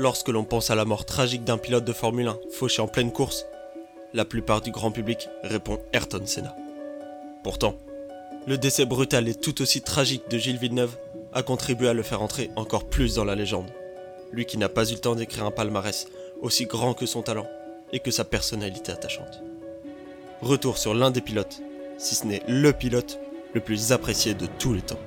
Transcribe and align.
Lorsque 0.00 0.28
l'on 0.28 0.44
pense 0.44 0.70
à 0.70 0.76
la 0.76 0.84
mort 0.84 1.04
tragique 1.04 1.42
d'un 1.42 1.58
pilote 1.58 1.84
de 1.84 1.92
Formule 1.92 2.28
1 2.28 2.38
fauché 2.52 2.80
en 2.80 2.86
pleine 2.86 3.10
course, 3.10 3.46
la 4.14 4.24
plupart 4.24 4.60
du 4.60 4.70
grand 4.70 4.92
public 4.92 5.28
répond 5.42 5.80
Ayrton 5.92 6.24
Senna. 6.24 6.54
Pourtant, 7.42 7.74
le 8.46 8.58
décès 8.58 8.84
brutal 8.84 9.26
et 9.26 9.34
tout 9.34 9.60
aussi 9.60 9.82
tragique 9.82 10.30
de 10.30 10.38
Gilles 10.38 10.56
Villeneuve 10.56 10.96
a 11.32 11.42
contribué 11.42 11.88
à 11.88 11.94
le 11.94 12.04
faire 12.04 12.22
entrer 12.22 12.48
encore 12.54 12.88
plus 12.88 13.16
dans 13.16 13.24
la 13.24 13.34
légende. 13.34 13.72
Lui 14.30 14.46
qui 14.46 14.56
n'a 14.56 14.68
pas 14.68 14.88
eu 14.88 14.94
le 14.94 15.00
temps 15.00 15.16
d'écrire 15.16 15.44
un 15.44 15.50
palmarès 15.50 16.06
aussi 16.42 16.66
grand 16.66 16.94
que 16.94 17.04
son 17.04 17.22
talent 17.22 17.48
et 17.92 17.98
que 17.98 18.12
sa 18.12 18.24
personnalité 18.24 18.92
attachante. 18.92 19.42
Retour 20.42 20.78
sur 20.78 20.94
l'un 20.94 21.10
des 21.10 21.22
pilotes, 21.22 21.60
si 21.98 22.14
ce 22.14 22.24
n'est 22.24 22.44
le 22.46 22.72
pilote 22.72 23.18
le 23.52 23.60
plus 23.60 23.90
apprécié 23.90 24.34
de 24.34 24.46
tous 24.60 24.74
les 24.74 24.82
temps. 24.82 25.00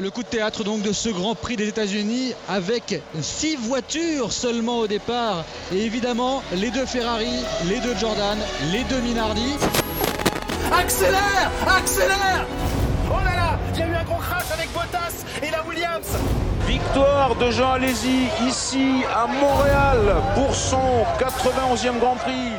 Le 0.00 0.10
coup 0.10 0.24
de 0.24 0.28
théâtre 0.28 0.64
donc 0.64 0.82
de 0.82 0.92
ce 0.92 1.08
Grand 1.08 1.36
Prix 1.36 1.54
des 1.54 1.68
États-Unis 1.68 2.32
avec 2.48 3.00
six 3.20 3.54
voitures 3.54 4.32
seulement 4.32 4.78
au 4.80 4.86
départ 4.88 5.44
et 5.72 5.84
évidemment 5.84 6.42
les 6.52 6.72
deux 6.72 6.84
Ferrari, 6.84 7.44
les 7.68 7.78
deux 7.78 7.94
Jordan, 7.96 8.36
les 8.72 8.82
deux 8.84 9.00
Minardi. 9.00 9.54
Accélère 10.72 11.50
Accélère 11.68 12.46
Oh 13.08 13.18
là 13.24 13.36
là 13.36 13.58
Il 13.72 13.78
y 13.78 13.82
a 13.82 13.86
eu 13.86 13.94
un 13.94 14.02
gros 14.02 14.18
crash 14.18 14.50
avec 14.52 14.68
Bottas 14.72 15.24
et 15.40 15.50
la 15.52 15.64
Williams 15.64 16.08
Victoire 16.66 17.36
de 17.36 17.50
Jean 17.52 17.72
Alési 17.72 18.26
ici 18.48 19.02
à 19.14 19.28
Montréal 19.28 20.16
pour 20.34 20.54
son 20.54 21.04
91e 21.20 22.00
Grand 22.00 22.16
Prix. 22.16 22.50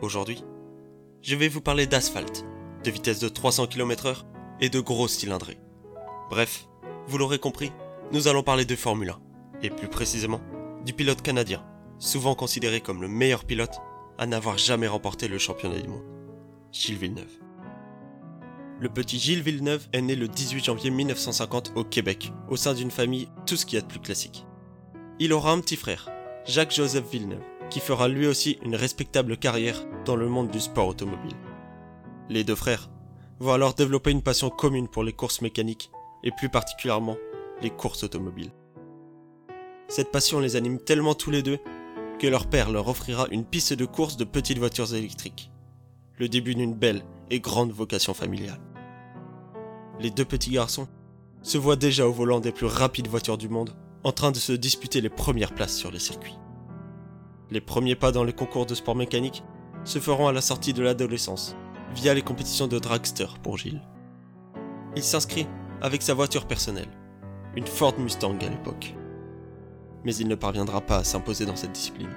Aujourd'hui, 0.00 0.44
je 1.24 1.36
vais 1.36 1.48
vous 1.48 1.62
parler 1.62 1.86
d'asphalte, 1.86 2.44
de 2.84 2.90
vitesse 2.90 3.18
de 3.18 3.30
300 3.30 3.68
km/h 3.68 4.26
et 4.60 4.68
de 4.68 4.78
gros 4.78 5.08
cylindrées. 5.08 5.56
Bref, 6.28 6.68
vous 7.06 7.16
l'aurez 7.16 7.38
compris, 7.38 7.72
nous 8.12 8.28
allons 8.28 8.42
parler 8.42 8.66
de 8.66 8.76
Formule 8.76 9.08
1, 9.08 9.20
et 9.62 9.70
plus 9.70 9.88
précisément 9.88 10.42
du 10.84 10.92
pilote 10.92 11.22
canadien, 11.22 11.64
souvent 11.98 12.34
considéré 12.34 12.82
comme 12.82 13.00
le 13.00 13.08
meilleur 13.08 13.44
pilote 13.44 13.80
à 14.18 14.26
n'avoir 14.26 14.58
jamais 14.58 14.86
remporté 14.86 15.26
le 15.26 15.38
championnat 15.38 15.80
du 15.80 15.88
monde, 15.88 16.04
Gilles 16.72 16.98
Villeneuve. 16.98 17.40
Le 18.78 18.90
petit 18.90 19.18
Gilles 19.18 19.42
Villeneuve 19.42 19.88
est 19.94 20.02
né 20.02 20.16
le 20.16 20.28
18 20.28 20.62
janvier 20.62 20.90
1950 20.90 21.72
au 21.74 21.84
Québec, 21.84 22.32
au 22.50 22.56
sein 22.56 22.74
d'une 22.74 22.90
famille 22.90 23.30
tout 23.46 23.56
ce 23.56 23.64
qu'il 23.64 23.76
y 23.76 23.78
a 23.78 23.82
de 23.82 23.90
plus 23.90 24.00
classique. 24.00 24.44
Il 25.18 25.32
aura 25.32 25.52
un 25.52 25.60
petit 25.60 25.76
frère, 25.76 26.10
Jacques-Joseph 26.44 27.10
Villeneuve, 27.10 27.40
qui 27.70 27.80
fera 27.80 28.08
lui 28.08 28.26
aussi 28.26 28.58
une 28.62 28.76
respectable 28.76 29.38
carrière 29.38 29.86
dans 30.04 30.16
le 30.16 30.28
monde 30.28 30.50
du 30.50 30.60
sport 30.60 30.88
automobile. 30.88 31.36
Les 32.28 32.44
deux 32.44 32.54
frères 32.54 32.90
vont 33.40 33.52
alors 33.52 33.74
développer 33.74 34.10
une 34.10 34.22
passion 34.22 34.50
commune 34.50 34.88
pour 34.88 35.02
les 35.02 35.12
courses 35.12 35.40
mécaniques 35.40 35.90
et 36.22 36.30
plus 36.30 36.48
particulièrement 36.48 37.16
les 37.62 37.70
courses 37.70 38.04
automobiles. 38.04 38.52
Cette 39.88 40.10
passion 40.10 40.40
les 40.40 40.56
anime 40.56 40.78
tellement 40.78 41.14
tous 41.14 41.30
les 41.30 41.42
deux 41.42 41.58
que 42.18 42.26
leur 42.26 42.46
père 42.46 42.70
leur 42.70 42.88
offrira 42.88 43.26
une 43.30 43.44
piste 43.44 43.72
de 43.72 43.84
course 43.84 44.16
de 44.16 44.24
petites 44.24 44.58
voitures 44.58 44.94
électriques. 44.94 45.50
Le 46.18 46.28
début 46.28 46.54
d'une 46.54 46.74
belle 46.74 47.02
et 47.30 47.40
grande 47.40 47.72
vocation 47.72 48.14
familiale. 48.14 48.60
Les 50.00 50.10
deux 50.10 50.24
petits 50.24 50.50
garçons 50.50 50.88
se 51.42 51.58
voient 51.58 51.76
déjà 51.76 52.06
au 52.06 52.12
volant 52.12 52.40
des 52.40 52.52
plus 52.52 52.66
rapides 52.66 53.08
voitures 53.08 53.38
du 53.38 53.48
monde, 53.48 53.76
en 54.02 54.12
train 54.12 54.32
de 54.32 54.38
se 54.38 54.52
disputer 54.52 55.00
les 55.00 55.10
premières 55.10 55.54
places 55.54 55.76
sur 55.76 55.90
les 55.90 55.98
circuits. 55.98 56.38
Les 57.50 57.60
premiers 57.60 57.94
pas 57.94 58.12
dans 58.12 58.24
les 58.24 58.32
concours 58.32 58.66
de 58.66 58.74
sport 58.74 58.96
mécanique 58.96 59.44
se 59.84 59.98
feront 59.98 60.28
à 60.28 60.32
la 60.32 60.40
sortie 60.40 60.72
de 60.72 60.82
l'adolescence, 60.82 61.56
via 61.94 62.14
les 62.14 62.22
compétitions 62.22 62.66
de 62.66 62.78
dragster 62.78 63.26
pour 63.42 63.58
Gilles. 63.58 63.82
Il 64.96 65.02
s'inscrit 65.02 65.46
avec 65.80 66.02
sa 66.02 66.14
voiture 66.14 66.46
personnelle, 66.46 66.88
une 67.56 67.66
Ford 67.66 67.98
Mustang 67.98 68.38
à 68.40 68.48
l'époque. 68.48 68.94
Mais 70.04 70.14
il 70.16 70.28
ne 70.28 70.34
parviendra 70.34 70.80
pas 70.80 70.98
à 70.98 71.04
s'imposer 71.04 71.46
dans 71.46 71.56
cette 71.56 71.72
discipline. 71.72 72.12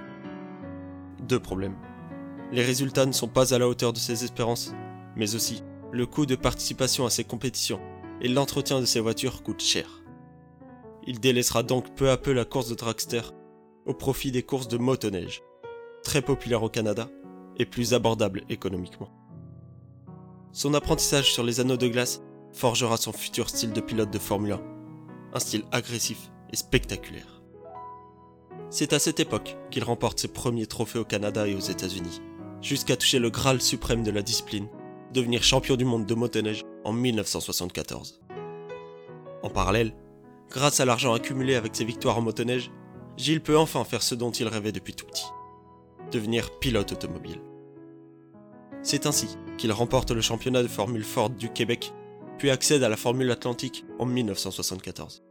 Deux 1.28 1.40
problèmes. 1.40 1.75
Les 2.52 2.64
résultats 2.64 3.06
ne 3.06 3.12
sont 3.12 3.28
pas 3.28 3.53
à 3.53 3.58
la 3.58 3.68
hauteur 3.68 3.94
de 3.94 3.97
ses 3.97 4.24
espérances, 4.24 4.74
mais 5.16 5.36
aussi 5.36 5.64
le 5.91 6.06
coût 6.06 6.25
de 6.25 6.36
participation 6.36 7.06
à 7.06 7.09
ces 7.09 7.24
compétitions 7.24 7.80
et 8.22 8.28
l'entretien 8.28 8.80
de 8.80 8.86
ses 8.86 9.00
voitures 9.00 9.44
coûtent 9.44 9.62
cher. 9.62 10.03
Il 11.06 11.20
délaissera 11.20 11.64
donc 11.64 11.96
peu 11.96 12.09
à 12.09 12.18
peu 12.18 12.34
la 12.34 12.46
course 12.46 12.70
de 12.70 12.75
dragster 12.75 13.22
au 13.86 13.94
profit 13.94 14.31
des 14.31 14.44
courses 14.44 14.68
de 14.68 14.78
motoneige, 14.78 15.41
très 16.03 16.22
populaires 16.22 16.64
au 16.64 16.70
Canada 16.70 17.09
et 17.57 17.66
plus 17.66 17.94
abordables 17.94 18.44
économiquement. 18.50 19.09
Son 20.51 20.73
apprentissage 20.73 21.34
sur 21.34 21.44
les 21.44 21.59
anneaux 21.59 21.78
de 21.78 21.88
glace 21.88 22.22
forgera 22.51 22.97
son 22.97 23.12
futur 23.12 23.50
style 23.50 23.73
de 23.73 23.81
pilote 23.81 24.12
de 24.12 24.19
Formule 24.19 24.53
1, 24.53 24.62
un 25.34 25.40
style 25.40 25.66
agressif 25.72 26.31
et 26.51 26.56
spectaculaire. 26.56 27.41
C'est 28.69 28.94
à 28.94 29.00
cette 29.00 29.19
époque 29.19 29.56
qu'il 29.72 29.84
remporte 29.84 30.19
ses 30.19 30.28
premiers 30.28 30.66
trophées 30.66 31.00
au 31.00 31.06
Canada 31.06 31.47
et 31.47 31.56
aux 31.56 31.59
États-Unis, 31.59 32.22
jusqu'à 32.62 32.97
toucher 32.97 33.19
le 33.19 33.29
Graal 33.29 33.62
suprême 33.62 34.03
de 34.03 34.12
la 34.12 34.22
discipline, 34.22 34.67
devenir 35.13 35.44
champion 35.44 35.75
du 35.75 35.85
monde 35.85 36.06
de 36.06 36.16
motoneige 36.16 36.63
en 36.84 36.91
1974. 36.91 38.19
En 39.44 39.50
parallèle, 39.50 39.94
grâce 40.50 40.79
à 40.79 40.85
l'argent 40.85 41.13
accumulé 41.13 41.56
avec 41.56 41.75
ses 41.75 41.85
victoires 41.85 42.17
en 42.17 42.22
motoneige, 42.22 42.72
Gilles 43.16 43.41
peut 43.41 43.57
enfin 43.57 43.84
faire 43.84 44.03
ce 44.03 44.16
dont 44.16 44.31
il 44.31 44.47
rêvait 44.47 44.72
depuis 44.72 44.94
tout 44.94 45.06
petit. 45.06 45.25
Devenir 46.12 46.57
pilote 46.59 46.94
automobile. 46.94 47.41
C'est 48.81 49.06
ainsi 49.06 49.28
qu'il 49.57 49.73
remporte 49.73 50.12
le 50.12 50.22
championnat 50.22 50.63
de 50.63 50.68
Formule 50.69 51.03
Ford 51.03 51.29
du 51.29 51.50
Québec, 51.50 51.91
puis 52.38 52.50
accède 52.50 52.84
à 52.84 52.90
la 52.90 52.95
Formule 52.95 53.31
Atlantique 53.31 53.84
en 54.00 54.06
1974. 54.06 55.23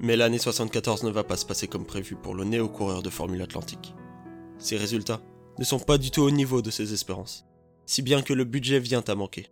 Mais 0.00 0.16
l'année 0.16 0.38
74 0.38 1.04
ne 1.04 1.10
va 1.10 1.22
pas 1.22 1.36
se 1.36 1.46
passer 1.46 1.68
comme 1.68 1.86
prévu 1.86 2.16
pour 2.16 2.34
le 2.34 2.44
néo-coureur 2.44 3.02
de 3.02 3.10
Formule 3.10 3.42
Atlantique. 3.42 3.94
Ses 4.58 4.76
résultats 4.76 5.22
ne 5.58 5.64
sont 5.64 5.78
pas 5.78 5.98
du 5.98 6.10
tout 6.10 6.22
au 6.22 6.30
niveau 6.30 6.62
de 6.62 6.70
ses 6.70 6.92
espérances, 6.92 7.46
si 7.86 8.02
bien 8.02 8.22
que 8.22 8.32
le 8.32 8.44
budget 8.44 8.80
vient 8.80 9.04
à 9.06 9.14
manquer. 9.14 9.48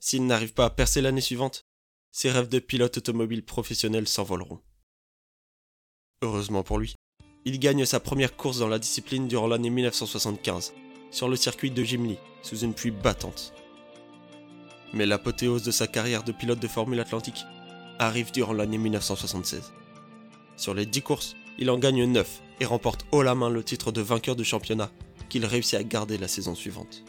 S'il 0.00 0.26
n'arrive 0.26 0.54
pas 0.54 0.66
à 0.66 0.70
percer 0.70 1.02
l'année 1.02 1.20
suivante, 1.20 1.66
ses 2.12 2.30
rêves 2.30 2.48
de 2.48 2.58
pilote 2.58 2.96
automobile 2.96 3.44
professionnel 3.44 4.08
s'envoleront. 4.08 4.60
Heureusement 6.22 6.62
pour 6.62 6.78
lui, 6.78 6.94
il 7.44 7.58
gagne 7.58 7.84
sa 7.84 8.00
première 8.00 8.36
course 8.36 8.58
dans 8.58 8.68
la 8.68 8.78
discipline 8.78 9.28
durant 9.28 9.46
l'année 9.46 9.70
1975, 9.70 10.74
sur 11.10 11.28
le 11.28 11.36
circuit 11.36 11.70
de 11.70 11.82
Gimli, 11.82 12.18
sous 12.42 12.58
une 12.58 12.74
pluie 12.74 12.90
battante. 12.90 13.52
Mais 14.92 15.06
l'apothéose 15.06 15.62
de 15.62 15.70
sa 15.70 15.86
carrière 15.86 16.24
de 16.24 16.32
pilote 16.32 16.60
de 16.60 16.68
Formule 16.68 17.00
Atlantique 17.00 17.44
arrive 17.98 18.32
durant 18.32 18.52
l'année 18.52 18.78
1976. 18.78 19.72
Sur 20.56 20.74
les 20.74 20.86
10 20.86 21.02
courses, 21.02 21.36
il 21.58 21.70
en 21.70 21.78
gagne 21.78 22.04
9 22.04 22.42
et 22.60 22.64
remporte 22.64 23.06
haut 23.12 23.22
la 23.22 23.34
main 23.34 23.50
le 23.50 23.64
titre 23.64 23.92
de 23.92 24.00
vainqueur 24.00 24.36
du 24.36 24.44
championnat 24.44 24.90
qu'il 25.28 25.44
réussit 25.44 25.74
à 25.74 25.82
garder 25.82 26.18
la 26.18 26.28
saison 26.28 26.54
suivante. 26.54 27.04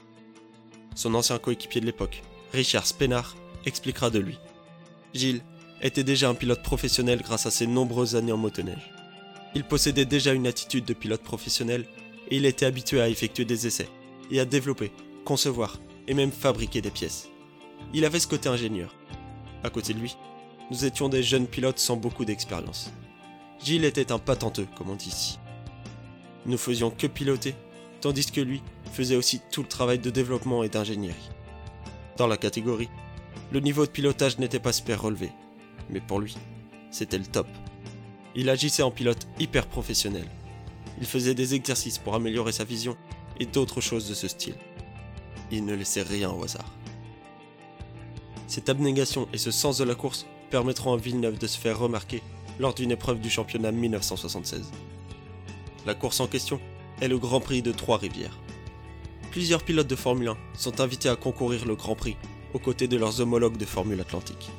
Son 0.95 1.13
ancien 1.15 1.37
coéquipier 1.39 1.81
de 1.81 1.85
l'époque, 1.85 2.21
Richard 2.51 2.85
Spenard, 2.85 3.35
expliquera 3.65 4.09
de 4.09 4.19
lui. 4.19 4.37
Gilles 5.13 5.41
était 5.81 6.03
déjà 6.03 6.29
un 6.29 6.35
pilote 6.35 6.63
professionnel 6.63 7.21
grâce 7.21 7.45
à 7.45 7.51
ses 7.51 7.67
nombreuses 7.67 8.15
années 8.15 8.31
en 8.31 8.37
motoneige. 8.37 8.91
Il 9.55 9.63
possédait 9.63 10.05
déjà 10.05 10.33
une 10.33 10.47
attitude 10.47 10.85
de 10.85 10.93
pilote 10.93 11.23
professionnel 11.23 11.85
et 12.29 12.37
il 12.37 12.45
était 12.45 12.65
habitué 12.65 13.01
à 13.01 13.09
effectuer 13.09 13.45
des 13.45 13.65
essais 13.65 13.89
et 14.29 14.39
à 14.39 14.45
développer, 14.45 14.91
concevoir 15.25 15.79
et 16.07 16.13
même 16.13 16.31
fabriquer 16.31 16.81
des 16.81 16.91
pièces. 16.91 17.29
Il 17.93 18.05
avait 18.05 18.19
ce 18.19 18.27
côté 18.27 18.49
ingénieur. 18.49 18.93
À 19.63 19.69
côté 19.69 19.93
de 19.93 19.99
lui, 19.99 20.15
nous 20.69 20.85
étions 20.85 21.09
des 21.09 21.23
jeunes 21.23 21.47
pilotes 21.47 21.79
sans 21.79 21.97
beaucoup 21.97 22.25
d'expérience. 22.25 22.91
Gilles 23.63 23.85
était 23.85 24.11
un 24.11 24.19
patenteux, 24.19 24.67
comme 24.77 24.89
on 24.89 24.95
dit 24.95 25.09
ici. 25.09 25.39
Nous 26.45 26.57
faisions 26.57 26.91
que 26.91 27.07
piloter, 27.07 27.55
tandis 28.01 28.31
que 28.31 28.41
lui 28.41 28.61
faisait 28.93 29.15
aussi 29.15 29.41
tout 29.51 29.63
le 29.63 29.67
travail 29.67 29.99
de 29.99 30.09
développement 30.09 30.63
et 30.63 30.69
d'ingénierie. 30.69 31.29
Dans 32.17 32.27
la 32.27 32.37
catégorie, 32.37 32.89
le 33.51 33.59
niveau 33.59 33.85
de 33.85 33.91
pilotage 33.91 34.37
n'était 34.37 34.59
pas 34.59 34.73
super 34.73 35.01
relevé, 35.01 35.31
mais 35.89 35.99
pour 35.99 36.19
lui, 36.19 36.35
c'était 36.91 37.17
le 37.17 37.25
top. 37.25 37.47
Il 38.39 38.49
agissait 38.49 38.83
en 38.83 38.89
pilote 38.89 39.27
hyper 39.37 39.67
professionnel. 39.67 40.25
Il 40.97 41.05
faisait 41.05 41.33
des 41.33 41.55
exercices 41.55 41.97
pour 41.97 42.15
améliorer 42.15 42.53
sa 42.53 42.63
vision 42.63 42.95
et 43.37 43.45
d'autres 43.45 43.81
choses 43.81 44.07
de 44.07 44.13
ce 44.13 44.29
style. 44.29 44.55
Il 45.51 45.65
ne 45.65 45.75
laissait 45.75 46.03
rien 46.03 46.31
au 46.31 46.41
hasard. 46.41 46.71
Cette 48.47 48.69
abnégation 48.69 49.27
et 49.33 49.37
ce 49.37 49.51
sens 49.51 49.77
de 49.79 49.83
la 49.83 49.93
course 49.93 50.25
permettront 50.51 50.93
à 50.93 50.97
Villeneuve 50.97 51.37
de 51.37 51.47
se 51.47 51.57
faire 51.57 51.79
remarquer 51.79 52.23
lors 52.61 52.73
d'une 52.73 52.91
épreuve 52.91 53.19
du 53.19 53.29
championnat 53.29 53.73
1976. 53.73 54.71
La 55.85 55.93
course 55.93 56.21
en 56.21 56.27
question 56.27 56.61
est 57.01 57.09
le 57.09 57.17
Grand 57.17 57.41
Prix 57.41 57.61
de 57.61 57.73
Trois-Rivières. 57.73 58.39
Plusieurs 59.31 59.63
pilotes 59.63 59.87
de 59.87 59.97
Formule 59.97 60.29
1 60.29 60.37
sont 60.53 60.79
invités 60.79 61.09
à 61.09 61.17
concourir 61.17 61.65
le 61.65 61.75
Grand 61.75 61.95
Prix 61.95 62.15
aux 62.53 62.59
côtés 62.59 62.87
de 62.87 62.95
leurs 62.95 63.19
homologues 63.19 63.57
de 63.57 63.65
Formule 63.65 63.99
Atlantique. 63.99 64.49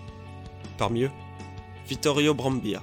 Parmi 0.76 1.04
eux, 1.04 1.10
Vittorio 1.88 2.34
Brambilla, 2.34 2.82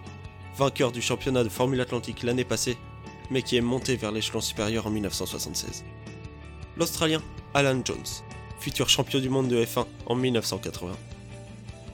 vainqueur 0.57 0.92
du 0.92 1.01
championnat 1.04 1.44
de 1.44 1.50
Formule 1.50 1.81
Atlantique 1.81 2.24
l'année 2.24 2.44
passée, 2.44 2.77
mais 3.30 3.44
qui 3.44 3.57
est 3.57 3.62
monté 3.62 3.95
vers 3.95 4.12
l'échelon 4.12 4.42
supérieur 4.42 4.88
en 4.88 4.89
1976. 4.89 5.86
L'Australien 6.77 7.21
Alan 7.54 7.80
Jones, 7.86 7.98
futur 8.59 8.89
champion 8.89 9.19
du 9.19 9.30
monde 9.30 9.48
de 9.50 9.63
F1 9.63 9.86
en 10.07 10.15
1980. 10.15 10.94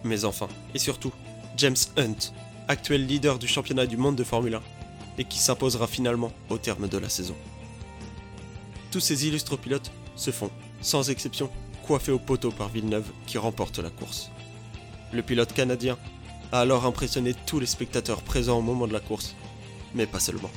Mais 0.06 0.24
enfin, 0.24 0.48
et 0.74 0.80
surtout, 0.80 1.12
James 1.58 1.76
Hunt, 1.98 2.32
actuel 2.70 3.06
leader 3.06 3.38
du 3.38 3.48
championnat 3.48 3.86
du 3.86 3.98
monde 3.98 4.16
de 4.16 4.24
Formule 4.24 4.56
1, 4.56 4.62
et 5.18 5.26
qui 5.26 5.40
s'imposera 5.40 5.86
finalement 5.86 6.32
au 6.50 6.58
terme 6.58 6.88
de 6.88 6.98
la 6.98 7.10
saison. 7.10 7.36
Tous 8.92 9.02
ces 9.02 9.28
illustres 9.28 9.58
pilotes 9.58 9.92
se 10.16 10.32
font, 10.32 10.52
sans 10.82 11.10
exception, 11.10 11.50
coiffés 11.86 12.14
au 12.14 12.20
poteau 12.20 12.52
par 12.52 12.70
Villeneuve 12.70 13.12
qui 13.28 13.38
remporte 13.38 13.80
la 13.80 13.90
course. 13.90 14.32
Le 15.12 15.22
pilote 15.22 15.54
canadien 15.54 15.98
a 16.54 16.60
alors 16.60 16.86
impressionné 16.86 17.34
tous 17.48 17.60
les 17.60 17.66
spectateurs 17.66 18.22
présents 18.22 18.60
au 18.60 18.62
moment 18.62 18.88
de 18.88 18.94
la 18.94 19.00
course, 19.00 19.36
mais 19.96 20.06
pas 20.06 20.20
seulement. 20.20 20.52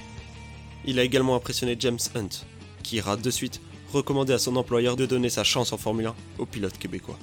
Il 0.84 0.98
a 0.98 1.02
également 1.02 1.34
impressionné 1.34 1.74
James 1.80 1.98
Hunt, 2.14 2.44
qui 2.82 2.96
ira 2.96 3.16
de 3.16 3.30
suite 3.30 3.62
recommander 3.94 4.34
à 4.34 4.38
son 4.38 4.56
employeur 4.56 4.96
de 4.96 5.06
donner 5.06 5.30
sa 5.30 5.42
chance 5.42 5.72
en 5.72 5.78
Formule 5.78 6.08
1 6.08 6.14
au 6.38 6.44
pilote 6.44 6.76
québécois. 6.76 7.18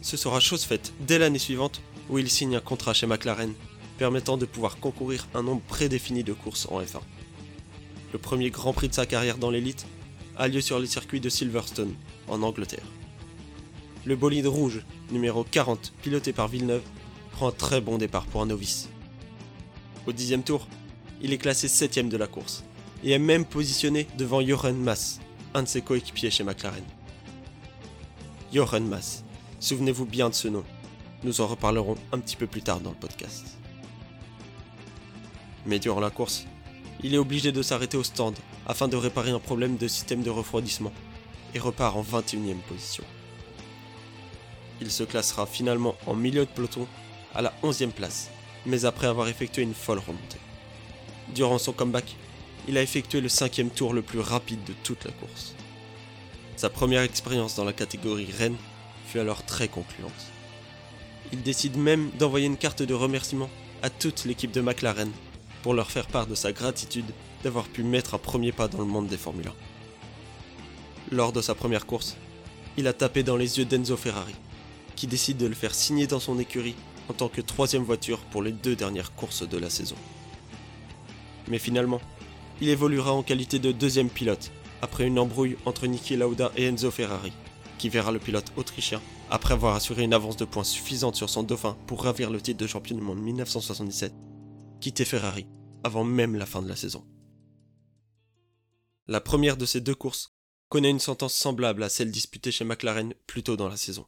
Ce 0.00 0.16
sera 0.16 0.40
chose 0.40 0.64
faite 0.64 0.92
dès 1.06 1.20
l'année 1.20 1.38
suivante 1.38 1.80
où 2.10 2.18
il 2.18 2.28
signe 2.28 2.56
un 2.56 2.60
contrat 2.60 2.94
chez 2.94 3.06
McLaren 3.06 3.54
permettant 3.96 4.36
de 4.36 4.44
pouvoir 4.44 4.78
concourir 4.78 5.28
un 5.32 5.44
nombre 5.44 5.62
prédéfini 5.62 6.24
de 6.24 6.32
courses 6.32 6.66
en 6.68 6.80
F1. 6.80 6.98
Le 8.12 8.18
premier 8.18 8.50
Grand 8.50 8.72
Prix 8.72 8.88
de 8.88 8.94
sa 8.94 9.06
carrière 9.06 9.38
dans 9.38 9.52
l'élite 9.52 9.86
a 10.36 10.48
lieu 10.48 10.60
sur 10.60 10.80
le 10.80 10.86
circuit 10.86 11.20
de 11.20 11.28
Silverstone, 11.28 11.94
en 12.26 12.42
Angleterre. 12.42 12.88
Le 14.04 14.16
bolide 14.16 14.48
rouge, 14.48 14.84
numéro 15.12 15.44
40, 15.44 15.92
piloté 16.02 16.32
par 16.32 16.48
Villeneuve, 16.48 16.82
un 17.46 17.52
très 17.52 17.80
bon 17.80 17.98
départ 17.98 18.26
pour 18.26 18.42
un 18.42 18.46
novice. 18.46 18.88
Au 20.06 20.12
dixième 20.12 20.42
tour, 20.42 20.66
il 21.20 21.32
est 21.32 21.38
classé 21.38 21.68
7ème 21.68 22.08
de 22.08 22.16
la 22.16 22.26
course, 22.26 22.64
et 23.04 23.12
est 23.12 23.18
même 23.18 23.44
positionné 23.44 24.06
devant 24.18 24.44
Jochen 24.44 24.76
Mass, 24.76 25.20
un 25.54 25.62
de 25.62 25.68
ses 25.68 25.82
coéquipiers 25.82 26.30
chez 26.30 26.44
McLaren. 26.44 26.84
Jochen 28.52 28.86
Mass, 28.86 29.24
souvenez-vous 29.60 30.06
bien 30.06 30.28
de 30.28 30.34
ce 30.34 30.48
nom, 30.48 30.64
nous 31.24 31.40
en 31.40 31.46
reparlerons 31.46 31.96
un 32.12 32.18
petit 32.18 32.36
peu 32.36 32.46
plus 32.46 32.62
tard 32.62 32.80
dans 32.80 32.90
le 32.90 32.96
podcast. 32.96 33.58
Mais 35.66 35.78
durant 35.78 36.00
la 36.00 36.10
course, 36.10 36.44
il 37.02 37.14
est 37.14 37.18
obligé 37.18 37.52
de 37.52 37.62
s'arrêter 37.62 37.96
au 37.96 38.04
stand 38.04 38.36
afin 38.66 38.88
de 38.88 38.96
réparer 38.96 39.30
un 39.30 39.38
problème 39.38 39.76
de 39.76 39.88
système 39.88 40.22
de 40.22 40.30
refroidissement 40.30 40.92
et 41.54 41.58
repart 41.58 41.96
en 41.96 42.02
21ème 42.02 42.60
position. 42.68 43.04
Il 44.80 44.90
se 44.90 45.04
classera 45.04 45.46
finalement 45.46 45.94
en 46.06 46.14
milieu 46.14 46.44
de 46.44 46.50
peloton 46.50 46.86
à 47.34 47.42
la 47.42 47.52
11ème 47.62 47.90
place, 47.90 48.30
mais 48.66 48.84
après 48.84 49.06
avoir 49.06 49.28
effectué 49.28 49.62
une 49.62 49.74
folle 49.74 49.98
remontée. 49.98 50.38
Durant 51.34 51.58
son 51.58 51.72
comeback, 51.72 52.16
il 52.68 52.78
a 52.78 52.82
effectué 52.82 53.20
le 53.20 53.28
cinquième 53.28 53.70
tour 53.70 53.92
le 53.92 54.02
plus 54.02 54.20
rapide 54.20 54.62
de 54.64 54.74
toute 54.84 55.04
la 55.04 55.12
course. 55.12 55.54
Sa 56.56 56.70
première 56.70 57.02
expérience 57.02 57.56
dans 57.56 57.64
la 57.64 57.72
catégorie 57.72 58.30
Rennes 58.30 58.56
fut 59.06 59.18
alors 59.18 59.44
très 59.44 59.68
concluante. 59.68 60.12
Il 61.32 61.42
décide 61.42 61.76
même 61.76 62.10
d'envoyer 62.18 62.46
une 62.46 62.56
carte 62.56 62.82
de 62.82 62.94
remerciement 62.94 63.50
à 63.82 63.90
toute 63.90 64.24
l'équipe 64.24 64.52
de 64.52 64.60
McLaren 64.60 65.10
pour 65.62 65.74
leur 65.74 65.90
faire 65.90 66.06
part 66.06 66.26
de 66.26 66.34
sa 66.34 66.52
gratitude 66.52 67.10
d'avoir 67.42 67.66
pu 67.66 67.82
mettre 67.82 68.14
un 68.14 68.18
premier 68.18 68.52
pas 68.52 68.68
dans 68.68 68.78
le 68.78 68.84
monde 68.84 69.08
des 69.08 69.16
Formule 69.16 69.48
1. 69.48 71.16
Lors 71.16 71.32
de 71.32 71.40
sa 71.40 71.54
première 71.54 71.86
course, 71.86 72.16
il 72.76 72.86
a 72.86 72.92
tapé 72.92 73.22
dans 73.22 73.36
les 73.36 73.58
yeux 73.58 73.64
d'Enzo 73.64 73.96
Ferrari, 73.96 74.34
qui 74.94 75.06
décide 75.06 75.38
de 75.38 75.46
le 75.46 75.54
faire 75.54 75.74
signer 75.74 76.06
dans 76.06 76.20
son 76.20 76.38
écurie 76.38 76.76
en 77.08 77.14
tant 77.14 77.28
que 77.28 77.40
troisième 77.40 77.82
voiture 77.82 78.18
pour 78.30 78.42
les 78.42 78.52
deux 78.52 78.76
dernières 78.76 79.14
courses 79.14 79.48
de 79.48 79.58
la 79.58 79.70
saison. 79.70 79.96
Mais 81.48 81.58
finalement, 81.58 82.00
il 82.60 82.68
évoluera 82.68 83.12
en 83.12 83.22
qualité 83.22 83.58
de 83.58 83.72
deuxième 83.72 84.10
pilote, 84.10 84.52
après 84.82 85.06
une 85.06 85.18
embrouille 85.18 85.56
entre 85.66 85.86
Niki 85.86 86.16
Lauda 86.16 86.52
et 86.56 86.64
Enzo 86.64 86.90
Ferrari, 86.90 87.32
qui 87.78 87.88
verra 87.88 88.12
le 88.12 88.18
pilote 88.18 88.52
autrichien, 88.56 89.00
après 89.30 89.54
avoir 89.54 89.74
assuré 89.74 90.02
une 90.02 90.14
avance 90.14 90.36
de 90.36 90.44
points 90.44 90.64
suffisante 90.64 91.16
sur 91.16 91.30
son 91.30 91.42
dauphin 91.42 91.76
pour 91.86 92.04
ravir 92.04 92.30
le 92.30 92.40
titre 92.40 92.60
de 92.60 92.66
champion 92.66 92.96
du 92.96 93.02
monde 93.02 93.20
1977, 93.20 94.12
quitter 94.80 95.04
Ferrari 95.04 95.46
avant 95.84 96.04
même 96.04 96.36
la 96.36 96.46
fin 96.46 96.62
de 96.62 96.68
la 96.68 96.76
saison. 96.76 97.04
La 99.08 99.20
première 99.20 99.56
de 99.56 99.66
ces 99.66 99.80
deux 99.80 99.94
courses 99.94 100.32
connaît 100.68 100.90
une 100.90 101.00
sentence 101.00 101.34
semblable 101.34 101.82
à 101.82 101.88
celle 101.88 102.10
disputée 102.10 102.52
chez 102.52 102.64
McLaren 102.64 103.14
plus 103.26 103.42
tôt 103.42 103.56
dans 103.56 103.68
la 103.68 103.76
saison. 103.76 104.06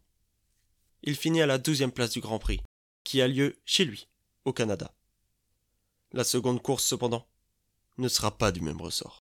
Il 1.02 1.17
finit 1.17 1.43
à 1.43 1.46
la 1.46 1.58
douzième 1.58 1.93
place 1.93 2.11
du 2.11 2.20
Grand 2.20 2.38
Prix, 2.38 2.61
qui 3.05 3.23
a 3.23 3.29
lieu 3.29 3.61
chez 3.65 3.85
lui, 3.85 4.09
au 4.45 4.53
Canada. 4.53 4.93
La 6.12 6.25
seconde 6.25 6.62
course, 6.62 6.85
cependant, 6.85 7.29
ne 7.99 8.09
sera 8.09 8.37
pas 8.37 8.51
du 8.51 8.61
même 8.61 8.81
ressort. 8.81 9.23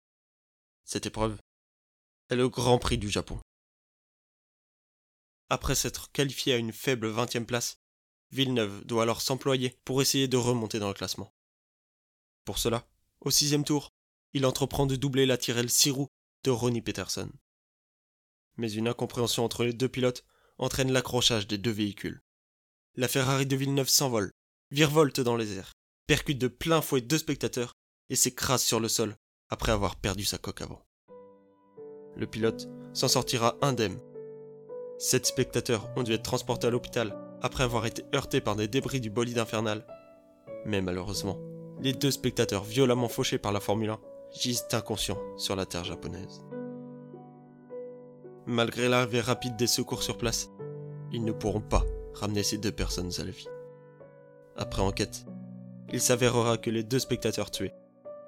Cette 0.84 1.06
épreuve 1.06 1.38
est 2.30 2.36
le 2.36 2.50
Grand 2.50 2.80
Prix 2.80 2.98
du 2.98 3.10
Japon. 3.10 3.40
Après 5.50 5.76
s'être 5.76 6.12
qualifié 6.12 6.54
à 6.54 6.58
une 6.58 6.74
faible 6.74 7.08
vingtième 7.08 7.46
place, 7.46 7.80
Villeneuve 8.32 8.84
doit 8.86 9.04
alors 9.04 9.22
s'employer 9.22 9.78
pour 9.86 10.02
essayer 10.02 10.28
de 10.28 10.36
remonter 10.36 10.80
dans 10.80 10.90
le 10.90 10.94
classement. 10.94 11.34
Pour 12.44 12.58
cela, 12.58 12.86
au 13.22 13.32
sixième 13.32 13.64
tour, 13.64 13.94
il 14.34 14.46
entreprend 14.46 14.86
de 14.86 14.96
doubler 14.96 15.26
la 15.26 15.38
tirelle 15.38 15.70
6 15.70 15.92
roues 15.92 16.10
de 16.44 16.52
Ronnie 16.52 16.82
Peterson. 16.82 17.30
Mais 18.58 18.72
une 18.72 18.88
incompréhension 18.88 19.46
entre 19.46 19.64
les 19.64 19.74
deux 19.74 19.90
pilotes 19.90 20.26
entraîne 20.58 20.92
l'accrochage 20.92 21.48
des 21.48 21.58
deux 21.58 21.72
véhicules. 21.72 22.22
La 23.00 23.08
Ferrari 23.08 23.46
de 23.46 23.56
Villeneuve 23.56 23.90
s'envole, 23.90 24.32
virevolte 24.72 25.20
dans 25.20 25.36
les 25.36 25.56
airs, 25.56 25.74
percute 26.08 26.40
de 26.40 26.48
plein 26.48 26.82
fouet 26.82 27.00
deux 27.00 27.20
spectateurs 27.20 27.74
et 28.10 28.16
s'écrase 28.16 28.64
sur 28.64 28.80
le 28.80 28.88
sol 28.88 29.14
après 29.50 29.72
avoir 29.72 29.98
perdu 29.98 30.26
sa 30.26 30.40
coque 30.40 30.62
avant. 30.62 30.82
Le 32.16 32.26
pilote 32.26 32.68
s'en 32.94 33.08
sortira 33.08 33.56
indemne. 33.62 34.00
Sept 34.98 35.28
spectateurs 35.28 35.92
ont 35.96 36.02
dû 36.02 36.14
être 36.14 36.24
transportés 36.24 36.66
à 36.66 36.70
l'hôpital 36.72 37.16
après 37.44 37.64
avoir 37.64 37.86
été 37.86 38.04
heurtés 38.16 38.42
par 38.42 38.56
des 38.56 38.68
débris 38.68 39.00
du 39.00 39.12
bolide 39.12 39.38
infernal. 39.38 39.86
Mais 40.66 40.82
malheureusement, 40.82 41.38
les 41.80 41.94
deux 41.94 42.10
spectateurs 42.10 42.64
violemment 42.64 43.10
fauchés 43.10 43.38
par 43.38 43.52
la 43.52 43.60
Formule 43.60 43.92
1 43.92 44.00
gisent 44.34 44.66
inconscients 44.72 45.22
sur 45.38 45.56
la 45.56 45.68
terre 45.68 45.84
japonaise. 45.84 46.44
Malgré 48.48 48.90
l'arrivée 48.90 49.22
rapide 49.22 49.56
des 49.56 49.68
secours 49.68 50.02
sur 50.02 50.18
place, 50.18 50.50
ils 51.12 51.24
ne 51.24 51.32
pourront 51.32 51.62
pas 51.62 51.86
ramener 52.18 52.44
ces 52.44 52.58
deux 52.58 52.72
personnes 52.72 53.12
à 53.19 53.24
la 53.24 53.31
vie. 53.31 53.48
Après 54.56 54.81
enquête, 54.81 55.25
il 55.94 56.02
s'avérera 56.02 56.58
que 56.58 56.69
les 56.69 56.84
deux 56.84 57.00
spectateurs 57.00 57.52
tués, 57.52 57.74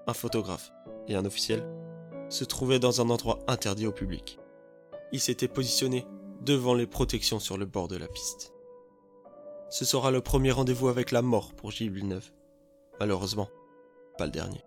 un 0.08 0.14
photographe 0.14 0.72
et 1.08 1.16
un 1.16 1.26
officiel, 1.26 1.64
se 2.30 2.44
trouvaient 2.44 2.80
dans 2.80 3.02
un 3.02 3.10
endroit 3.10 3.40
interdit 3.48 3.88
au 3.88 3.92
public. 3.92 4.40
Ils 5.12 5.20
s'étaient 5.20 5.48
positionnés 5.48 6.06
devant 6.42 6.74
les 6.74 6.88
protections 6.88 7.40
sur 7.40 7.58
le 7.58 7.66
bord 7.66 7.88
de 7.88 7.98
la 7.98 8.08
piste. 8.08 8.54
Ce 9.70 9.86
sera 9.86 10.12
le 10.12 10.22
premier 10.22 10.52
rendez-vous 10.52 10.88
avec 10.88 11.12
la 11.12 11.22
mort 11.22 11.54
pour 11.54 11.72
Gilles 11.72 11.92
Villeneuve. 11.92 12.32
Malheureusement, 13.00 13.50
pas 14.18 14.26
le 14.26 14.32
dernier. 14.32 14.64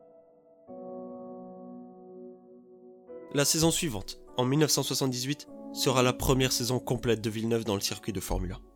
La 3.34 3.44
saison 3.44 3.70
suivante, 3.70 4.20
en 4.36 4.44
1978, 4.44 5.48
sera 5.72 6.02
la 6.02 6.12
première 6.12 6.52
saison 6.52 6.78
complète 6.78 7.22
de 7.22 7.30
Villeneuve 7.30 7.64
dans 7.64 7.74
le 7.74 7.80
circuit 7.80 8.12
de 8.12 8.20
Formule 8.20 8.52
1. 8.52 8.71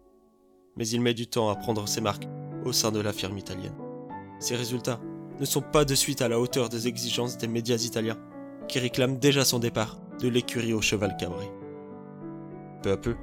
Mais 0.76 0.86
il 0.88 1.00
met 1.00 1.14
du 1.14 1.26
temps 1.26 1.48
à 1.48 1.56
prendre 1.56 1.88
ses 1.88 2.00
marques 2.00 2.28
au 2.64 2.72
sein 2.72 2.92
de 2.92 3.00
la 3.00 3.12
firme 3.12 3.38
italienne. 3.38 3.74
Ses 4.38 4.56
résultats 4.56 5.00
ne 5.40 5.44
sont 5.44 5.62
pas 5.62 5.84
de 5.84 5.94
suite 5.94 6.22
à 6.22 6.28
la 6.28 6.40
hauteur 6.40 6.68
des 6.68 6.88
exigences 6.88 7.38
des 7.38 7.48
médias 7.48 7.76
italiens, 7.76 8.18
qui 8.68 8.78
réclament 8.78 9.18
déjà 9.18 9.44
son 9.44 9.58
départ 9.58 9.98
de 10.20 10.28
l'écurie 10.28 10.72
au 10.72 10.80
cheval 10.80 11.16
cabré. 11.16 11.50
Peu 12.82 12.92
à 12.92 12.96
peu, 12.96 13.16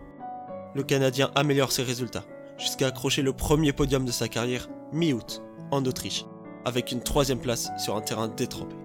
le 0.76 0.84
Canadien 0.84 1.32
améliore 1.36 1.72
ses 1.72 1.84
résultats, 1.84 2.26
jusqu'à 2.58 2.88
accrocher 2.88 3.22
le 3.22 3.34
premier 3.34 3.74
podium 3.74 4.06
de 4.06 4.12
sa 4.12 4.28
carrière 4.28 4.70
mi-août 4.92 5.44
en 5.72 5.84
Autriche, 5.86 6.26
avec 6.66 6.92
une 6.92 7.02
troisième 7.02 7.40
place 7.40 7.70
sur 7.78 7.96
un 7.96 8.02
terrain 8.02 8.28
détrempé. 8.28 8.76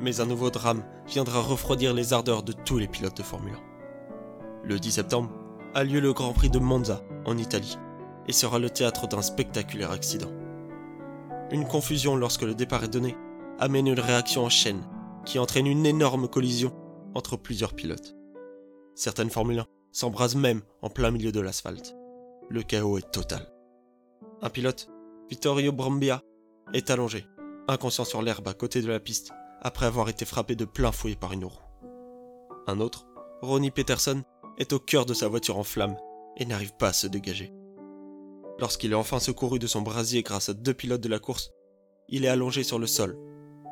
Mais 0.00 0.20
un 0.20 0.26
nouveau 0.26 0.50
drame 0.50 0.84
viendra 1.06 1.40
refroidir 1.40 1.94
les 1.94 2.12
ardeurs 2.12 2.42
de 2.42 2.52
tous 2.52 2.78
les 2.78 2.88
pilotes 2.88 3.16
de 3.16 3.22
Formule 3.22 3.54
1. 3.54 4.68
Le 4.68 4.78
10 4.78 4.92
septembre 4.92 5.30
a 5.74 5.82
lieu 5.82 6.00
le 6.00 6.12
Grand 6.12 6.32
Prix 6.32 6.50
de 6.50 6.58
Monza, 6.58 7.02
en 7.26 7.36
Italie, 7.36 7.76
et 8.28 8.32
sera 8.32 8.58
le 8.58 8.70
théâtre 8.70 9.08
d'un 9.08 9.22
spectaculaire 9.22 9.90
accident. 9.90 10.30
Une 11.50 11.66
confusion 11.66 12.16
lorsque 12.16 12.42
le 12.42 12.54
départ 12.54 12.84
est 12.84 12.88
donné 12.88 13.16
amène 13.58 13.88
une 13.88 14.00
réaction 14.00 14.44
en 14.44 14.48
chaîne 14.48 14.86
qui 15.24 15.38
entraîne 15.38 15.66
une 15.66 15.86
énorme 15.86 16.28
collision 16.28 16.72
entre 17.14 17.36
plusieurs 17.36 17.74
pilotes. 17.74 18.14
Certaines 18.94 19.30
Formule 19.30 19.60
1 19.60 19.66
s'embrasent 19.92 20.36
même 20.36 20.62
en 20.82 20.90
plein 20.90 21.10
milieu 21.10 21.32
de 21.32 21.40
l'asphalte. 21.40 21.94
Le 22.48 22.62
chaos 22.62 22.98
est 22.98 23.10
total. 23.10 23.46
Un 24.42 24.50
pilote 24.50 24.88
Vittorio 25.30 25.72
Brambia 25.72 26.22
est 26.72 26.90
allongé, 26.90 27.26
inconscient 27.68 28.04
sur 28.04 28.22
l'herbe 28.22 28.46
à 28.48 28.54
côté 28.54 28.82
de 28.82 28.88
la 28.88 29.00
piste, 29.00 29.32
après 29.62 29.86
avoir 29.86 30.08
été 30.08 30.24
frappé 30.24 30.54
de 30.54 30.64
plein 30.64 30.92
fouet 30.92 31.16
par 31.16 31.32
une 31.32 31.46
roue. 31.46 31.58
Un 32.66 32.80
autre, 32.80 33.06
Ronnie 33.40 33.70
Peterson, 33.70 34.22
est 34.58 34.72
au 34.72 34.78
cœur 34.78 35.06
de 35.06 35.14
sa 35.14 35.28
voiture 35.28 35.58
en 35.58 35.64
flammes 35.64 35.96
et 36.36 36.44
n'arrive 36.44 36.74
pas 36.76 36.88
à 36.88 36.92
se 36.92 37.06
dégager. 37.06 37.52
Lorsqu'il 38.58 38.92
est 38.92 38.96
enfin 38.96 39.18
secouru 39.18 39.58
de 39.58 39.66
son 39.66 39.82
brasier 39.82 40.22
grâce 40.22 40.48
à 40.48 40.54
deux 40.54 40.74
pilotes 40.74 41.00
de 41.00 41.08
la 41.08 41.18
course, 41.18 41.50
il 42.08 42.24
est 42.24 42.28
allongé 42.28 42.62
sur 42.62 42.78
le 42.78 42.86
sol, 42.86 43.18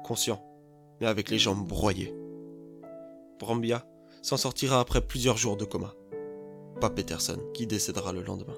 conscient, 0.04 0.42
mais 1.00 1.06
avec 1.06 1.30
les 1.30 1.38
jambes 1.38 1.66
broyées. 1.66 2.14
Brambia 3.38 3.86
s'en 4.22 4.36
sortira 4.36 4.80
après 4.80 5.00
plusieurs 5.00 5.36
jours 5.36 5.56
de 5.56 5.64
coma. 5.64 5.94
Pas 6.80 6.90
Peterson, 6.90 7.38
qui 7.54 7.66
décédera 7.66 8.12
le 8.12 8.22
lendemain. 8.22 8.56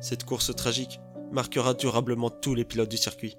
Cette 0.00 0.24
course 0.24 0.54
tragique 0.54 1.00
marquera 1.30 1.74
durablement 1.74 2.30
tous 2.30 2.54
les 2.54 2.64
pilotes 2.64 2.90
du 2.90 2.96
circuit, 2.96 3.36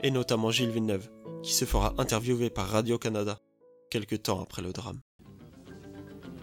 et 0.00 0.10
notamment 0.10 0.50
Gilles 0.50 0.70
Villeneuve, 0.70 1.08
qui 1.42 1.52
se 1.52 1.64
fera 1.64 1.94
interviewer 1.98 2.50
par 2.50 2.68
Radio-Canada 2.68 3.38
quelques 3.90 4.22
temps 4.22 4.40
après 4.40 4.62
le 4.62 4.72
drame. 4.72 5.00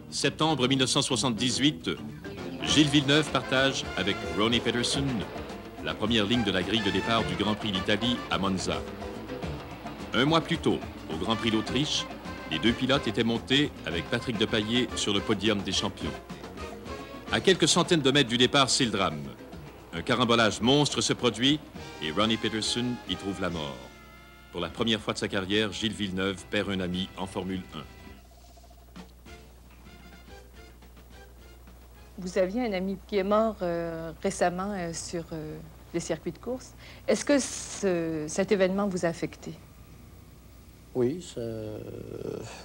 Septembre 0.09 0.67
1978, 0.67 1.89
Gilles 2.63 2.87
Villeneuve 2.87 3.29
partage 3.31 3.83
avec 3.97 4.15
Ronnie 4.37 4.59
Peterson 4.59 5.05
la 5.83 5.93
première 5.93 6.25
ligne 6.25 6.43
de 6.43 6.51
la 6.51 6.63
grille 6.63 6.81
de 6.81 6.89
départ 6.89 7.23
du 7.23 7.35
Grand 7.35 7.53
Prix 7.53 7.71
d'Italie 7.71 8.17
à 8.31 8.39
Monza. 8.39 8.81
Un 10.13 10.25
mois 10.25 10.41
plus 10.41 10.57
tôt, 10.57 10.79
au 11.13 11.17
Grand 11.17 11.35
Prix 11.35 11.51
d'Autriche, 11.51 12.05
les 12.49 12.57
deux 12.57 12.71
pilotes 12.71 13.07
étaient 13.07 13.23
montés 13.23 13.69
avec 13.85 14.09
Patrick 14.09 14.37
Depailler 14.37 14.87
sur 14.95 15.13
le 15.13 15.19
podium 15.19 15.61
des 15.61 15.71
champions. 15.71 16.11
À 17.31 17.39
quelques 17.39 17.67
centaines 17.67 18.01
de 18.01 18.11
mètres 18.11 18.29
du 18.29 18.37
départ, 18.37 18.69
c'est 18.69 18.85
le 18.85 18.91
drame. 18.91 19.21
Un 19.93 20.01
carambolage 20.01 20.59
monstre 20.59 21.01
se 21.01 21.13
produit 21.13 21.59
et 22.01 22.11
Ronnie 22.11 22.37
Peterson 22.37 22.85
y 23.07 23.15
trouve 23.15 23.39
la 23.39 23.49
mort. 23.49 23.77
Pour 24.51 24.61
la 24.61 24.69
première 24.69 25.01
fois 25.01 25.13
de 25.13 25.19
sa 25.19 25.27
carrière, 25.27 25.71
Gilles 25.71 25.93
Villeneuve 25.93 26.43
perd 26.49 26.71
un 26.71 26.79
ami 26.79 27.09
en 27.17 27.27
Formule 27.27 27.61
1. 27.75 27.94
Vous 32.17 32.37
aviez 32.37 32.61
un 32.65 32.73
ami 32.73 32.97
qui 33.07 33.17
est 33.17 33.23
mort 33.23 33.57
euh, 33.61 34.11
récemment 34.23 34.71
euh, 34.71 34.93
sur 34.93 35.25
euh, 35.33 35.57
les 35.93 35.99
circuits 35.99 36.31
de 36.31 36.37
course. 36.37 36.71
Est-ce 37.07 37.25
que 37.25 37.39
ce- 37.39 38.25
cet 38.27 38.51
événement 38.51 38.87
vous 38.87 39.05
a 39.05 39.09
affecté? 39.09 39.51
Oui, 40.95 41.21
ça, 41.33 41.41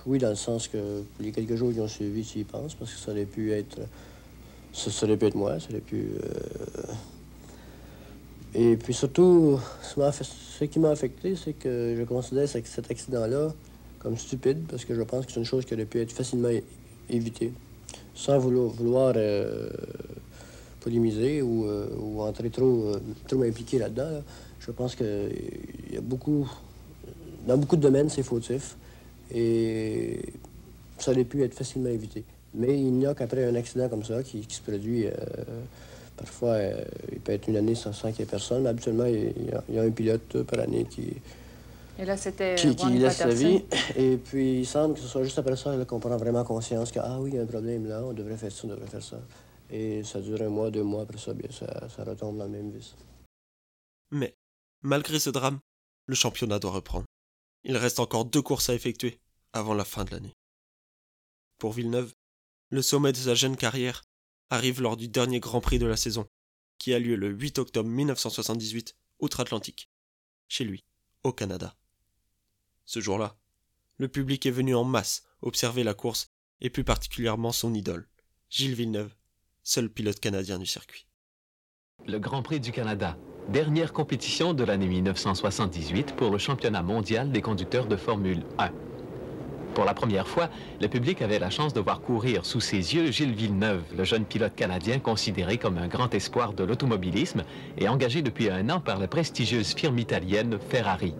oui, 0.07 0.19
dans 0.19 0.29
le 0.29 0.37
sens 0.37 0.69
que 0.69 1.03
les 1.19 1.33
quelques 1.33 1.57
jours 1.57 1.73
qui 1.73 1.81
ont 1.81 1.89
suivi, 1.89 2.25
tu 2.25 2.39
y 2.39 2.45
penses, 2.45 2.75
parce 2.75 2.93
que 2.93 2.99
ça 2.99 3.11
aurait 3.11 3.25
pu 3.25 3.51
être, 3.53 3.81
ça, 4.73 4.89
ça 4.91 5.05
aurait 5.07 5.17
pu 5.17 5.27
être 5.27 5.35
moi, 5.35 5.59
ça 5.59 5.67
aurait 5.71 5.81
pu. 5.81 6.11
Et 8.55 8.77
puis 8.77 8.95
surtout, 8.95 9.59
ce, 9.83 10.65
qui 10.65 10.79
m'a 10.79 10.91
affecté, 10.91 11.35
c'est 11.35 11.55
que 11.55 11.97
je 11.99 12.05
considère 12.05 12.49
ce- 12.49 12.63
cet 12.65 12.89
accident-là 12.89 13.53
comme 13.99 14.17
stupide, 14.17 14.65
parce 14.69 14.85
que 14.85 14.95
je 14.95 15.03
pense 15.03 15.27
que 15.27 15.33
c'est 15.33 15.41
une 15.41 15.47
chose 15.47 15.65
qui 15.65 15.75
aurait 15.75 15.85
pu 15.85 16.01
être 16.01 16.13
facilement 16.13 16.51
évitée, 17.09 17.53
sans 18.15 18.39
vouloir, 18.39 19.15
euh, 19.17 19.71
polémiser 20.81 21.43
ou, 21.43 21.67
euh, 21.67 21.89
ou 21.99 22.23
entrer 22.23 22.51
trop, 22.51 22.85
euh, 22.87 23.01
trop 23.29 23.39
m'impliquer 23.39 23.79
là-dedans. 23.79 24.11
là. 24.11 24.23
Je 24.59 24.71
pense 24.71 24.95
qu'il 24.95 25.07
y 25.93 25.97
a 25.97 26.01
beaucoup 26.01 26.49
dans 27.47 27.57
beaucoup 27.57 27.77
de 27.77 27.83
domaines, 27.83 28.09
c'est 28.09 28.23
fautif. 28.23 28.77
Et 29.35 30.21
ça 30.99 31.13
aurait 31.13 31.25
pu 31.25 31.43
être 31.43 31.55
facilement 31.55 31.89
évité. 31.89 32.25
Mais 32.55 32.79
il 32.79 32.93
n'y 32.93 33.07
a 33.07 33.15
qu'après 33.15 33.45
un 33.45 33.55
accident 33.55 33.89
comme 33.89 34.05
ça 34.05 34.23
qui, 34.23 34.45
se 34.49 34.61
produit, 34.61 35.07
euh, 35.07 35.13
parfois, 36.17 36.59
il 37.13 37.21
peut 37.21 37.33
être 37.33 37.49
une 37.49 37.57
année 37.57 37.75
sans, 37.75 37.93
sans 37.93 38.11
qu'il 38.11 38.21
y 38.21 38.23
ait 38.23 38.27
personne. 38.27 38.65
Mais 38.65 38.71
habituellement, 38.71 39.07
il 39.07 39.33
y 39.75 39.79
a 39.79 39.83
un 39.83 39.91
pilote 39.91 40.43
par 40.43 40.61
année 40.61 40.85
qui, 40.91 41.15
Et 42.01 42.07
là, 42.07 42.17
c'était 42.17 42.55
qui, 42.55 42.75
qui 42.75 42.89
laisse 42.99 43.19
sa 43.19 43.29
vie. 43.29 43.63
Et 43.95 44.17
puis, 44.17 44.61
il 44.61 44.67
semble 44.67 44.95
que 44.95 45.01
ce 45.01 45.07
soit 45.07 45.23
juste 45.23 45.39
après 45.39 45.57
ça 45.57 45.77
qu'on 45.85 46.01
prend 46.01 46.17
vraiment 46.17 46.45
conscience 46.45 46.91
que, 46.91 46.99
ah 46.99 47.21
oui, 47.21 47.31
il 47.31 47.37
y 47.37 47.39
a 47.39 47.43
un 47.43 47.47
problème 47.47 47.87
là, 47.87 48.03
on 48.03 48.15
devrait 48.15 48.39
faire 48.39 48.51
ça, 48.51 48.63
on 48.65 48.69
devrait 48.69 48.87
faire 48.87 49.03
ça. 49.03 49.21
Et 49.69 50.03
ça 50.03 50.23
dure 50.23 50.41
un 50.41 50.49
mois, 50.49 50.71
deux 50.71 50.83
mois, 50.83 51.03
après 51.03 51.19
ça, 51.19 51.35
bien, 51.35 51.51
ça, 51.51 51.89
ça 51.91 52.03
retombe 52.03 52.39
dans 52.39 52.45
le 52.45 52.51
même 52.51 52.71
vice. 52.71 52.95
Mais, 54.11 54.35
malgré 54.81 55.21
ce 55.21 55.29
drame, 55.29 55.61
le 56.07 56.15
championnat 56.15 56.59
doit 56.59 56.71
reprendre. 56.71 57.05
Il 57.65 57.77
reste 57.77 58.01
encore 58.01 58.25
deux 58.25 58.43
courses 58.43 58.71
à 58.71 58.75
effectuer 58.75 59.21
avant 59.53 59.75
la 59.75 59.85
fin 59.85 60.05
de 60.05 60.11
l'année. 60.11 60.35
Pour 61.59 61.73
Villeneuve, 61.73 62.15
le 62.71 62.81
sommet 62.81 63.13
de 63.13 63.19
sa 63.19 63.35
jeune 63.35 63.59
carrière 63.59 64.03
arrive 64.49 64.81
lors 64.81 64.97
du 64.97 65.09
dernier 65.09 65.39
Grand 65.39 65.61
Prix 65.61 65.79
de 65.79 65.87
la 65.87 65.99
saison, 65.99 66.27
qui 66.79 66.95
a 66.95 66.99
lieu 66.99 67.15
le 67.15 67.29
8 67.29 67.59
octobre 67.59 67.91
1978, 67.91 68.97
outre-Atlantique, 69.19 69.91
chez 70.49 70.65
lui, 70.65 70.83
au 71.25 71.33
Canada. 71.33 71.77
Ce 72.91 72.99
jour-là, 72.99 73.37
le 73.99 74.09
public 74.09 74.47
est 74.47 74.51
venu 74.51 74.75
en 74.75 74.83
masse 74.83 75.23
observer 75.43 75.85
la 75.85 75.95
course 75.95 76.33
et 76.61 76.71
plus 76.71 76.83
particulièrement 76.83 77.53
son 77.53 77.73
idole, 77.73 78.09
Gilles 78.49 78.75
Villeneuve, 78.75 79.15
seul 79.63 79.89
pilote 79.89 80.19
canadien 80.19 80.59
du 80.59 80.67
circuit. 80.67 81.07
Le 82.09 82.19
Grand 82.19 82.43
Prix 82.43 82.59
du 82.59 82.73
Canada, 82.73 83.17
dernière 83.49 83.93
compétition 83.93 84.55
de 84.55 84.65
l'année 84.65 84.89
1978 84.89 86.17
pour 86.17 86.33
le 86.33 86.39
championnat 86.39 86.83
mondial 86.83 87.31
des 87.31 87.43
conducteurs 87.43 87.87
de 87.87 87.95
Formule 87.95 88.43
1. 88.59 88.73
Pour 89.77 89.85
la 89.85 89.95
première 89.95 90.27
fois, 90.27 90.51
le 90.81 90.89
public 90.89 91.23
avait 91.23 91.39
la 91.39 91.51
chance 91.51 91.73
de 91.73 91.79
voir 91.79 92.01
courir 92.01 92.45
sous 92.45 92.61
ses 92.61 92.97
yeux 92.97 93.13
Gilles 93.13 93.37
Villeneuve, 93.37 93.85
le 93.97 94.03
jeune 94.03 94.25
pilote 94.25 94.57
canadien 94.57 94.99
considéré 94.99 95.59
comme 95.59 95.79
un 95.79 95.87
grand 95.87 96.13
espoir 96.13 96.55
de 96.55 96.65
l'automobilisme 96.65 97.45
et 97.79 97.89
engagé 97.89 98.21
depuis 98.21 98.51
un 98.51 98.69
an 98.69 98.81
par 98.81 98.99
la 98.99 99.07
prestigieuse 99.07 99.75
firme 99.75 100.01
italienne 100.01 100.59
Ferrari. 100.71 101.15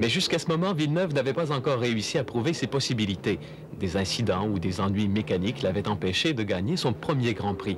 Mais 0.00 0.08
jusqu'à 0.08 0.38
ce 0.38 0.46
moment, 0.48 0.72
Villeneuve 0.72 1.12
n'avait 1.12 1.34
pas 1.34 1.52
encore 1.52 1.78
réussi 1.78 2.16
à 2.16 2.24
prouver 2.24 2.54
ses 2.54 2.66
possibilités. 2.66 3.38
Des 3.78 3.98
incidents 3.98 4.48
ou 4.48 4.58
des 4.58 4.80
ennuis 4.80 5.08
mécaniques 5.08 5.60
l'avaient 5.60 5.88
empêché 5.88 6.32
de 6.32 6.42
gagner 6.42 6.78
son 6.78 6.94
premier 6.94 7.34
Grand 7.34 7.54
Prix. 7.54 7.76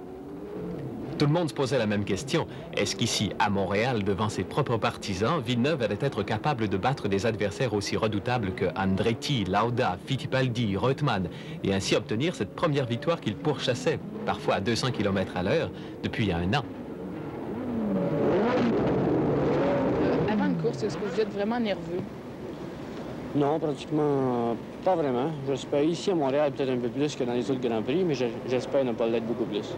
Tout 1.19 1.26
le 1.26 1.33
monde 1.33 1.49
se 1.49 1.55
posait 1.55 1.79
la 1.79 1.87
même 1.87 2.05
question. 2.05 2.47
Est-ce 2.76 2.95
qu'ici, 2.95 3.31
à 3.41 3.50
Montréal, 3.50 4.05
devant 4.05 4.29
ses 4.29 4.45
propres 4.45 4.76
partisans, 4.76 5.43
Villeneuve 5.45 5.83
allait 5.83 5.99
être 6.00 6.23
capable 6.23 6.69
de 6.69 6.76
battre 6.76 7.09
des 7.09 7.26
adversaires 7.26 7.75
aussi 7.75 7.97
redoutables 7.97 8.55
que 8.55 8.67
Andretti, 8.76 9.45
Lauda, 9.45 9.99
Fittipaldi, 10.07 10.76
Reutemann, 10.76 11.29
et 11.64 11.75
ainsi 11.75 11.97
obtenir 11.97 12.37
cette 12.37 12.55
première 12.55 12.87
victoire 12.87 13.21
qu'il 13.21 13.35
pourchassait, 13.35 13.99
parfois 14.26 14.55
à 14.55 14.61
200 14.61 14.93
km 14.93 15.37
à 15.37 15.43
l'heure, 15.43 15.71
depuis 16.05 16.31
un 16.33 16.55
an? 16.55 16.64
Euh, 20.02 20.33
avant 20.33 20.47
une 20.47 20.57
course, 20.57 20.71
est-ce 20.84 20.96
que 20.96 21.04
vous 21.04 21.20
êtes 21.20 21.32
vraiment 21.32 21.60
nerveux? 21.60 22.00
Non, 23.34 23.58
pratiquement 23.58 24.56
pas 24.84 24.94
vraiment. 24.94 25.30
J'espère 25.46 25.82
ici 25.84 26.10
à 26.10 26.14
Montréal 26.14 26.52
peut-être 26.52 26.70
un 26.70 26.76
peu 26.76 26.88
plus 26.88 27.16
que 27.16 27.24
dans 27.24 27.32
les 27.32 27.50
autres 27.50 27.60
Grands 27.66 27.82
Prix, 27.82 28.04
mais 28.04 28.14
j'espère 28.46 28.84
ne 28.84 28.92
pas 28.92 29.06
l'être 29.06 29.26
beaucoup 29.26 29.44
plus. 29.44 29.74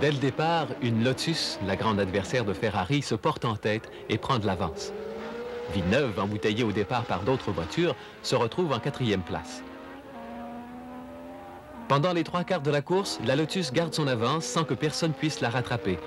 Dès 0.00 0.10
le 0.10 0.18
départ, 0.18 0.66
une 0.82 1.04
Lotus, 1.04 1.58
la 1.66 1.76
grande 1.76 2.00
adversaire 2.00 2.44
de 2.44 2.52
Ferrari, 2.52 3.00
se 3.00 3.14
porte 3.14 3.44
en 3.44 3.56
tête 3.56 3.88
et 4.08 4.18
prend 4.18 4.38
de 4.38 4.46
l'avance. 4.46 4.92
Villeneuve, 5.72 6.18
embouteillé 6.18 6.62
au 6.64 6.72
départ 6.72 7.04
par 7.04 7.20
d'autres 7.20 7.52
voitures, 7.52 7.94
se 8.22 8.34
retrouve 8.34 8.72
en 8.72 8.80
quatrième 8.80 9.22
place. 9.22 9.62
Pendant 11.88 12.14
les 12.14 12.24
trois 12.24 12.44
quarts 12.44 12.62
de 12.62 12.70
la 12.70 12.80
course, 12.80 13.20
la 13.26 13.36
Lotus 13.36 13.70
garde 13.70 13.92
son 13.92 14.06
avance 14.06 14.46
sans 14.46 14.64
que 14.64 14.72
personne 14.72 15.12
puisse 15.12 15.42
la 15.42 15.50
rattraper. 15.50 15.98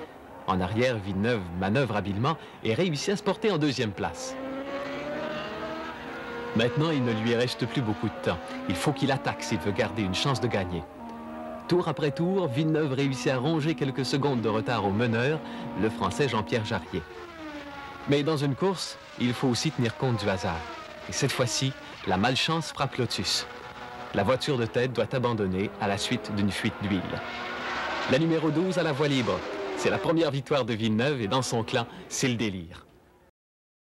En 0.48 0.60
arrière, 0.60 0.98
Villeneuve 0.98 1.42
manœuvre 1.60 1.94
habilement 1.94 2.36
et 2.64 2.74
réussit 2.74 3.10
à 3.10 3.16
se 3.16 3.22
porter 3.22 3.52
en 3.52 3.58
deuxième 3.58 3.92
place. 3.92 4.34
Maintenant, 6.56 6.90
il 6.90 7.04
ne 7.04 7.12
lui 7.12 7.34
reste 7.36 7.64
plus 7.66 7.82
beaucoup 7.82 8.08
de 8.08 8.24
temps. 8.24 8.38
Il 8.68 8.74
faut 8.74 8.92
qu'il 8.92 9.12
attaque 9.12 9.44
s'il 9.44 9.60
veut 9.60 9.70
garder 9.70 10.02
une 10.02 10.16
chance 10.16 10.40
de 10.40 10.48
gagner. 10.48 10.82
Tour 11.68 11.86
après 11.86 12.10
tour, 12.10 12.48
Villeneuve 12.48 12.94
réussit 12.94 13.30
à 13.30 13.38
ronger 13.38 13.76
quelques 13.76 14.06
secondes 14.06 14.40
de 14.40 14.48
retard 14.48 14.84
au 14.84 14.90
meneur, 14.90 15.38
le 15.80 15.90
Français 15.90 16.28
Jean-Pierre 16.28 16.64
Jarrier. 16.64 17.02
Mais 18.08 18.24
dans 18.24 18.38
une 18.38 18.56
course, 18.56 18.98
il 19.20 19.32
faut 19.32 19.48
aussi 19.48 19.70
tenir 19.70 19.96
compte 19.96 20.18
du 20.18 20.28
hasard. 20.28 20.60
Et 21.08 21.12
cette 21.12 21.30
fois-ci, 21.30 21.72
la 22.08 22.16
malchance 22.16 22.72
frappe 22.72 22.96
Lotus. 22.96 23.46
La 24.14 24.24
voiture 24.24 24.56
de 24.56 24.64
tête 24.64 24.94
doit 24.94 25.14
abandonner 25.14 25.70
à 25.80 25.86
la 25.86 25.98
suite 25.98 26.34
d'une 26.34 26.50
fuite 26.50 26.74
d'huile. 26.82 27.02
La 28.10 28.18
numéro 28.18 28.50
12 28.50 28.78
à 28.78 28.82
la 28.82 28.92
voie 28.92 29.06
libre. 29.06 29.38
C'est 29.76 29.90
la 29.90 29.98
première 29.98 30.30
victoire 30.30 30.64
de 30.64 30.72
Villeneuve 30.72 31.20
et 31.20 31.28
dans 31.28 31.42
son 31.42 31.62
clan, 31.62 31.86
c'est 32.08 32.28
le 32.28 32.36
délire. 32.36 32.86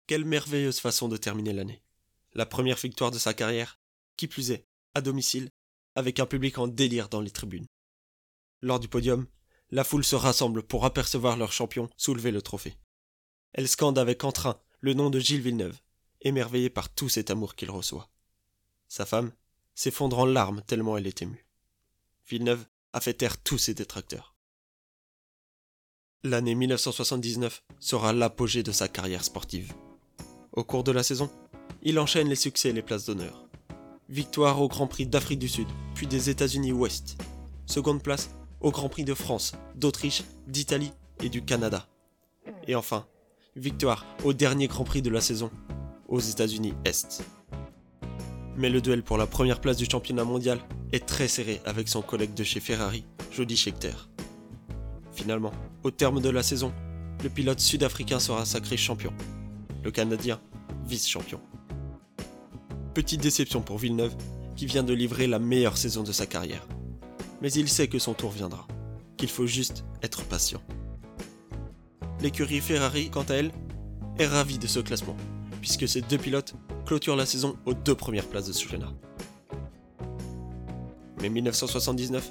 Quelle 0.06 0.26
merveilleuse 0.26 0.80
façon 0.80 1.08
de 1.08 1.16
terminer 1.16 1.54
l'année. 1.54 1.82
La 2.34 2.44
première 2.44 2.76
victoire 2.76 3.10
de 3.10 3.18
sa 3.18 3.32
carrière, 3.32 3.78
qui 4.18 4.28
plus 4.28 4.50
est, 4.50 4.66
à 4.94 5.00
domicile, 5.00 5.48
avec 5.94 6.20
un 6.20 6.26
public 6.26 6.58
en 6.58 6.68
délire 6.68 7.08
dans 7.08 7.22
les 7.22 7.30
tribunes. 7.30 7.66
Lors 8.60 8.80
du 8.80 8.88
podium, 8.88 9.26
la 9.70 9.82
foule 9.82 10.04
se 10.04 10.14
rassemble 10.14 10.62
pour 10.62 10.84
apercevoir 10.84 11.38
leur 11.38 11.52
champion 11.52 11.88
soulever 11.96 12.32
le 12.32 12.42
trophée. 12.42 12.76
Elle 13.54 13.68
scande 13.68 13.98
avec 13.98 14.24
entrain 14.24 14.60
le 14.80 14.92
nom 14.92 15.08
de 15.08 15.18
Gilles 15.18 15.40
Villeneuve, 15.40 15.80
émerveillée 16.20 16.70
par 16.70 16.90
tout 16.90 17.08
cet 17.08 17.30
amour 17.30 17.54
qu'il 17.54 17.70
reçoit. 17.70 18.10
Sa 18.88 19.06
femme 19.06 19.32
s'effondre 19.82 20.20
en 20.20 20.26
larmes 20.26 20.62
tellement 20.64 20.96
elle 20.96 21.08
est 21.08 21.22
émue. 21.22 21.44
Villeneuve 22.28 22.64
a 22.92 23.00
fait 23.00 23.14
taire 23.14 23.36
tous 23.36 23.58
ses 23.58 23.74
détracteurs. 23.74 24.36
L'année 26.22 26.54
1979 26.54 27.64
sera 27.80 28.12
l'apogée 28.12 28.62
de 28.62 28.70
sa 28.70 28.86
carrière 28.86 29.24
sportive. 29.24 29.72
Au 30.52 30.62
cours 30.62 30.84
de 30.84 30.92
la 30.92 31.02
saison, 31.02 31.32
il 31.82 31.98
enchaîne 31.98 32.28
les 32.28 32.36
succès 32.36 32.68
et 32.68 32.72
les 32.72 32.82
places 32.82 33.06
d'honneur. 33.06 33.48
Victoire 34.08 34.62
au 34.62 34.68
Grand 34.68 34.86
Prix 34.86 35.08
d'Afrique 35.08 35.40
du 35.40 35.48
Sud, 35.48 35.66
puis 35.96 36.06
des 36.06 36.30
États-Unis 36.30 36.70
Ouest. 36.70 37.20
Seconde 37.66 38.04
place 38.04 38.30
au 38.60 38.70
Grand 38.70 38.88
Prix 38.88 39.04
de 39.04 39.14
France, 39.14 39.50
d'Autriche, 39.74 40.22
d'Italie 40.46 40.92
et 41.20 41.28
du 41.28 41.44
Canada. 41.44 41.88
Et 42.68 42.76
enfin, 42.76 43.08
victoire 43.56 44.06
au 44.22 44.32
dernier 44.32 44.68
Grand 44.68 44.84
Prix 44.84 45.02
de 45.02 45.10
la 45.10 45.20
saison, 45.20 45.50
aux 46.06 46.20
États-Unis 46.20 46.74
Est. 46.84 47.24
Mais 48.56 48.68
le 48.68 48.80
duel 48.80 49.02
pour 49.02 49.16
la 49.16 49.26
première 49.26 49.60
place 49.60 49.76
du 49.76 49.86
championnat 49.86 50.24
mondial 50.24 50.58
est 50.92 51.06
très 51.06 51.28
serré 51.28 51.60
avec 51.64 51.88
son 51.88 52.02
collègue 52.02 52.34
de 52.34 52.44
chez 52.44 52.60
Ferrari, 52.60 53.04
Jody 53.30 53.56
Scheckter. 53.56 53.94
Finalement, 55.12 55.52
au 55.82 55.90
terme 55.90 56.20
de 56.20 56.28
la 56.28 56.42
saison, 56.42 56.72
le 57.22 57.30
pilote 57.30 57.60
sud-africain 57.60 58.20
sera 58.20 58.44
sacré 58.44 58.76
champion, 58.76 59.12
le 59.82 59.90
Canadien 59.90 60.40
vice-champion. 60.86 61.40
Petite 62.94 63.22
déception 63.22 63.62
pour 63.62 63.78
Villeneuve, 63.78 64.14
qui 64.54 64.66
vient 64.66 64.82
de 64.82 64.92
livrer 64.92 65.26
la 65.26 65.38
meilleure 65.38 65.78
saison 65.78 66.02
de 66.02 66.12
sa 66.12 66.26
carrière. 66.26 66.66
Mais 67.40 67.52
il 67.52 67.68
sait 67.68 67.88
que 67.88 67.98
son 67.98 68.12
tour 68.12 68.30
viendra, 68.30 68.66
qu'il 69.16 69.30
faut 69.30 69.46
juste 69.46 69.84
être 70.02 70.24
patient. 70.24 70.60
L'écurie 72.20 72.60
Ferrari, 72.60 73.08
quant 73.10 73.22
à 73.22 73.34
elle, 73.34 73.50
est 74.18 74.26
ravie 74.26 74.58
de 74.58 74.66
ce 74.66 74.80
classement, 74.80 75.16
puisque 75.60 75.88
ces 75.88 76.02
deux 76.02 76.18
pilotes 76.18 76.54
clôturent 76.86 77.16
la 77.16 77.26
saison 77.26 77.56
aux 77.66 77.74
deux 77.74 77.94
premières 77.94 78.28
places 78.28 78.46
de 78.46 78.52
championnat. 78.52 78.92
Mais 81.20 81.28
1979 81.28 82.30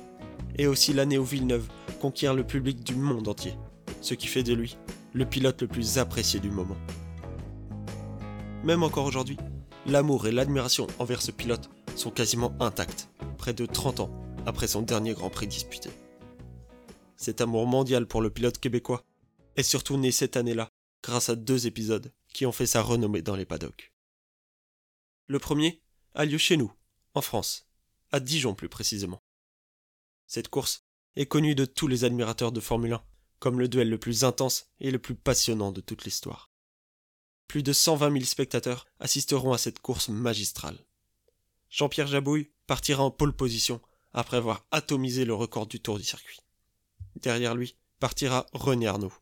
est 0.58 0.68
aussi 0.68 0.94
l'année 0.94 1.18
où 1.18 1.24
Villeneuve 1.24 1.68
conquiert 2.02 2.34
le 2.34 2.44
public 2.44 2.84
du 2.84 2.96
monde 2.96 3.28
entier, 3.28 3.54
ce 4.02 4.14
qui 4.14 4.28
fait 4.28 4.44
de 4.44 4.54
lui 4.54 4.78
le 5.14 5.26
pilote 5.26 5.62
le 5.62 5.68
plus 5.68 5.98
apprécié 5.98 6.40
du 6.40 6.50
moment. 6.50 6.78
Même 8.64 8.84
encore 8.84 9.06
aujourd'hui, 9.06 9.38
l'amour 9.86 10.28
et 10.28 10.32
l'admiration 10.32 10.88
envers 11.00 11.22
ce 11.22 11.32
pilote 11.32 11.70
sont 11.96 12.12
quasiment 12.12 12.54
intacts, 12.60 13.10
près 13.38 13.54
de 13.54 13.66
30 13.66 14.02
ans 14.02 14.12
après 14.46 14.68
son 14.68 14.82
dernier 14.82 15.14
Grand 15.14 15.30
Prix 15.30 15.48
disputé. 15.48 15.90
Cet 17.18 17.42
amour 17.42 17.68
mondial 17.68 18.08
pour 18.08 18.22
le 18.22 18.30
pilote 18.30 18.58
québécois 18.58 19.04
est 19.56 19.64
surtout 19.64 19.98
né 19.98 20.12
cette 20.12 20.38
année-là 20.38 20.70
grâce 21.04 21.30
à 21.30 21.36
deux 21.36 21.68
épisodes 21.68 22.12
qui 22.34 22.46
ont 22.46 22.52
fait 22.52 22.66
sa 22.66 22.82
renommée 22.82 23.22
dans 23.22 23.36
les 23.36 23.46
paddocks. 23.46 23.91
Le 25.32 25.40
premier 25.40 25.82
a 26.14 26.26
lieu 26.26 26.38
chez 26.38 26.58
nous, 26.58 26.74
en 27.14 27.22
France, 27.22 27.66
à 28.12 28.20
Dijon 28.20 28.54
plus 28.54 28.68
précisément. 28.68 29.24
Cette 30.28 30.50
course 30.50 30.84
est 31.16 31.26
connue 31.26 31.56
de 31.56 31.64
tous 31.64 31.88
les 31.88 32.04
admirateurs 32.04 32.52
de 32.52 32.60
Formule 32.60 32.92
1 32.92 33.04
comme 33.40 33.58
le 33.58 33.70
duel 33.70 33.90
le 33.90 33.98
plus 33.98 34.26
intense 34.26 34.66
et 34.82 34.92
le 34.92 35.00
plus 35.00 35.16
passionnant 35.16 35.72
de 35.72 35.80
toute 35.80 36.04
l'histoire. 36.04 36.52
Plus 37.48 37.64
de 37.64 37.72
120 37.72 38.12
000 38.12 38.26
spectateurs 38.26 38.88
assisteront 39.00 39.54
à 39.54 39.58
cette 39.58 39.80
course 39.80 40.10
magistrale. 40.10 40.86
Jean-Pierre 41.70 42.08
Jabouille 42.08 42.52
partira 42.68 43.02
en 43.02 43.10
pole 43.10 43.34
position 43.34 43.80
après 44.12 44.36
avoir 44.36 44.66
atomisé 44.70 45.24
le 45.24 45.34
record 45.34 45.66
du 45.66 45.80
tour 45.80 45.98
du 45.98 46.04
circuit. 46.04 46.42
Derrière 47.16 47.56
lui 47.56 47.78
partira 48.02 48.48
René 48.52 48.88
Arnoux. 48.88 49.16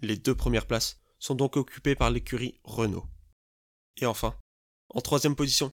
Les 0.00 0.18
deux 0.18 0.34
premières 0.34 0.66
places 0.66 1.00
sont 1.18 1.34
donc 1.34 1.56
occupées 1.56 1.94
par 1.94 2.10
l'écurie 2.10 2.60
Renault. 2.64 3.06
Et 3.96 4.04
enfin, 4.04 4.38
en 4.94 5.00
troisième 5.00 5.36
position, 5.36 5.70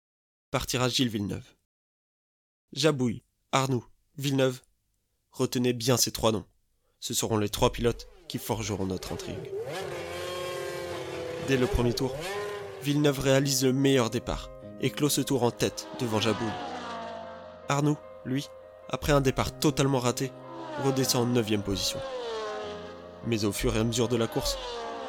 partira 0.51 0.89
Gilles 0.89 1.09
Villeneuve. 1.09 1.55
Jabouille, 2.73 3.23
Arnoux, 3.51 3.85
Villeneuve, 4.17 4.61
retenez 5.31 5.73
bien 5.73 5.97
ces 5.97 6.11
trois 6.11 6.31
noms. 6.31 6.45
Ce 6.99 7.13
seront 7.13 7.37
les 7.37 7.49
trois 7.49 7.71
pilotes 7.71 8.07
qui 8.27 8.37
forgeront 8.37 8.85
notre 8.85 9.13
intrigue. 9.13 9.51
Dès 11.47 11.57
le 11.57 11.67
premier 11.67 11.93
tour, 11.93 12.15
Villeneuve 12.81 13.19
réalise 13.19 13.63
le 13.63 13.73
meilleur 13.73 14.09
départ 14.09 14.49
et 14.81 14.89
clôt 14.89 15.09
ce 15.09 15.21
tour 15.21 15.43
en 15.43 15.51
tête 15.51 15.87
devant 15.99 16.19
Jabouille. 16.19 16.47
Arnoux, 17.69 17.97
lui, 18.25 18.47
après 18.89 19.13
un 19.13 19.21
départ 19.21 19.57
totalement 19.57 19.99
raté, 19.99 20.31
redescend 20.83 21.29
en 21.29 21.33
9 21.33 21.63
position. 21.63 21.99
Mais 23.27 23.45
au 23.45 23.51
fur 23.51 23.75
et 23.75 23.79
à 23.79 23.83
mesure 23.83 24.07
de 24.07 24.17
la 24.17 24.27
course, 24.27 24.57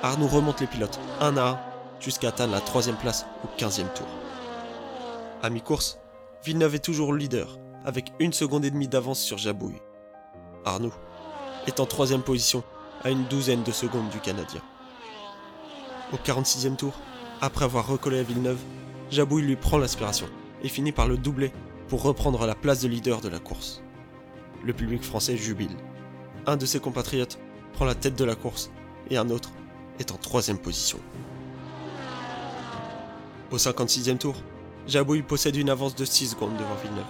Arnoux 0.02 0.28
remonte 0.28 0.60
les 0.60 0.66
pilotes 0.66 0.98
un 1.20 1.36
à 1.36 1.42
un 1.50 1.75
jusqu'à 2.00 2.28
atteindre 2.28 2.52
la 2.52 2.60
troisième 2.60 2.96
place 2.96 3.26
au 3.44 3.60
15e 3.60 3.92
tour. 3.94 4.06
À 5.42 5.50
mi-course, 5.50 5.98
Villeneuve 6.44 6.76
est 6.76 6.84
toujours 6.84 7.14
leader, 7.14 7.58
avec 7.84 8.12
une 8.18 8.32
seconde 8.32 8.64
et 8.64 8.70
demie 8.70 8.88
d'avance 8.88 9.20
sur 9.20 9.38
Jabouille. 9.38 9.80
Arnoux 10.64 10.94
est 11.66 11.80
en 11.80 11.86
troisième 11.86 12.22
position, 12.22 12.62
à 13.02 13.10
une 13.10 13.24
douzaine 13.24 13.62
de 13.62 13.72
secondes 13.72 14.08
du 14.10 14.20
Canadien. 14.20 14.62
Au 16.12 16.16
46e 16.16 16.76
tour, 16.76 16.94
après 17.40 17.64
avoir 17.64 17.86
recollé 17.86 18.18
à 18.18 18.22
Villeneuve, 18.22 18.60
Jabouille 19.10 19.42
lui 19.42 19.56
prend 19.56 19.78
l'aspiration 19.78 20.26
et 20.62 20.68
finit 20.68 20.92
par 20.92 21.06
le 21.06 21.16
doubler 21.16 21.52
pour 21.88 22.02
reprendre 22.02 22.46
la 22.46 22.54
place 22.54 22.80
de 22.80 22.88
leader 22.88 23.20
de 23.20 23.28
la 23.28 23.38
course. 23.38 23.82
Le 24.64 24.72
public 24.72 25.02
français 25.02 25.36
jubile. 25.36 25.76
Un 26.46 26.56
de 26.56 26.66
ses 26.66 26.80
compatriotes 26.80 27.38
prend 27.72 27.84
la 27.84 27.94
tête 27.94 28.16
de 28.16 28.24
la 28.24 28.34
course 28.34 28.70
et 29.10 29.16
un 29.16 29.30
autre 29.30 29.50
est 29.98 30.12
en 30.12 30.16
troisième 30.16 30.58
position. 30.58 30.98
Au 33.52 33.58
56e 33.58 34.18
tour, 34.18 34.34
Jabouille 34.88 35.22
possède 35.22 35.54
une 35.54 35.70
avance 35.70 35.94
de 35.94 36.04
6 36.04 36.30
secondes 36.30 36.56
devant 36.56 36.74
Villeneuve. 36.82 37.04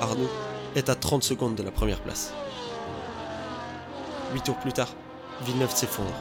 Arnaud 0.00 0.30
est 0.76 0.88
à 0.88 0.94
30 0.94 1.24
secondes 1.24 1.56
de 1.56 1.64
la 1.64 1.72
première 1.72 2.00
place. 2.00 2.32
8 4.34 4.44
tours 4.44 4.58
plus 4.58 4.72
tard, 4.72 4.94
Villeneuve 5.42 5.74
s'effondre. 5.74 6.14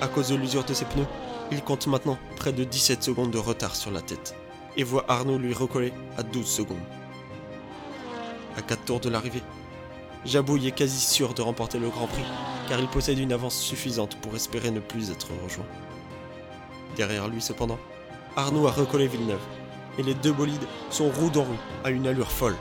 À 0.00 0.08
cause 0.08 0.30
de 0.30 0.34
l'usure 0.34 0.64
de 0.64 0.74
ses 0.74 0.84
pneus, 0.84 1.06
il 1.52 1.62
compte 1.62 1.86
maintenant 1.86 2.18
près 2.36 2.52
de 2.52 2.64
17 2.64 3.04
secondes 3.04 3.30
de 3.30 3.38
retard 3.38 3.76
sur 3.76 3.92
la 3.92 4.00
tête 4.00 4.34
et 4.76 4.82
voit 4.82 5.04
Arnaud 5.06 5.38
lui 5.38 5.54
recoller 5.54 5.92
à 6.16 6.24
12 6.24 6.44
secondes. 6.44 6.76
À 8.56 8.62
4 8.62 8.84
tours 8.84 9.00
de 9.00 9.10
l'arrivée, 9.10 9.42
Jabouille 10.24 10.66
est 10.66 10.72
quasi 10.72 10.98
sûr 10.98 11.34
de 11.34 11.42
remporter 11.42 11.78
le 11.78 11.88
Grand 11.88 12.08
Prix 12.08 12.24
car 12.68 12.80
il 12.80 12.88
possède 12.88 13.20
une 13.20 13.32
avance 13.32 13.56
suffisante 13.56 14.16
pour 14.16 14.34
espérer 14.34 14.72
ne 14.72 14.80
plus 14.80 15.12
être 15.12 15.28
rejoint. 15.44 15.66
Derrière 16.96 17.28
lui 17.28 17.40
cependant, 17.40 17.78
Arnaud 18.34 18.66
a 18.66 18.70
recollé 18.70 19.08
Villeneuve 19.08 19.42
et 19.98 20.02
les 20.02 20.14
deux 20.14 20.32
bolides 20.32 20.66
sont 20.88 21.10
roue 21.10 21.28
dans 21.28 21.42
roue 21.42 21.58
à 21.84 21.90
une 21.90 22.06
allure 22.06 22.30
folle. 22.30 22.56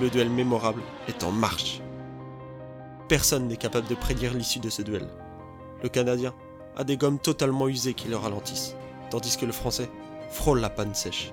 Le 0.00 0.08
duel 0.10 0.30
mémorable 0.30 0.82
est 1.08 1.24
en 1.24 1.32
marche. 1.32 1.80
Personne 3.08 3.48
n'est 3.48 3.56
capable 3.56 3.88
de 3.88 3.96
prédire 3.96 4.32
l'issue 4.32 4.60
de 4.60 4.70
ce 4.70 4.80
duel. 4.80 5.08
Le 5.82 5.88
Canadien 5.88 6.32
a 6.76 6.84
des 6.84 6.96
gommes 6.96 7.18
totalement 7.18 7.66
usées 7.66 7.94
qui 7.94 8.06
le 8.06 8.16
ralentissent, 8.16 8.76
tandis 9.10 9.36
que 9.36 9.44
le 9.44 9.52
Français 9.52 9.90
frôle 10.30 10.60
la 10.60 10.70
panne 10.70 10.94
sèche. 10.94 11.32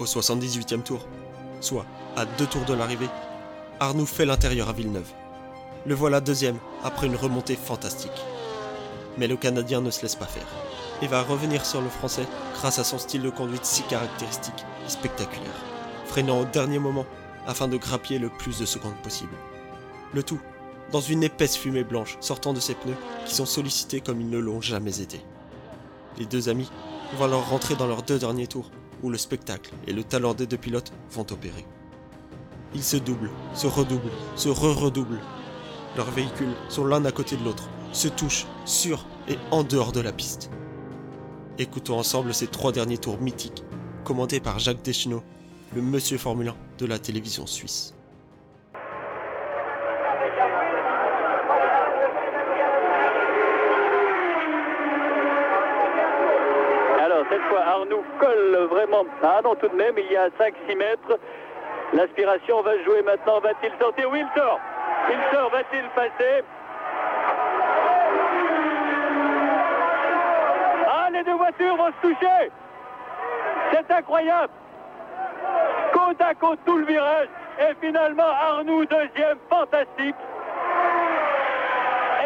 Au 0.00 0.06
78e 0.06 0.82
tour, 0.82 1.06
soit 1.60 1.86
à 2.16 2.24
deux 2.24 2.46
tours 2.46 2.64
de 2.64 2.74
l'arrivée, 2.74 3.08
Arnoux 3.78 4.06
fait 4.06 4.26
l'intérieur 4.26 4.68
à 4.68 4.72
Villeneuve. 4.72 5.10
Le 5.86 5.94
voilà 5.94 6.20
deuxième 6.20 6.58
après 6.82 7.06
une 7.06 7.16
remontée 7.16 7.56
fantastique. 7.56 8.10
Mais 9.18 9.28
le 9.28 9.36
Canadien 9.36 9.80
ne 9.80 9.90
se 9.90 10.02
laisse 10.02 10.16
pas 10.16 10.26
faire 10.26 10.48
et 11.02 11.06
va 11.06 11.22
revenir 11.22 11.64
sur 11.66 11.80
le 11.80 11.88
Français 11.88 12.26
grâce 12.54 12.78
à 12.78 12.84
son 12.84 12.98
style 12.98 13.22
de 13.22 13.30
conduite 13.30 13.64
si 13.64 13.82
caractéristique 13.82 14.64
et 14.86 14.90
spectaculaire, 14.90 15.64
freinant 16.06 16.40
au 16.40 16.44
dernier 16.44 16.78
moment 16.78 17.06
afin 17.46 17.68
de 17.68 17.76
grappiller 17.76 18.18
le 18.18 18.30
plus 18.30 18.58
de 18.58 18.66
secondes 18.66 18.96
possible. 19.02 19.34
Le 20.12 20.22
tout 20.22 20.40
dans 20.92 21.00
une 21.00 21.22
épaisse 21.22 21.56
fumée 21.56 21.84
blanche 21.84 22.16
sortant 22.20 22.52
de 22.52 22.60
ses 22.60 22.74
pneus 22.74 22.96
qui 23.26 23.34
sont 23.34 23.46
sollicités 23.46 24.00
comme 24.00 24.20
ils 24.20 24.30
ne 24.30 24.38
l'ont 24.38 24.60
jamais 24.60 25.00
été. 25.00 25.20
Les 26.18 26.26
deux 26.26 26.48
amis 26.48 26.70
vont 27.16 27.24
alors 27.24 27.48
rentrer 27.48 27.74
dans 27.74 27.86
leurs 27.86 28.02
deux 28.02 28.18
derniers 28.18 28.46
tours 28.46 28.70
où 29.02 29.10
le 29.10 29.18
spectacle 29.18 29.72
et 29.86 29.92
le 29.92 30.04
talent 30.04 30.34
des 30.34 30.46
deux 30.46 30.56
pilotes 30.56 30.92
vont 31.10 31.26
opérer. 31.30 31.66
Ils 32.74 32.82
se 32.82 32.96
doublent, 32.96 33.30
se 33.54 33.66
redoublent, 33.66 34.10
se 34.36 34.48
re-redoublent. 34.48 35.20
Leurs 35.96 36.10
véhicules 36.10 36.54
sont 36.68 36.84
l'un 36.84 37.04
à 37.04 37.12
côté 37.12 37.36
de 37.36 37.44
l'autre, 37.44 37.68
se 37.92 38.08
touchent 38.08 38.46
sur 38.64 39.06
et 39.28 39.38
en 39.50 39.62
dehors 39.62 39.92
de 39.92 40.00
la 40.00 40.12
piste. 40.12 40.50
Écoutons 41.58 41.98
ensemble 41.98 42.34
ces 42.34 42.48
trois 42.48 42.72
derniers 42.72 42.98
tours 42.98 43.20
mythiques, 43.20 43.62
commentés 44.04 44.40
par 44.40 44.58
Jacques 44.58 44.82
Deschenaux, 44.82 45.22
le 45.74 45.82
monsieur 45.82 46.18
Formule 46.18 46.48
1 46.48 46.54
de 46.78 46.86
la 46.86 46.98
télévision 46.98 47.46
suisse. 47.46 47.94
Alors 57.02 57.24
cette 57.30 57.42
fois 57.42 57.60
Arnoux 57.60 58.04
colle 58.18 58.68
vraiment. 58.70 59.04
Ah 59.22 59.40
non 59.44 59.54
tout 59.56 59.68
de 59.68 59.74
même, 59.74 59.94
il 59.98 60.10
y 60.12 60.16
a 60.16 60.28
5-6 60.28 60.76
mètres. 60.76 61.18
L'aspiration 61.92 62.62
va 62.62 62.82
jouer 62.84 63.02
maintenant. 63.02 63.40
Va-t-il 63.40 63.72
sortir 63.80 64.08
Oui, 64.10 64.20
il 64.20 64.40
sort. 64.40 64.60
Il 65.10 65.36
sort. 65.36 65.50
Va-t-il 65.50 65.84
passer 65.94 66.42
Ah, 70.88 71.08
les 71.12 71.22
deux 71.24 71.34
voitures 71.58 71.76
vont 71.76 71.92
se 71.92 72.08
toucher. 72.08 72.50
C'est 73.72 73.90
incroyable. 73.90 74.52
Côte 75.92 76.20
à 76.20 76.34
côte 76.34 76.58
tout 76.64 76.78
le 76.78 76.86
virage. 76.86 77.28
Et 77.58 77.74
finalement, 77.80 78.24
Arnoux, 78.24 78.84
deuxième, 78.86 79.38
fantastique. 79.48 80.16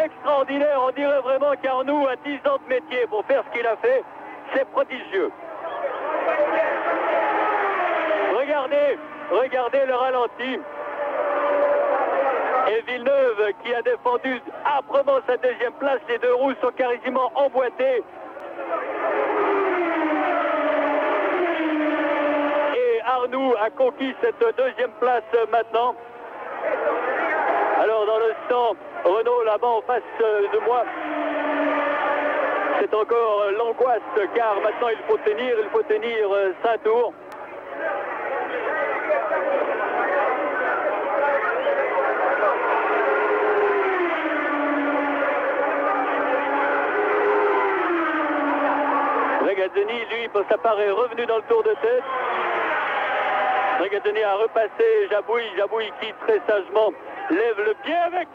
Extraordinaire. 0.05 0.81
On 0.81 0.91
dirait 0.93 1.21
vraiment 1.21 1.53
qu'Arnoux 1.63 2.07
a 2.07 2.17
10 2.25 2.37
ans 2.49 2.59
de 2.65 2.69
métier 2.69 3.07
pour 3.09 3.25
faire 3.27 3.43
ce 3.47 3.59
qu'il 3.59 3.67
a 3.67 3.77
fait. 3.77 4.03
C'est 4.55 4.69
prodigieux. 4.71 5.31
Regardez, 8.39 8.99
regardez 9.31 9.85
le 9.87 9.95
ralenti. 9.95 10.61
Et 12.71 12.83
Villeneuve 12.83 13.53
qui 13.65 13.75
a 13.75 13.83
défendu 13.83 14.41
âprement 14.79 15.21
sa 15.27 15.37
deuxième 15.39 15.73
place. 15.75 16.01
Les 16.09 16.19
deux 16.19 16.35
roues 16.35 16.55
sont 16.63 16.73
quasiment 16.73 17.31
emboîtées. 17.35 18.03
Arnoux 23.29 23.55
a 23.61 23.69
conquis 23.71 24.15
cette 24.23 24.57
deuxième 24.57 24.91
place 25.01 25.23
maintenant. 25.51 25.95
Alors 27.79 28.07
dans 28.07 28.19
le 28.19 28.35
stand, 28.47 28.77
Renault 29.05 29.43
là-bas 29.45 29.67
en 29.67 29.83
face 29.83 30.03
de 30.19 30.59
moi. 30.65 30.85
C'est 32.81 32.95
encore 32.95 33.51
l'angoisse 33.59 34.01
car 34.35 34.55
maintenant 34.63 34.89
il 34.89 34.99
faut 35.07 35.19
tenir, 35.19 35.57
il 35.63 35.69
faut 35.71 35.83
tenir 35.83 36.29
5 36.63 36.83
tours. 36.83 37.13
Regazzoni, 49.43 50.05
lui, 50.11 50.29
pour 50.29 50.43
sa 50.49 50.57
part, 50.57 50.81
est 50.81 50.91
revenu 50.91 51.27
dans 51.27 51.37
le 51.37 51.43
tour 51.43 51.63
de 51.63 51.75
tête. 51.83 52.03
Regazzoni 53.79 54.23
a 54.23 54.35
repassé 54.35 55.09
Jabouille, 55.11 55.51
Jabouille 55.57 55.93
qui 56.01 56.13
très 56.27 56.41
sagement 56.47 56.93
lève 57.31 57.61
le 57.65 57.75
pied 57.83 57.95
avec 57.95 58.29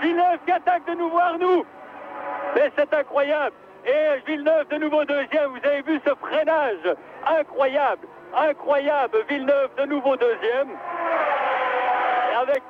Villeneuve 0.00 0.38
qui 0.46 0.52
attaque 0.52 0.86
de 0.86 0.94
nouveau 0.94 1.18
Arnoux. 1.18 1.64
Mais 2.54 2.70
c'est 2.76 2.92
incroyable. 2.94 3.54
Et 3.84 4.20
Villeneuve 4.26 4.68
de 4.68 4.76
nouveau 4.76 5.04
deuxième, 5.04 5.50
vous 5.50 5.66
avez 5.66 5.82
vu 5.82 6.00
ce 6.06 6.14
freinage? 6.14 6.96
Incroyable, 7.26 8.06
incroyable. 8.36 9.18
Villeneuve 9.28 9.70
de 9.76 9.84
nouveau 9.86 10.16
deuxième. 10.16 10.68
Avec 12.40 12.62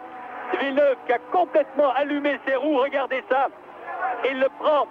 Villeneuve 0.58 0.96
qui 1.06 1.12
a 1.12 1.18
complètement 1.32 1.92
allumé 1.94 2.38
ses 2.46 2.56
roues, 2.56 2.78
regardez 2.78 3.22
ça. 3.28 3.48
Il 4.28 4.40
le 4.40 4.48
prend, 4.58 4.86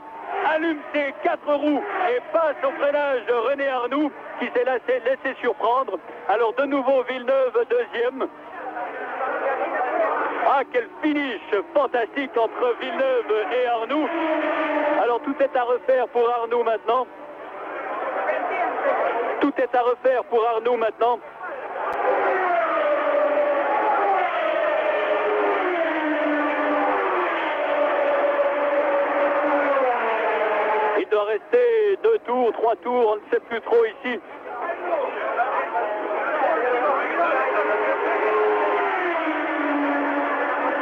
allume 0.54 0.80
ses 0.94 1.14
quatre 1.24 1.54
roues 1.54 1.84
et 2.10 2.20
passe 2.34 2.56
au 2.64 2.72
freinage 2.80 3.26
de 3.26 3.34
René 3.34 3.68
Arnoux 3.68 4.12
qui 4.40 4.46
s'est 4.48 4.64
laissé, 4.64 5.02
laissé 5.06 5.36
surprendre. 5.40 6.00
Alors 6.28 6.54
de 6.54 6.66
nouveau 6.66 7.04
Villeneuve 7.04 7.66
deuxième. 7.70 8.28
Ah, 10.52 10.62
quel 10.72 10.88
finish 11.02 11.42
fantastique 11.74 12.36
entre 12.38 12.76
Villeneuve 12.82 13.46
et 13.54 13.68
Arnoux. 13.68 14.08
Alors 15.02 15.22
tout 15.22 15.36
est 15.40 15.56
à 15.56 15.64
refaire 15.64 16.08
pour 16.08 16.28
Arnoux 16.30 16.64
maintenant. 16.64 17.06
Tout 19.42 19.54
est 19.58 19.76
à 19.76 19.82
refaire 19.82 20.24
pour 20.26 20.46
Arnoux 20.48 20.78
maintenant. 20.78 21.20
Il 31.10 31.16
doit 31.16 31.24
rester 31.24 31.98
deux 32.04 32.20
tours, 32.20 32.52
trois 32.54 32.76
tours, 32.76 33.14
on 33.14 33.16
ne 33.16 33.22
sait 33.32 33.40
plus 33.40 33.60
trop 33.62 33.84
ici. 33.84 34.20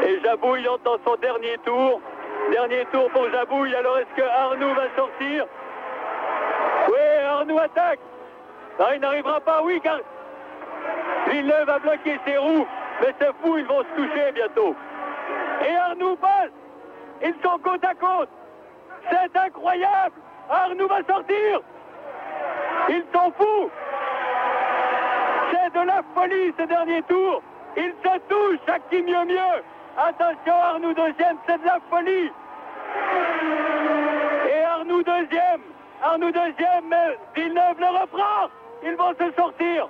Et 0.03 0.19
Jabouille 0.21 0.67
entre 0.67 0.83
dans 0.83 0.97
son 1.05 1.15
dernier 1.21 1.57
tour. 1.63 2.01
Dernier 2.51 2.85
tour 2.91 3.09
pour 3.11 3.29
Jabouille. 3.29 3.73
Alors 3.73 3.99
est-ce 3.99 4.21
que 4.21 4.27
Arnoux 4.27 4.73
va 4.73 4.87
sortir? 4.97 5.45
Oui, 6.89 7.23
Arnoux 7.25 7.59
attaque. 7.59 7.99
Non, 8.81 8.87
il 8.93 8.99
n'arrivera 8.99 9.39
pas, 9.39 9.61
oui, 9.63 9.79
car 9.81 9.99
Villeneuve 11.29 11.69
a 11.69 11.79
bloqué 11.79 12.19
ses 12.25 12.35
roues. 12.35 12.67
Mais 12.99 13.15
c'est 13.17 13.31
fou, 13.41 13.57
ils 13.57 13.65
vont 13.65 13.79
se 13.79 13.95
toucher 13.95 14.33
bientôt. 14.33 14.75
Et 15.65 15.73
Arnoux 15.73 16.17
passe. 16.17 16.51
Ils 17.23 17.35
sont 17.41 17.57
côte 17.59 17.85
à 17.85 17.93
côte. 17.93 18.29
C'est 19.09 19.37
incroyable. 19.37 20.15
Arnoux 20.49 20.87
va 20.87 21.03
sortir. 21.03 21.61
Ils 22.89 23.03
sont 23.13 23.31
fous. 23.37 23.69
C'est 25.51 25.73
de 25.79 25.85
la 25.85 26.01
folie 26.13 26.53
ce 26.57 26.63
dernier 26.63 27.01
tour. 27.03 27.41
Ils 27.75 27.93
se 28.03 28.17
touchent, 28.29 28.59
chaque 28.65 28.89
qui 28.89 29.01
mieux 29.01 29.25
mieux. 29.25 29.63
Attention, 29.97 30.53
Arnoux 30.53 30.93
deuxième, 30.93 31.37
c'est 31.47 31.59
de 31.59 31.65
la 31.65 31.79
folie. 31.89 32.31
Et 34.49 34.63
Arnoux 34.63 35.03
deuxième. 35.03 35.61
Arnoux 36.03 36.31
deuxième, 36.31 36.85
mais 36.89 37.17
Villeneuve 37.35 37.79
le 37.79 37.99
reprend. 38.01 38.49
Ils 38.83 38.95
vont 38.95 39.13
se 39.19 39.31
sortir. 39.35 39.87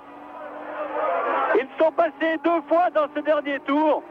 Ils 1.54 1.68
sont 1.78 1.92
passés 1.92 2.38
deux 2.42 2.60
fois 2.68 2.90
dans 2.90 3.06
ce 3.14 3.20
dernier 3.20 3.60
tour. 3.60 4.02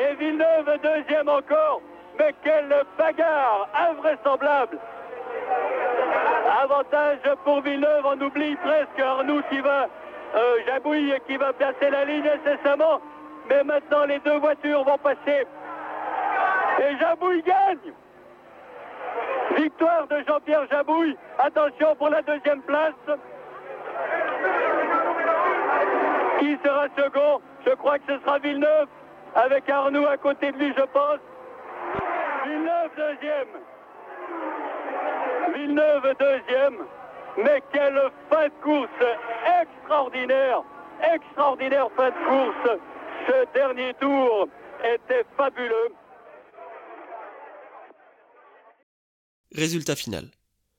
Et 0.00 0.14
Villeneuve 0.16 0.78
deuxième 0.82 1.28
encore. 1.28 1.80
Mais 2.18 2.34
quelle 2.42 2.74
bagarre 2.98 3.68
invraisemblable. 3.90 4.78
Avantage 6.62 7.18
pour 7.44 7.60
Villeneuve, 7.60 8.04
on 8.04 8.20
oublie 8.20 8.56
presque 8.56 8.98
Arnoux 8.98 9.42
qui 9.50 9.60
va, 9.60 9.86
euh, 10.34 10.56
Jabouille 10.66 11.14
qui 11.26 11.36
va 11.36 11.52
placer 11.52 11.90
la 11.90 12.04
ligne 12.04 12.28
incessamment. 12.28 13.00
Mais 13.48 13.62
maintenant, 13.64 14.04
les 14.06 14.18
deux 14.20 14.38
voitures 14.38 14.84
vont 14.84 14.98
passer. 14.98 15.46
Et 16.80 16.98
Jabouille 16.98 17.42
gagne. 17.42 17.92
Victoire 19.56 20.06
de 20.08 20.22
Jean-Pierre 20.26 20.66
Jabouille. 20.70 21.16
Attention 21.38 21.94
pour 21.96 22.08
la 22.08 22.22
deuxième 22.22 22.62
place. 22.62 22.94
Qui 26.38 26.58
sera 26.64 26.86
second? 26.96 27.40
Je 27.66 27.70
crois 27.74 27.98
que 27.98 28.14
ce 28.14 28.18
sera 28.20 28.38
Villeneuve. 28.38 28.88
Avec 29.34 29.68
Arnoux 29.68 30.06
à 30.06 30.16
côté 30.16 30.50
de 30.52 30.58
lui, 30.58 30.72
je 30.76 30.82
pense. 30.82 31.18
Villeneuve 32.46 32.90
deuxième. 32.96 33.48
Villeneuve 35.52 36.14
deuxième. 36.20 36.86
Mais 37.38 37.60
quelle 37.72 38.00
fin 38.30 38.46
de 38.46 38.54
course 38.62 39.06
extraordinaire. 39.60 40.62
Extraordinaire 41.12 41.88
fin 41.96 42.10
de 42.10 42.28
course. 42.28 42.80
Ce 43.26 43.52
dernier 43.52 43.92
tour 43.94 44.48
était 44.84 45.24
fabuleux. 45.36 45.92
Résultat 49.52 49.96
final. 49.96 50.30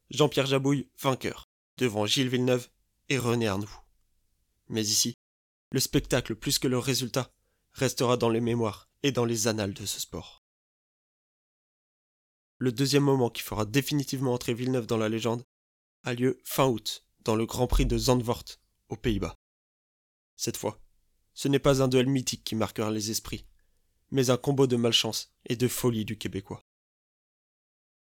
Jean-Pierre 0.09 0.45
Jabouille, 0.45 0.87
vainqueur, 1.01 1.49
devant 1.77 2.05
Gilles 2.05 2.29
Villeneuve 2.29 2.69
et 3.09 3.17
René 3.17 3.49
Arnoux. 3.49 3.77
Mais 4.69 4.83
ici, 4.83 5.17
le 5.71 5.81
spectacle 5.81 6.35
plus 6.35 6.59
que 6.59 6.69
le 6.69 6.77
résultat 6.77 7.27
restera 7.73 8.15
dans 8.15 8.29
les 8.29 8.41
mémoires 8.41 8.87
et 9.03 9.11
dans 9.11 9.25
les 9.25 9.49
annales 9.49 9.73
de 9.73 9.85
ce 9.85 9.99
sport. 9.99 10.46
Le 12.59 12.71
deuxième 12.71 13.03
moment 13.03 13.29
qui 13.29 13.43
fera 13.43 13.65
définitivement 13.65 14.33
entrer 14.33 14.55
Villeneuve 14.55 14.87
dans 14.87 14.97
la 14.97 15.09
légende 15.09 15.43
a 16.03 16.13
lieu 16.13 16.39
fin 16.43 16.65
août, 16.65 17.05
dans 17.23 17.35
le 17.35 17.45
Grand 17.45 17.67
Prix 17.67 17.85
de 17.85 17.97
Zandvoort, 17.97 18.45
aux 18.89 18.95
Pays-Bas. 18.95 19.35
Cette 20.35 20.57
fois, 20.57 20.81
ce 21.35 21.47
n'est 21.47 21.59
pas 21.59 21.83
un 21.83 21.87
duel 21.87 22.07
mythique 22.07 22.43
qui 22.43 22.55
marquera 22.55 22.89
les 22.89 23.11
esprits, 23.11 23.45
mais 24.09 24.31
un 24.31 24.37
combo 24.37 24.65
de 24.65 24.75
malchance 24.75 25.31
et 25.45 25.55
de 25.55 25.67
folie 25.67 26.05
du 26.05 26.17
Québécois. 26.17 26.63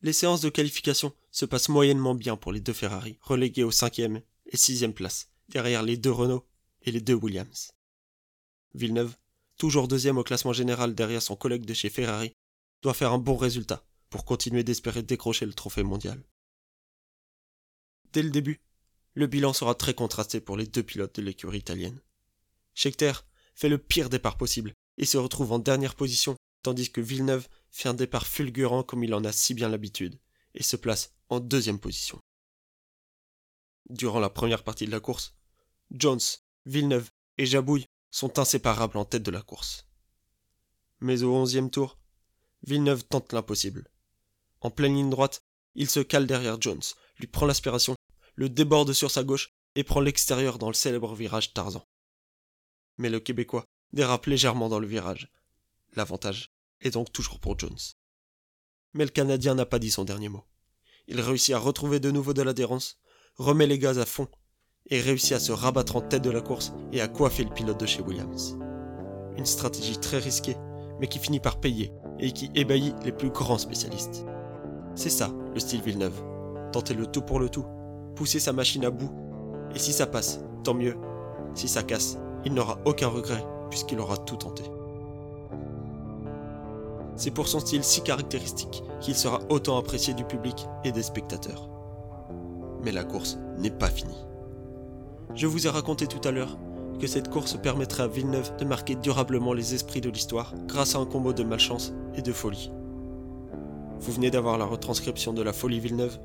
Les 0.01 0.15
séances 0.15 0.41
de 0.41 0.49
qualification 0.49 1.13
se 1.31 1.45
passent 1.45 1.69
moyennement 1.69 2.15
bien 2.15 2.37
pour 2.37 2.53
les 2.53 2.61
deux 2.61 2.73
Ferrari, 2.73 3.19
relégués 3.21 3.65
aux 3.65 3.71
cinquième 3.71 4.23
et 4.47 4.57
sixième 4.57 4.95
place, 4.95 5.29
derrière 5.49 5.83
les 5.83 5.99
deux 5.99 6.13
Renault 6.13 6.47
et 6.83 6.93
les 6.93 7.01
deux 7.03 7.15
Williams. 7.15 7.73
Villeneuve, 8.73 9.17
toujours 9.59 9.89
deuxième 9.89 10.17
au 10.17 10.25
classement 10.25 10.53
général 10.55 10.95
derrière 10.95 11.23
son 11.23 11.37
collègue 11.37 11.67
de 11.67 11.75
chez 11.75 11.91
Ferrari, 11.91 12.33
doit 12.83 12.95
faire 12.95 13.13
un 13.13 13.19
bon 13.19 13.37
résultat 13.37 13.85
pour 14.17 14.25
continuer 14.25 14.65
d'espérer 14.65 15.03
décrocher 15.03 15.45
le 15.45 15.53
trophée 15.53 15.83
mondial. 15.83 16.25
Dès 18.15 18.23
le 18.23 18.31
début, 18.31 18.63
le 19.13 19.27
bilan 19.27 19.53
sera 19.53 19.75
très 19.75 19.93
contrasté 19.93 20.41
pour 20.41 20.57
les 20.57 20.67
deux 20.67 20.83
pilotes 20.83 21.17
de 21.17 21.21
l'écurie 21.21 21.59
italienne. 21.59 22.01
Scheckter 22.73 23.13
fait 23.55 23.69
le 23.69 23.77
pire 23.77 24.09
départ 24.09 24.39
possible 24.39 24.73
et 24.97 25.05
se 25.05 25.19
retrouve 25.19 25.53
en 25.53 25.59
dernière 25.59 25.97
position, 25.97 26.35
tandis 26.63 26.91
que 26.91 27.03
Villeneuve 27.03 27.47
fait 27.71 27.91
un 27.91 27.95
départ 27.95 28.27
fulgurant 28.27 28.83
comme 28.83 29.05
il 29.05 29.13
en 29.13 29.23
a 29.23 29.33
si 29.33 29.53
bien 29.53 29.69
l'habitude, 29.69 30.19
et 30.55 30.63
se 30.63 30.77
place 30.77 31.13
en 31.29 31.39
deuxième 31.39 31.79
position. 31.79 32.19
Durant 33.91 34.21
la 34.21 34.31
première 34.31 34.65
partie 34.65 34.87
de 34.87 34.93
la 34.93 35.01
course, 35.01 35.35
Jones, 35.91 36.21
Villeneuve 36.65 37.11
et 37.37 37.45
Jabouille 37.45 37.85
sont 38.11 38.39
inséparables 38.39 38.97
en 38.97 39.05
tête 39.05 39.25
de 39.25 39.31
la 39.31 39.43
course. 39.43 39.87
Mais 41.01 41.23
au 41.23 41.35
onzième 41.35 41.69
tour, 41.69 41.99
Villeneuve 42.63 43.05
tente 43.05 43.35
l'impossible. 43.35 43.91
En 44.67 44.71
pleine 44.71 44.97
ligne 44.97 45.11
droite, 45.11 45.45
il 45.77 45.89
se 45.89 46.01
cale 46.01 46.27
derrière 46.27 46.61
Jones, 46.61 46.83
lui 47.21 47.29
prend 47.29 47.47
l'aspiration, 47.47 47.95
le 48.35 48.49
déborde 48.49 48.93
sur 48.93 49.13
sa 49.13 49.23
gauche 49.23 49.51
et 49.77 49.85
prend 49.85 50.01
l'extérieur 50.01 50.59
dans 50.59 50.67
le 50.67 50.75
célèbre 50.75 51.15
virage 51.15 51.55
Tarzan. 51.55 51.85
Mais 52.99 53.09
le 53.09 53.21
Québécois 53.21 53.65
dérape 53.93 54.27
légèrement 54.27 54.69
dans 54.69 54.81
le 54.81 54.89
virage. 54.89 55.31
L'avantage 55.95 56.51
est 56.81 56.91
donc 56.91 57.13
toujours 57.13 57.39
pour 57.39 57.57
Jones. 57.57 57.79
Mais 58.93 59.05
le 59.05 59.13
Canadien 59.13 59.55
n'a 59.55 59.67
pas 59.67 59.79
dit 59.79 59.93
son 59.93 60.03
dernier 60.03 60.29
mot. 60.29 60.43
Il 61.07 61.21
réussit 61.21 61.55
à 61.55 61.61
retrouver 61.61 62.01
de 62.01 62.11
nouveau 62.11 62.35
de 62.35 62.43
l'adhérence, 62.43 62.99
remet 63.37 63.69
les 63.69 63.79
gaz 63.79 64.01
à 64.01 64.05
fond 64.05 64.27
et 64.91 65.01
réussit 65.01 65.35
à 65.35 65.39
se 65.39 65.53
rabattre 65.53 65.95
en 65.95 66.01
tête 66.01 66.25
de 66.25 66.31
la 66.31 66.41
course 66.41 66.73
et 66.91 67.01
à 67.01 67.07
coiffer 67.07 67.45
le 67.45 67.55
pilote 67.55 67.79
de 67.79 67.87
chez 67.87 68.03
Williams. 68.03 68.59
une 69.39 69.47
stratégie 69.47 70.01
très 70.01 70.19
risquée, 70.19 70.57
mais 70.99 71.07
qui 71.07 71.21
finit 71.21 71.39
par 71.39 71.61
payer 71.61 71.93
et 72.19 72.33
qui 72.33 72.51
ébahit 72.57 72.97
les 73.05 73.13
plus 73.13 73.31
grands 73.31 73.59
spécialistes. 73.59 74.27
C'est 74.97 75.11
ça, 75.11 75.29
le 75.53 75.61
style 75.61 75.83
Villeneuve. 75.83 76.23
Tenter 76.73 76.95
le 76.95 77.07
tout 77.07 77.21
pour 77.21 77.39
le 77.39 77.51
tout, 77.51 77.67
pousser 78.15 78.41
sa 78.41 78.55
machine 78.55 78.85
à 78.87 78.91
bout, 78.91 79.11
et 79.75 79.79
si 79.79 79.93
ça 79.93 80.07
passe, 80.07 80.41
tant 80.65 80.73
mieux. 80.73 80.97
Si 81.55 81.69
ça 81.69 81.83
casse, 81.83 82.19
il 82.47 82.55
n'aura 82.55 82.79
aucun 82.87 83.09
regret, 83.09 83.45
puisqu'il 83.69 84.01
aura 84.01 84.17
tout 84.17 84.37
tenté. 84.37 84.63
C'est 87.15 87.31
pour 87.31 87.47
son 87.47 87.61
style 87.61 87.85
si 87.85 88.03
caractéristique 88.03 88.83
qu'il 89.01 89.15
sera 89.15 89.41
autant 89.51 89.77
apprécié 89.77 90.15
du 90.15 90.25
public 90.25 90.67
et 90.83 90.93
des 90.93 91.03
spectateurs. 91.03 91.69
Mais 92.83 92.93
la 92.93 93.05
course 93.05 93.39
n'est 93.59 93.71
pas 93.71 93.89
finie. 93.89 94.27
Je 95.35 95.47
vous 95.47 95.67
ai 95.67 95.71
raconté 95.71 96.07
tout 96.07 96.27
à 96.27 96.31
l'heure 96.31 96.57
que 96.99 97.07
cette 97.07 97.29
course 97.29 97.59
permettrait 97.59 98.05
à 98.05 98.09
Villeneuve 98.09 98.57
de 98.57 98.65
marquer 98.65 98.95
durablement 98.95 99.53
les 99.53 99.75
esprits 99.75 100.01
de 100.01 100.09
l'histoire 100.09 100.55
grâce 100.67 100.95
à 100.95 100.99
un 100.99 101.05
combo 101.05 101.35
de 101.35 101.45
malchance 101.45 101.93
et 102.15 102.23
de 102.23 102.33
folie. 102.33 102.71
Vous 103.99 104.13
venez 104.13 104.31
d'avoir 104.31 104.59
la 104.59 104.67
retranscription 104.67 105.33
de 105.33 105.43
la 105.43 105.53
folie 105.53 105.81
Villeneuve, 105.81 106.19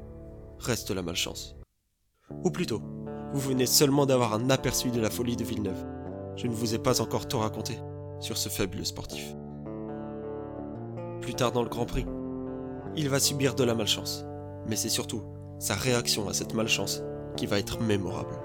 reste 0.60 0.92
la 0.92 1.02
malchance. 1.02 1.56
Ou 2.44 2.52
plutôt, 2.52 2.82
vous 3.34 3.40
venez 3.40 3.66
seulement 3.66 4.06
d'avoir 4.06 4.34
un 4.34 4.50
aperçu 4.50 4.92
de 4.92 5.00
la 5.00 5.10
folie 5.10 5.36
de 5.38 5.44
Villeneuve. 5.44 5.86
Je 6.36 6.48
ne 6.48 6.54
vous 6.54 6.76
ai 6.76 6.80
pas 6.80 7.02
encore 7.02 7.28
tout 7.28 7.40
raconté 7.40 7.78
sur 8.20 8.38
ce 8.38 8.50
faible 8.50 8.86
sportif. 8.86 9.36
Plus 11.22 11.34
tard 11.34 11.52
dans 11.52 11.64
le 11.64 11.70
Grand 11.70 11.86
Prix, 11.86 12.06
il 12.96 13.10
va 13.10 13.20
subir 13.20 13.56
de 13.56 13.64
la 13.64 13.74
malchance, 13.74 14.26
mais 14.68 14.76
c'est 14.76 14.90
surtout 14.90 15.24
sa 15.60 15.76
réaction 15.76 16.28
à 16.28 16.34
cette 16.34 16.54
malchance 16.54 17.02
qui 17.38 17.46
va 17.46 17.58
être 17.58 17.80
mémorable. 17.82 18.36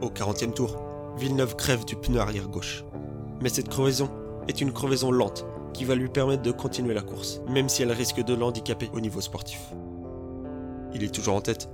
Au 0.00 0.08
40e 0.08 0.52
tour, 0.52 0.76
Villeneuve 1.16 1.56
crève 1.56 1.84
du 1.84 1.96
pneu 1.96 2.20
arrière 2.20 2.48
gauche. 2.48 2.84
Mais 3.40 3.48
cette 3.48 3.68
crevaison 3.68 4.08
est 4.48 4.60
une 4.60 4.72
crevaison 4.72 5.10
lente 5.10 5.44
qui 5.76 5.84
va 5.84 5.94
lui 5.94 6.08
permettre 6.08 6.42
de 6.42 6.52
continuer 6.52 6.94
la 6.94 7.02
course, 7.02 7.42
même 7.48 7.68
si 7.68 7.82
elle 7.82 7.92
risque 7.92 8.24
de 8.24 8.34
l'handicaper 8.34 8.90
au 8.94 9.00
niveau 9.00 9.20
sportif. 9.20 9.60
Il 10.94 11.04
est 11.04 11.14
toujours 11.14 11.34
en 11.34 11.42
tête, 11.42 11.68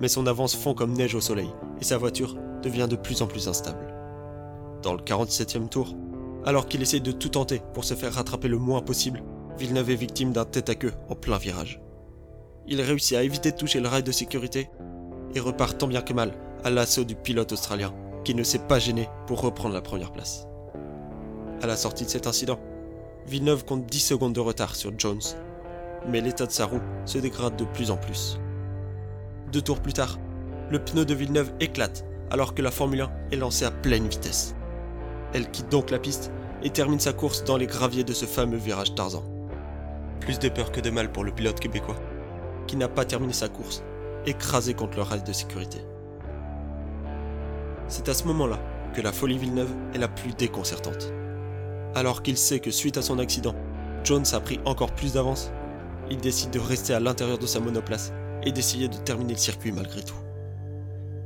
mais 0.00 0.06
son 0.06 0.28
avance 0.28 0.54
fond 0.54 0.74
comme 0.74 0.92
neige 0.92 1.16
au 1.16 1.20
soleil 1.20 1.50
et 1.80 1.84
sa 1.84 1.98
voiture 1.98 2.36
devient 2.62 2.86
de 2.88 2.94
plus 2.94 3.20
en 3.20 3.26
plus 3.26 3.48
instable. 3.48 3.92
Dans 4.84 4.94
le 4.94 5.02
47e 5.02 5.68
tour, 5.68 5.96
alors 6.44 6.68
qu'il 6.68 6.82
essaie 6.82 7.00
de 7.00 7.10
tout 7.10 7.30
tenter 7.30 7.60
pour 7.74 7.82
se 7.82 7.94
faire 7.94 8.12
rattraper 8.12 8.46
le 8.46 8.58
moins 8.58 8.80
possible, 8.80 9.24
Villeneuve 9.58 9.90
est 9.90 9.96
victime 9.96 10.32
d'un 10.32 10.44
tête 10.44 10.68
à 10.68 10.76
queue 10.76 10.92
en 11.08 11.16
plein 11.16 11.36
virage. 11.36 11.80
Il 12.68 12.80
réussit 12.80 13.16
à 13.16 13.24
éviter 13.24 13.50
de 13.50 13.56
toucher 13.56 13.80
le 13.80 13.88
rail 13.88 14.04
de 14.04 14.12
sécurité 14.12 14.70
et 15.34 15.40
repart 15.40 15.76
tant 15.76 15.88
bien 15.88 16.02
que 16.02 16.12
mal 16.12 16.32
à 16.62 16.70
l'assaut 16.70 17.02
du 17.02 17.16
pilote 17.16 17.50
australien 17.50 17.92
qui 18.24 18.36
ne 18.36 18.44
s'est 18.44 18.60
pas 18.60 18.78
gêné 18.78 19.08
pour 19.26 19.40
reprendre 19.40 19.74
la 19.74 19.80
première 19.80 20.12
place. 20.12 20.46
À 21.60 21.66
la 21.66 21.76
sortie 21.76 22.04
de 22.04 22.10
cet 22.10 22.28
incident, 22.28 22.60
Villeneuve 23.28 23.66
compte 23.66 23.84
10 23.84 24.00
secondes 24.00 24.32
de 24.32 24.40
retard 24.40 24.74
sur 24.74 24.90
Jones, 24.96 25.20
mais 26.08 26.22
l'état 26.22 26.46
de 26.46 26.50
sa 26.50 26.64
roue 26.64 26.80
se 27.04 27.18
dégrade 27.18 27.56
de 27.56 27.66
plus 27.66 27.90
en 27.90 27.98
plus. 27.98 28.40
Deux 29.52 29.60
tours 29.60 29.80
plus 29.80 29.92
tard, 29.92 30.18
le 30.70 30.78
pneu 30.78 31.04
de 31.04 31.12
Villeneuve 31.14 31.52
éclate 31.60 32.06
alors 32.30 32.54
que 32.54 32.62
la 32.62 32.70
Formule 32.70 33.02
1 33.02 33.10
est 33.32 33.36
lancée 33.36 33.66
à 33.66 33.70
pleine 33.70 34.08
vitesse. 34.08 34.54
Elle 35.34 35.50
quitte 35.50 35.70
donc 35.70 35.90
la 35.90 35.98
piste 35.98 36.32
et 36.62 36.70
termine 36.70 37.00
sa 37.00 37.12
course 37.12 37.44
dans 37.44 37.58
les 37.58 37.66
graviers 37.66 38.02
de 38.02 38.14
ce 38.14 38.24
fameux 38.24 38.56
virage 38.56 38.94
Tarzan. 38.94 39.22
Plus 40.20 40.38
de 40.38 40.48
peur 40.48 40.72
que 40.72 40.80
de 40.80 40.88
mal 40.88 41.12
pour 41.12 41.22
le 41.22 41.32
pilote 41.32 41.60
québécois, 41.60 42.00
qui 42.66 42.76
n'a 42.76 42.88
pas 42.88 43.04
terminé 43.04 43.34
sa 43.34 43.50
course, 43.50 43.82
écrasé 44.24 44.72
contre 44.72 44.96
le 44.96 45.02
rail 45.02 45.22
de 45.22 45.32
sécurité. 45.34 45.78
C'est 47.88 48.08
à 48.08 48.14
ce 48.14 48.24
moment-là 48.24 48.58
que 48.94 49.02
la 49.02 49.12
folie 49.12 49.36
Villeneuve 49.36 49.74
est 49.94 49.98
la 49.98 50.08
plus 50.08 50.32
déconcertante. 50.32 51.12
Alors 51.94 52.22
qu'il 52.22 52.36
sait 52.36 52.60
que 52.60 52.70
suite 52.70 52.96
à 52.96 53.02
son 53.02 53.18
accident, 53.18 53.54
Jones 54.04 54.26
a 54.32 54.40
pris 54.40 54.60
encore 54.64 54.94
plus 54.94 55.14
d'avance, 55.14 55.50
il 56.10 56.18
décide 56.18 56.50
de 56.50 56.58
rester 56.58 56.94
à 56.94 57.00
l'intérieur 57.00 57.38
de 57.38 57.46
sa 57.46 57.60
monoplace 57.60 58.12
et 58.42 58.52
d'essayer 58.52 58.88
de 58.88 58.96
terminer 58.96 59.34
le 59.34 59.38
circuit 59.38 59.72
malgré 59.72 60.02
tout. 60.02 60.14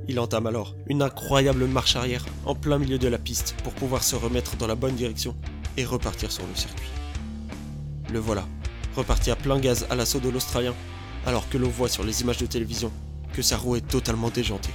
Il 0.08 0.18
entame 0.18 0.46
alors 0.46 0.74
une 0.86 1.02
incroyable 1.02 1.66
marche 1.66 1.94
arrière 1.94 2.24
en 2.44 2.54
plein 2.54 2.78
milieu 2.78 2.98
de 2.98 3.08
la 3.08 3.18
piste 3.18 3.54
pour 3.62 3.72
pouvoir 3.72 4.02
se 4.02 4.16
remettre 4.16 4.56
dans 4.56 4.66
la 4.66 4.74
bonne 4.74 4.96
direction 4.96 5.36
et 5.76 5.84
repartir 5.84 6.32
sur 6.32 6.44
le 6.46 6.54
circuit. 6.56 6.90
Le 8.12 8.18
voilà, 8.18 8.44
reparti 8.96 9.30
à 9.30 9.36
plein 9.36 9.60
gaz 9.60 9.86
à 9.90 9.94
l'assaut 9.94 10.20
de 10.20 10.28
l'Australien, 10.28 10.74
alors 11.24 11.48
que 11.48 11.58
l'on 11.58 11.68
voit 11.68 11.88
sur 11.88 12.04
les 12.04 12.22
images 12.22 12.38
de 12.38 12.46
télévision 12.46 12.90
que 13.32 13.42
sa 13.42 13.56
roue 13.56 13.76
est 13.76 13.88
totalement 13.88 14.28
déjantée. 14.28 14.72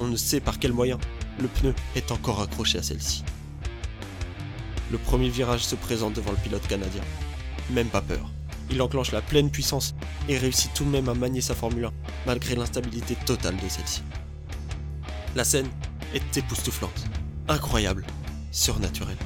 On 0.00 0.06
ne 0.06 0.16
sait 0.16 0.40
par 0.40 0.58
quel 0.58 0.72
moyen 0.72 0.98
le 1.40 1.48
pneu 1.48 1.74
est 1.96 2.12
encore 2.12 2.40
accroché 2.40 2.78
à 2.78 2.82
celle-ci. 2.82 3.24
Le 4.92 4.98
premier 4.98 5.30
virage 5.30 5.64
se 5.64 5.74
présente 5.74 6.12
devant 6.12 6.32
le 6.32 6.36
pilote 6.36 6.66
canadien. 6.68 7.00
Même 7.70 7.88
pas 7.88 8.02
peur. 8.02 8.30
Il 8.70 8.82
enclenche 8.82 9.10
la 9.10 9.22
pleine 9.22 9.50
puissance 9.50 9.94
et 10.28 10.36
réussit 10.36 10.70
tout 10.74 10.84
de 10.84 10.90
même 10.90 11.08
à 11.08 11.14
manier 11.14 11.40
sa 11.40 11.54
Formule 11.54 11.86
1 11.86 11.92
malgré 12.26 12.54
l'instabilité 12.54 13.16
totale 13.24 13.56
de 13.56 13.68
celle-ci. 13.70 14.02
La 15.34 15.44
scène 15.44 15.68
est 16.12 16.36
époustouflante, 16.36 17.06
incroyable, 17.48 18.04
surnaturelle. 18.50 19.16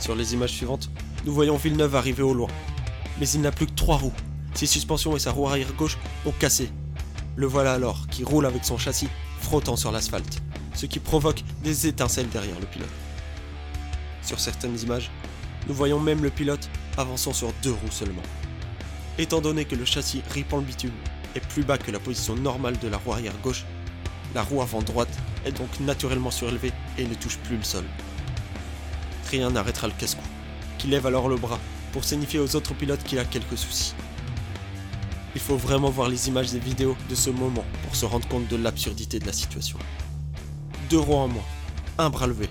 Sur 0.00 0.16
les 0.16 0.32
images 0.32 0.52
suivantes, 0.52 0.88
nous 1.26 1.34
voyons 1.34 1.58
Villeneuve 1.58 1.94
arriver 1.94 2.22
au 2.22 2.32
loin. 2.32 2.48
Mais 3.20 3.28
il 3.28 3.42
n'a 3.42 3.52
plus 3.52 3.66
que 3.66 3.74
trois 3.74 3.98
roues. 3.98 4.14
Ses 4.54 4.66
suspensions 4.66 5.14
et 5.14 5.20
sa 5.20 5.32
roue 5.32 5.46
arrière 5.46 5.74
gauche 5.74 5.98
ont 6.24 6.32
cassé. 6.32 6.70
Le 7.36 7.46
voilà 7.46 7.74
alors 7.74 8.06
qui 8.08 8.24
roule 8.24 8.46
avec 8.46 8.64
son 8.64 8.78
châssis 8.78 9.08
frottant 9.40 9.76
sur 9.76 9.92
l'asphalte, 9.92 10.42
ce 10.72 10.86
qui 10.86 11.00
provoque 11.00 11.42
des 11.62 11.86
étincelles 11.86 12.30
derrière 12.30 12.58
le 12.58 12.66
pilote. 12.66 12.88
Sur 14.24 14.40
certaines 14.40 14.78
images, 14.80 15.10
nous 15.68 15.74
voyons 15.74 16.00
même 16.00 16.22
le 16.22 16.30
pilote 16.30 16.68
avançant 16.96 17.32
sur 17.32 17.52
deux 17.62 17.72
roues 17.72 17.90
seulement. 17.90 18.22
Étant 19.18 19.40
donné 19.40 19.64
que 19.64 19.76
le 19.76 19.84
châssis 19.84 20.22
ripant 20.30 20.58
le 20.58 20.64
bitume 20.64 20.92
est 21.34 21.46
plus 21.48 21.62
bas 21.62 21.78
que 21.78 21.90
la 21.90 21.98
position 21.98 22.34
normale 22.34 22.78
de 22.78 22.88
la 22.88 22.96
roue 22.96 23.12
arrière 23.12 23.38
gauche, 23.42 23.64
la 24.34 24.42
roue 24.42 24.62
avant 24.62 24.82
droite 24.82 25.16
est 25.44 25.52
donc 25.52 25.68
naturellement 25.80 26.30
surélevée 26.30 26.72
et 26.98 27.06
ne 27.06 27.14
touche 27.14 27.38
plus 27.38 27.56
le 27.56 27.62
sol. 27.62 27.84
Rien 29.30 29.50
n'arrêtera 29.50 29.86
le 29.86 29.92
casse-cou, 29.98 30.24
qui 30.78 30.86
lève 30.88 31.06
alors 31.06 31.28
le 31.28 31.36
bras 31.36 31.60
pour 31.92 32.04
signifier 32.04 32.40
aux 32.40 32.56
autres 32.56 32.74
pilotes 32.74 33.04
qu'il 33.04 33.18
a 33.18 33.24
quelques 33.24 33.58
soucis. 33.58 33.94
Il 35.34 35.40
faut 35.40 35.56
vraiment 35.56 35.90
voir 35.90 36.08
les 36.08 36.28
images 36.28 36.54
et 36.54 36.58
vidéos 36.58 36.96
de 37.08 37.14
ce 37.14 37.30
moment 37.30 37.64
pour 37.82 37.94
se 37.94 38.06
rendre 38.06 38.26
compte 38.28 38.48
de 38.48 38.56
l'absurdité 38.56 39.18
de 39.18 39.26
la 39.26 39.32
situation. 39.32 39.78
Deux 40.90 40.98
roues 40.98 41.14
en 41.14 41.28
moins, 41.28 41.44
un 41.98 42.10
bras 42.10 42.26
levé. 42.26 42.48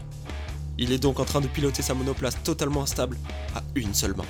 Il 0.78 0.92
est 0.92 0.98
donc 0.98 1.20
en 1.20 1.26
train 1.26 1.42
de 1.42 1.48
piloter 1.48 1.82
sa 1.82 1.94
monoplace 1.94 2.42
totalement 2.44 2.82
instable 2.82 3.18
à 3.56 3.62
une 3.76 3.94
seule 3.94 4.16
main. 4.16 4.26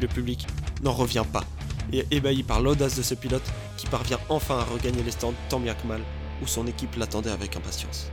Le 0.00 0.06
public 0.06 0.46
n'en 0.82 0.92
revient 0.92 1.24
pas 1.32 1.44
et 1.92 2.00
est 2.00 2.12
ébahi 2.12 2.42
par 2.42 2.60
l'audace 2.60 2.96
de 2.96 3.02
ce 3.02 3.14
pilote 3.14 3.50
qui 3.76 3.86
parvient 3.86 4.18
enfin 4.28 4.58
à 4.58 4.64
regagner 4.64 5.02
les 5.02 5.10
stands 5.10 5.34
tant 5.48 5.58
bien 5.58 5.74
que 5.74 5.86
mal 5.86 6.02
où 6.42 6.46
son 6.46 6.66
équipe 6.66 6.96
l'attendait 6.96 7.30
avec 7.30 7.56
impatience. 7.56 8.10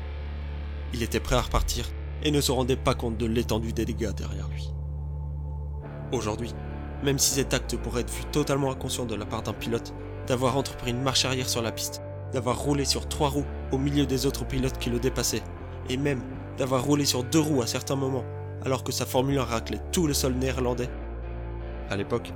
Il 0.94 1.04
était 1.04 1.20
prêt 1.20 1.36
à 1.36 1.42
repartir 1.42 1.90
et 2.24 2.32
ne 2.32 2.42
se 2.42 2.52
rendait 2.52 2.78
pas 2.78 2.96
compte 2.96 3.18
de 3.18 3.26
l'étendue 3.26 3.74
des 3.74 3.86
dégâts 3.86 4.14
derrière 4.14 4.48
lui. 4.48 4.72
Aujourd'hui, 6.12 6.54
même 7.04 7.20
si 7.20 7.32
cet 7.32 7.54
acte 7.54 7.76
pourrait 7.78 8.02
être 8.02 8.14
vu 8.14 8.24
totalement 8.32 8.72
inconscient 8.72 9.06
de 9.06 9.16
la 9.16 9.26
part 9.26 9.44
d'un 9.44 9.54
pilote, 9.54 9.94
d'avoir 10.28 10.58
entrepris 10.58 10.92
une 10.92 11.02
marche 11.02 11.26
arrière 11.26 11.50
sur 11.50 11.62
la 11.62 11.72
piste, 11.72 12.02
d'avoir 12.32 12.58
roulé 12.58 12.86
sur 12.86 13.08
trois 13.08 13.30
roues 13.30 13.46
au 13.72 13.78
milieu 13.78 14.06
des 14.06 14.26
autres 14.26 14.46
pilotes 14.46 14.78
qui 14.80 14.90
le 14.90 15.00
dépassaient, 15.00 15.44
et 15.90 15.98
même 15.98 16.22
d'avoir 16.58 16.84
roulé 16.84 17.06
sur 17.06 17.24
deux 17.24 17.40
roues 17.40 17.62
à 17.62 17.68
certains 17.68 17.96
moments, 17.96 18.26
alors 18.64 18.84
que 18.84 18.92
sa 18.92 19.06
Formule 19.06 19.40
1 19.40 19.44
raclait 19.44 19.82
tout 19.92 20.08
le 20.08 20.14
sol 20.14 20.34
néerlandais. 20.34 20.90
À 21.90 21.96
l'époque, 21.96 22.34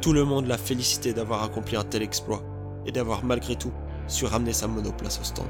tout 0.00 0.12
le 0.12 0.24
monde 0.24 0.46
l'a 0.46 0.58
félicité 0.58 1.12
d'avoir 1.12 1.42
accompli 1.42 1.76
un 1.76 1.84
tel 1.84 2.02
exploit, 2.02 2.42
et 2.86 2.92
d'avoir 2.92 3.24
malgré 3.24 3.56
tout 3.56 3.72
su 4.06 4.24
ramener 4.24 4.52
sa 4.52 4.66
monoplace 4.66 5.20
au 5.20 5.24
stand. 5.24 5.48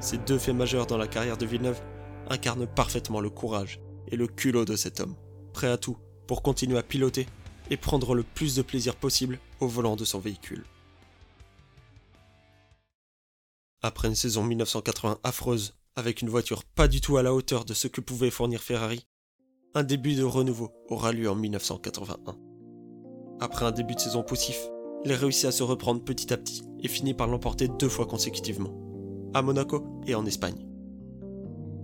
Ces 0.00 0.18
deux 0.18 0.38
faits 0.38 0.54
majeurs 0.54 0.86
dans 0.86 0.98
la 0.98 1.06
carrière 1.06 1.38
de 1.38 1.46
Villeneuve 1.46 1.80
incarnent 2.28 2.66
parfaitement 2.66 3.20
le 3.20 3.30
courage 3.30 3.80
et 4.08 4.16
le 4.16 4.26
culot 4.26 4.64
de 4.64 4.76
cet 4.76 5.00
homme, 5.00 5.14
prêt 5.52 5.70
à 5.70 5.78
tout 5.78 5.96
pour 6.26 6.42
continuer 6.42 6.78
à 6.78 6.82
piloter 6.82 7.26
et 7.70 7.76
prendre 7.76 8.14
le 8.14 8.22
plus 8.22 8.56
de 8.56 8.62
plaisir 8.62 8.96
possible 8.96 9.38
au 9.60 9.66
volant 9.66 9.96
de 9.96 10.04
son 10.04 10.18
véhicule. 10.18 10.64
Après 13.80 14.08
une 14.08 14.14
saison 14.14 14.44
1980 14.44 15.18
affreuse, 15.24 15.74
avec 15.96 16.22
une 16.22 16.28
voiture 16.28 16.64
pas 16.64 16.88
du 16.88 17.00
tout 17.00 17.16
à 17.16 17.22
la 17.22 17.34
hauteur 17.34 17.64
de 17.64 17.74
ce 17.74 17.88
que 17.88 18.00
pouvait 18.00 18.30
fournir 18.30 18.62
Ferrari, 18.62 19.06
un 19.74 19.84
début 19.84 20.14
de 20.14 20.22
renouveau 20.22 20.70
aura 20.88 21.12
lieu 21.12 21.30
en 21.30 21.34
1981. 21.34 22.36
Après 23.40 23.64
un 23.64 23.72
début 23.72 23.94
de 23.94 24.00
saison 24.00 24.22
poussif, 24.22 24.58
il 25.04 25.12
réussit 25.12 25.46
à 25.46 25.52
se 25.52 25.62
reprendre 25.62 26.04
petit 26.04 26.32
à 26.32 26.36
petit 26.36 26.62
et 26.80 26.88
finit 26.88 27.14
par 27.14 27.26
l'emporter 27.26 27.68
deux 27.68 27.88
fois 27.88 28.06
consécutivement, 28.06 28.72
à 29.34 29.42
Monaco 29.42 30.00
et 30.06 30.14
en 30.14 30.26
Espagne. 30.26 30.66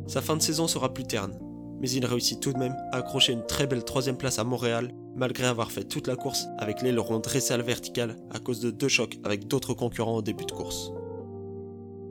Sa 0.06 0.22
fin 0.22 0.36
de 0.36 0.42
saison 0.42 0.68
sera 0.68 0.94
plus 0.94 1.04
terne, 1.04 1.38
mais 1.80 1.90
il 1.90 2.04
réussit 2.06 2.40
tout 2.40 2.52
de 2.52 2.58
même 2.58 2.76
à 2.92 2.98
accrocher 2.98 3.32
une 3.32 3.46
très 3.46 3.66
belle 3.66 3.84
troisième 3.84 4.16
place 4.16 4.38
à 4.38 4.44
Montréal, 4.44 4.92
malgré 5.16 5.46
avoir 5.46 5.72
fait 5.72 5.84
toute 5.84 6.06
la 6.06 6.16
course 6.16 6.46
avec 6.58 6.80
l'aileron 6.80 7.18
dressé 7.18 7.52
à 7.54 7.56
la 7.56 7.62
verticale 7.62 8.16
à 8.30 8.38
cause 8.38 8.60
de 8.60 8.70
deux 8.70 8.88
chocs 8.88 9.18
avec 9.24 9.48
d'autres 9.48 9.74
concurrents 9.74 10.16
au 10.16 10.22
début 10.22 10.46
de 10.46 10.52
course. 10.52 10.92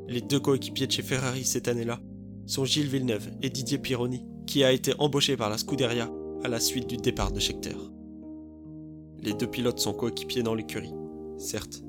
Les 0.07 0.21
deux 0.21 0.39
coéquipiers 0.39 0.87
de 0.87 0.91
chez 0.91 1.01
Ferrari 1.01 1.43
cette 1.43 1.67
année-là 1.67 1.99
sont 2.45 2.63
Gilles 2.63 2.87
Villeneuve 2.87 3.29
et 3.41 3.49
Didier 3.49 3.77
Pironi, 3.77 4.25
qui 4.45 4.63
a 4.63 4.71
été 4.71 4.93
embauché 4.99 5.35
par 5.35 5.49
la 5.49 5.57
Scuderia 5.57 6.09
à 6.45 6.47
la 6.47 6.61
suite 6.61 6.87
du 6.87 6.95
départ 6.95 7.33
de 7.33 7.41
Scheckter. 7.41 7.75
Les 9.19 9.33
deux 9.33 9.47
pilotes 9.47 9.79
sont 9.79 9.93
coéquipiers 9.93 10.43
dans 10.43 10.55
l'écurie, 10.55 10.93
certes, 11.37 11.83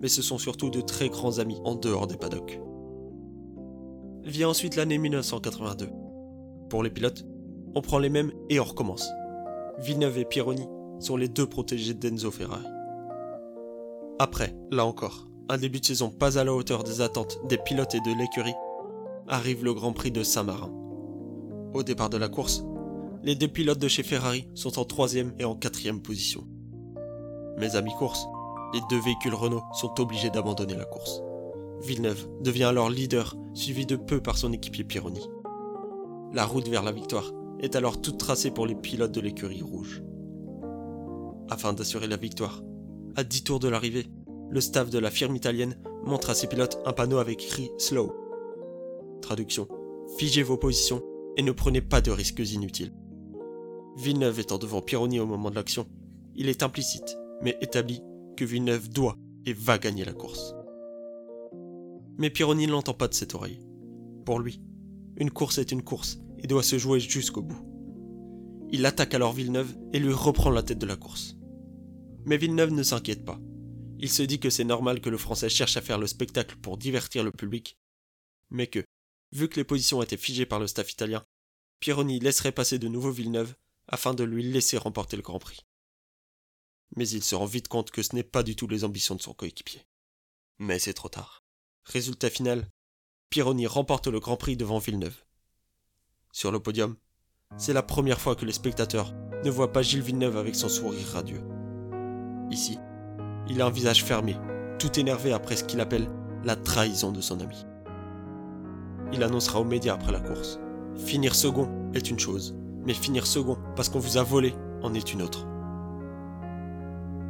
mais 0.00 0.06
ce 0.06 0.22
sont 0.22 0.38
surtout 0.38 0.70
de 0.70 0.80
très 0.80 1.08
grands 1.08 1.40
amis 1.40 1.58
en 1.64 1.74
dehors 1.74 2.06
des 2.06 2.16
paddocks. 2.16 2.60
Vient 4.22 4.50
ensuite 4.50 4.76
l'année 4.76 4.98
1982. 4.98 5.88
Pour 6.70 6.84
les 6.84 6.90
pilotes, 6.90 7.26
on 7.74 7.80
prend 7.80 7.98
les 7.98 8.08
mêmes 8.08 8.30
et 8.50 8.60
on 8.60 8.64
recommence. 8.64 9.08
Villeneuve 9.80 10.18
et 10.18 10.24
Pironi 10.24 10.66
sont 11.00 11.16
les 11.16 11.28
deux 11.28 11.46
protégés 11.46 11.94
d'Enzo 11.94 12.30
Ferrari. 12.30 12.66
Après, 14.20 14.54
là 14.70 14.86
encore, 14.86 15.26
un 15.48 15.58
début 15.58 15.80
de 15.80 15.84
saison 15.84 16.10
pas 16.10 16.38
à 16.38 16.44
la 16.44 16.54
hauteur 16.54 16.84
des 16.84 17.00
attentes 17.00 17.38
des 17.48 17.58
pilotes 17.58 17.94
et 17.94 18.00
de 18.00 18.16
l'écurie, 18.16 18.54
arrive 19.28 19.64
le 19.64 19.74
Grand 19.74 19.92
Prix 19.92 20.10
de 20.10 20.22
Saint-Marin. 20.22 20.72
Au 21.74 21.82
départ 21.82 22.10
de 22.10 22.16
la 22.16 22.28
course, 22.28 22.64
les 23.22 23.34
deux 23.34 23.48
pilotes 23.48 23.78
de 23.78 23.88
chez 23.88 24.02
Ferrari 24.02 24.48
sont 24.54 24.78
en 24.78 24.84
troisième 24.84 25.34
et 25.38 25.44
en 25.44 25.54
quatrième 25.54 26.00
position. 26.00 26.46
Mais 27.58 27.76
à 27.76 27.82
mi-course, 27.82 28.26
les 28.72 28.80
deux 28.88 29.00
véhicules 29.00 29.34
Renault 29.34 29.62
sont 29.72 30.00
obligés 30.00 30.30
d'abandonner 30.30 30.74
la 30.74 30.84
course. 30.84 31.22
Villeneuve 31.82 32.26
devient 32.40 32.64
alors 32.64 32.90
leader, 32.90 33.36
suivi 33.52 33.86
de 33.86 33.96
peu 33.96 34.20
par 34.20 34.38
son 34.38 34.52
équipier 34.52 34.84
Pironi. 34.84 35.26
La 36.32 36.46
route 36.46 36.68
vers 36.68 36.82
la 36.82 36.92
victoire 36.92 37.32
est 37.60 37.76
alors 37.76 38.00
toute 38.00 38.18
tracée 38.18 38.50
pour 38.50 38.66
les 38.66 38.74
pilotes 38.74 39.12
de 39.12 39.20
l'écurie 39.20 39.62
rouge. 39.62 40.02
Afin 41.50 41.72
d'assurer 41.72 42.06
la 42.06 42.16
victoire, 42.16 42.62
à 43.16 43.24
10 43.24 43.44
tours 43.44 43.60
de 43.60 43.68
l'arrivée, 43.68 44.06
le 44.54 44.60
staff 44.60 44.88
de 44.88 45.00
la 45.00 45.10
firme 45.10 45.34
italienne 45.34 45.76
montre 46.04 46.30
à 46.30 46.34
ses 46.34 46.46
pilotes 46.46 46.78
un 46.86 46.92
panneau 46.92 47.18
avec 47.18 47.42
écrit 47.42 47.72
Slow. 47.76 48.14
Traduction 49.20 49.66
Figez 50.16 50.44
vos 50.44 50.56
positions 50.56 51.02
et 51.36 51.42
ne 51.42 51.50
prenez 51.50 51.80
pas 51.80 52.00
de 52.00 52.12
risques 52.12 52.38
inutiles. 52.38 52.94
Villeneuve 53.96 54.38
étant 54.38 54.58
devant 54.58 54.80
Pironi 54.80 55.18
au 55.18 55.26
moment 55.26 55.50
de 55.50 55.56
l'action, 55.56 55.88
il 56.36 56.48
est 56.48 56.62
implicite, 56.62 57.18
mais 57.42 57.58
établi, 57.62 58.00
que 58.36 58.44
Villeneuve 58.44 58.90
doit 58.90 59.16
et 59.44 59.52
va 59.52 59.76
gagner 59.78 60.04
la 60.04 60.12
course. 60.12 60.54
Mais 62.18 62.30
Pironi 62.30 62.68
ne 62.68 62.72
l'entend 62.72 62.94
pas 62.94 63.08
de 63.08 63.14
cette 63.14 63.34
oreille. 63.34 63.60
Pour 64.24 64.38
lui, 64.38 64.60
une 65.16 65.32
course 65.32 65.58
est 65.58 65.72
une 65.72 65.82
course 65.82 66.20
et 66.38 66.46
doit 66.46 66.62
se 66.62 66.78
jouer 66.78 67.00
jusqu'au 67.00 67.42
bout. 67.42 67.60
Il 68.70 68.86
attaque 68.86 69.14
alors 69.14 69.32
Villeneuve 69.32 69.74
et 69.92 69.98
lui 69.98 70.12
reprend 70.12 70.50
la 70.50 70.62
tête 70.62 70.78
de 70.78 70.86
la 70.86 70.96
course. 70.96 71.36
Mais 72.24 72.36
Villeneuve 72.36 72.70
ne 72.70 72.84
s'inquiète 72.84 73.24
pas. 73.24 73.40
Il 74.04 74.10
se 74.10 74.22
dit 74.22 74.38
que 74.38 74.50
c'est 74.50 74.64
normal 74.64 75.00
que 75.00 75.08
le 75.08 75.16
Français 75.16 75.48
cherche 75.48 75.78
à 75.78 75.80
faire 75.80 75.96
le 75.96 76.06
spectacle 76.06 76.56
pour 76.56 76.76
divertir 76.76 77.24
le 77.24 77.30
public, 77.30 77.78
mais 78.50 78.66
que, 78.66 78.84
vu 79.32 79.48
que 79.48 79.56
les 79.56 79.64
positions 79.64 80.02
étaient 80.02 80.18
figées 80.18 80.44
par 80.44 80.60
le 80.60 80.66
staff 80.66 80.92
italien, 80.92 81.24
Pironi 81.80 82.20
laisserait 82.20 82.52
passer 82.52 82.78
de 82.78 82.86
nouveau 82.88 83.10
Villeneuve 83.10 83.54
afin 83.88 84.12
de 84.12 84.22
lui 84.22 84.42
laisser 84.42 84.76
remporter 84.76 85.16
le 85.16 85.22
Grand 85.22 85.38
Prix. 85.38 85.64
Mais 86.96 87.08
il 87.08 87.24
se 87.24 87.34
rend 87.34 87.46
vite 87.46 87.68
compte 87.68 87.90
que 87.90 88.02
ce 88.02 88.14
n'est 88.14 88.22
pas 88.22 88.42
du 88.42 88.56
tout 88.56 88.68
les 88.68 88.84
ambitions 88.84 89.14
de 89.14 89.22
son 89.22 89.32
coéquipier. 89.32 89.86
Mais 90.58 90.78
c'est 90.78 90.92
trop 90.92 91.08
tard. 91.08 91.42
Résultat 91.84 92.28
final, 92.28 92.68
Pironi 93.30 93.66
remporte 93.66 94.08
le 94.08 94.20
Grand 94.20 94.36
Prix 94.36 94.58
devant 94.58 94.80
Villeneuve. 94.80 95.24
Sur 96.30 96.52
le 96.52 96.60
podium, 96.60 96.98
c'est 97.56 97.72
la 97.72 97.82
première 97.82 98.20
fois 98.20 98.36
que 98.36 98.44
les 98.44 98.52
spectateurs 98.52 99.14
ne 99.42 99.48
voient 99.50 99.72
pas 99.72 99.80
Gilles 99.80 100.02
Villeneuve 100.02 100.36
avec 100.36 100.56
son 100.56 100.68
sourire 100.68 101.08
radieux. 101.08 101.42
Ici, 102.50 102.78
il 103.48 103.60
a 103.60 103.66
un 103.66 103.70
visage 103.70 104.04
fermé, 104.04 104.36
tout 104.78 104.98
énervé 104.98 105.32
après 105.32 105.56
ce 105.56 105.64
qu'il 105.64 105.80
appelle 105.80 106.06
la 106.44 106.56
trahison 106.56 107.12
de 107.12 107.20
son 107.20 107.40
ami. 107.40 107.66
Il 109.12 109.22
annoncera 109.22 109.60
aux 109.60 109.64
médias 109.64 109.94
après 109.94 110.12
la 110.12 110.20
course. 110.20 110.58
Finir 110.96 111.34
second 111.34 111.68
est 111.94 112.10
une 112.10 112.18
chose, 112.18 112.56
mais 112.84 112.94
finir 112.94 113.26
second 113.26 113.58
parce 113.76 113.88
qu'on 113.88 113.98
vous 113.98 114.18
a 114.18 114.22
volé 114.22 114.54
en 114.82 114.94
est 114.94 115.12
une 115.12 115.22
autre. 115.22 115.46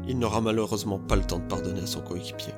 Il 0.07 0.19
n'aura 0.19 0.41
malheureusement 0.41 0.99
pas 0.99 1.17
le 1.17 1.25
temps 1.25 1.39
de 1.39 1.47
pardonner 1.47 1.81
à 1.81 1.87
son 1.87 2.01
coéquipier. 2.01 2.53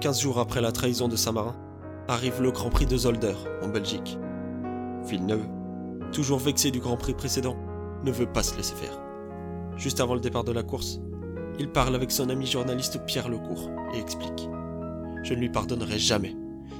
15 0.00 0.20
jours 0.20 0.38
après 0.38 0.60
la 0.60 0.72
trahison 0.72 1.08
de 1.08 1.16
Saint-Marin, 1.16 1.56
arrive 2.08 2.42
le 2.42 2.50
Grand 2.50 2.70
Prix 2.70 2.86
de 2.86 2.96
Zolder, 2.96 3.34
en 3.62 3.68
Belgique. 3.68 4.18
Villeneuve, 5.04 5.46
toujours 6.12 6.38
vexé 6.38 6.70
du 6.70 6.80
Grand 6.80 6.96
Prix 6.96 7.14
précédent, 7.14 7.56
ne 8.02 8.10
veut 8.10 8.30
pas 8.30 8.42
se 8.42 8.56
laisser 8.56 8.74
faire. 8.74 8.98
Juste 9.76 10.00
avant 10.00 10.14
le 10.14 10.20
départ 10.20 10.44
de 10.44 10.52
la 10.52 10.62
course, 10.62 11.00
il 11.60 11.68
parle 11.68 11.94
avec 11.94 12.10
son 12.10 12.30
ami 12.30 12.46
journaliste 12.46 13.04
Pierre 13.04 13.28
Lecourt 13.28 13.68
et 13.92 13.98
explique 13.98 14.48
Je 15.22 15.34
ne 15.34 15.40
lui 15.40 15.50
pardonnerai 15.50 15.98
jamais. 15.98 16.34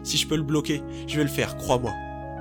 Si 0.05 0.17
je 0.17 0.27
peux 0.27 0.37
le 0.37 0.43
bloquer, 0.43 0.83
je 1.07 1.19
vais 1.19 1.23
le 1.23 1.29
faire, 1.29 1.59
crois-moi. 1.59 1.93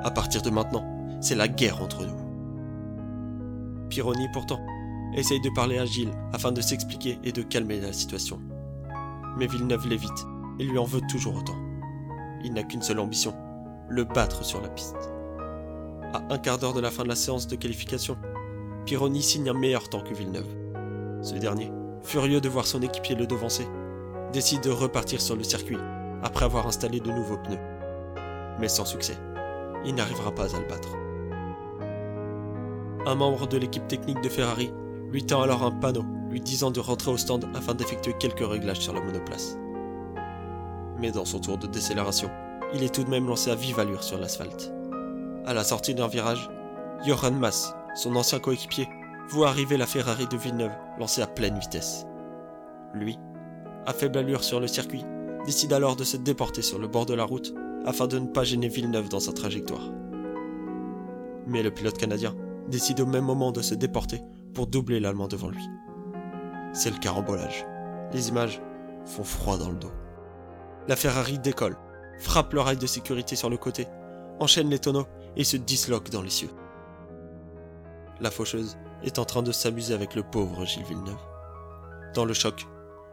À 0.03 0.09
partir 0.09 0.41
de 0.41 0.49
maintenant, 0.49 0.85
c'est 1.19 1.35
la 1.35 1.49
guerre 1.49 1.81
entre 1.81 2.05
nous. 2.05 3.89
Pironi, 3.89 4.27
pourtant, 4.31 4.61
essaye 5.17 5.41
de 5.41 5.49
parler 5.53 5.79
à 5.79 5.85
Gilles 5.85 6.13
afin 6.31 6.53
de 6.53 6.61
s'expliquer 6.61 7.19
et 7.25 7.33
de 7.33 7.41
calmer 7.41 7.81
la 7.81 7.91
situation. 7.91 8.39
Mais 9.37 9.47
Villeneuve 9.47 9.89
l'évite 9.89 10.25
et 10.59 10.63
lui 10.63 10.77
en 10.77 10.85
veut 10.85 11.01
toujours 11.09 11.35
autant. 11.35 11.57
Il 12.45 12.53
n'a 12.53 12.63
qu'une 12.63 12.81
seule 12.81 12.99
ambition, 12.99 13.33
le 13.89 14.05
battre 14.05 14.45
sur 14.45 14.61
la 14.61 14.69
piste. 14.69 15.11
À 16.13 16.23
un 16.29 16.37
quart 16.37 16.57
d'heure 16.57 16.73
de 16.73 16.79
la 16.79 16.89
fin 16.89 17.03
de 17.03 17.09
la 17.09 17.15
séance 17.15 17.47
de 17.47 17.57
qualification, 17.57 18.15
Pironi 18.85 19.21
signe 19.21 19.49
un 19.49 19.53
meilleur 19.53 19.89
temps 19.89 20.01
que 20.01 20.13
Villeneuve. 20.13 20.55
Ce 21.21 21.35
dernier, 21.35 21.69
furieux 22.03 22.41
de 22.41 22.49
voir 22.49 22.65
son 22.65 22.81
équipier 22.81 23.15
le 23.15 23.27
devancer, 23.27 23.67
décide 24.31 24.61
de 24.61 24.69
repartir 24.69 25.21
sur 25.21 25.35
le 25.35 25.43
circuit 25.43 25.77
après 26.23 26.45
avoir 26.45 26.67
installé 26.67 26.99
de 26.99 27.11
nouveaux 27.11 27.37
pneus. 27.37 27.59
Mais 28.59 28.67
sans 28.67 28.85
succès, 28.85 29.17
il 29.85 29.95
n'arrivera 29.95 30.33
pas 30.33 30.55
à 30.55 30.59
le 30.59 30.67
battre. 30.67 30.89
Un 33.05 33.15
membre 33.15 33.47
de 33.47 33.57
l'équipe 33.57 33.87
technique 33.87 34.21
de 34.21 34.29
Ferrari 34.29 34.71
lui 35.11 35.25
tend 35.25 35.41
alors 35.41 35.63
un 35.63 35.71
panneau 35.71 36.03
lui 36.29 36.41
disant 36.41 36.69
de 36.69 36.79
rentrer 36.79 37.11
au 37.11 37.17
stand 37.17 37.49
afin 37.55 37.73
d'effectuer 37.73 38.13
quelques 38.19 38.47
réglages 38.47 38.79
sur 38.79 38.93
la 38.93 39.01
monoplace. 39.01 39.57
Mais 40.99 41.11
dans 41.11 41.25
son 41.25 41.39
tour 41.39 41.57
de 41.57 41.65
décélération, 41.65 42.29
il 42.73 42.83
est 42.83 42.93
tout 42.93 43.03
de 43.03 43.09
même 43.09 43.27
lancé 43.27 43.49
à 43.49 43.55
vive 43.55 43.79
allure 43.79 44.03
sur 44.03 44.19
l'asphalte. 44.19 44.71
À 45.45 45.53
la 45.53 45.63
sortie 45.63 45.95
d'un 45.95 46.07
virage, 46.07 46.49
Johan 47.05 47.31
Mass, 47.31 47.73
son 47.95 48.15
ancien 48.15 48.39
coéquipier, 48.39 48.87
voit 49.29 49.49
arriver 49.49 49.77
la 49.77 49.85
Ferrari 49.85 50.27
de 50.27 50.37
Villeneuve 50.37 50.75
lancée 50.97 51.21
à 51.21 51.27
pleine 51.27 51.59
vitesse. 51.59 52.05
Lui, 52.93 53.17
à 53.85 53.93
faible 53.93 54.17
allure 54.17 54.43
sur 54.43 54.59
le 54.59 54.67
circuit, 54.67 55.05
décide 55.45 55.73
alors 55.73 55.95
de 55.95 56.03
se 56.03 56.17
déporter 56.17 56.61
sur 56.61 56.79
le 56.79 56.87
bord 56.87 57.05
de 57.05 57.13
la 57.13 57.23
route 57.23 57.53
afin 57.85 58.07
de 58.07 58.19
ne 58.19 58.27
pas 58.27 58.43
gêner 58.43 58.67
Villeneuve 58.67 59.09
dans 59.09 59.19
sa 59.19 59.31
trajectoire. 59.31 59.91
Mais 61.47 61.63
le 61.63 61.71
pilote 61.71 61.97
canadien 61.97 62.35
décide 62.67 63.01
au 63.01 63.05
même 63.05 63.25
moment 63.25 63.51
de 63.51 63.61
se 63.61 63.75
déporter 63.75 64.21
pour 64.53 64.67
doubler 64.67 64.99
l'Allemand 64.99 65.27
devant 65.27 65.49
lui. 65.49 65.63
C'est 66.73 66.91
le 66.91 66.97
carambolage. 66.99 67.65
Les 68.13 68.29
images 68.29 68.61
font 69.05 69.23
froid 69.23 69.57
dans 69.57 69.69
le 69.69 69.77
dos. 69.77 69.91
La 70.87 70.95
Ferrari 70.95 71.39
décolle, 71.39 71.77
frappe 72.19 72.53
le 72.53 72.61
rail 72.61 72.77
de 72.77 72.87
sécurité 72.87 73.35
sur 73.35 73.49
le 73.49 73.57
côté, 73.57 73.87
enchaîne 74.39 74.69
les 74.69 74.79
tonneaux 74.79 75.07
et 75.35 75.43
se 75.43 75.57
disloque 75.57 76.09
dans 76.09 76.21
les 76.21 76.29
cieux. 76.29 76.49
La 78.19 78.31
faucheuse 78.31 78.77
est 79.03 79.19
en 79.19 79.25
train 79.25 79.41
de 79.41 79.51
s'amuser 79.51 79.93
avec 79.93 80.15
le 80.15 80.23
pauvre 80.23 80.65
Gilles 80.65 80.83
Villeneuve. 80.83 81.19
Dans 82.13 82.25
le 82.25 82.33
choc, 82.33 82.67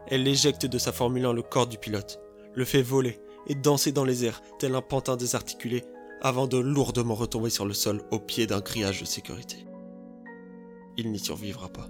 elle 0.07 0.27
éjecte 0.27 0.65
de 0.65 0.77
sa 0.77 0.91
Formule 0.91 1.25
1 1.25 1.33
le 1.33 1.41
corps 1.41 1.67
du 1.67 1.77
pilote, 1.77 2.19
le 2.53 2.65
fait 2.65 2.81
voler 2.81 3.19
et 3.47 3.55
danser 3.55 3.91
dans 3.91 4.05
les 4.05 4.25
airs 4.25 4.41
tel 4.59 4.75
un 4.75 4.81
pantin 4.81 5.15
désarticulé 5.15 5.83
avant 6.21 6.47
de 6.47 6.57
lourdement 6.57 7.15
retomber 7.15 7.49
sur 7.49 7.65
le 7.65 7.73
sol 7.73 8.01
au 8.11 8.19
pied 8.19 8.47
d'un 8.47 8.59
grillage 8.59 9.01
de 9.01 9.05
sécurité. 9.05 9.65
Il 10.97 11.11
n'y 11.11 11.19
survivra 11.19 11.69
pas. 11.69 11.87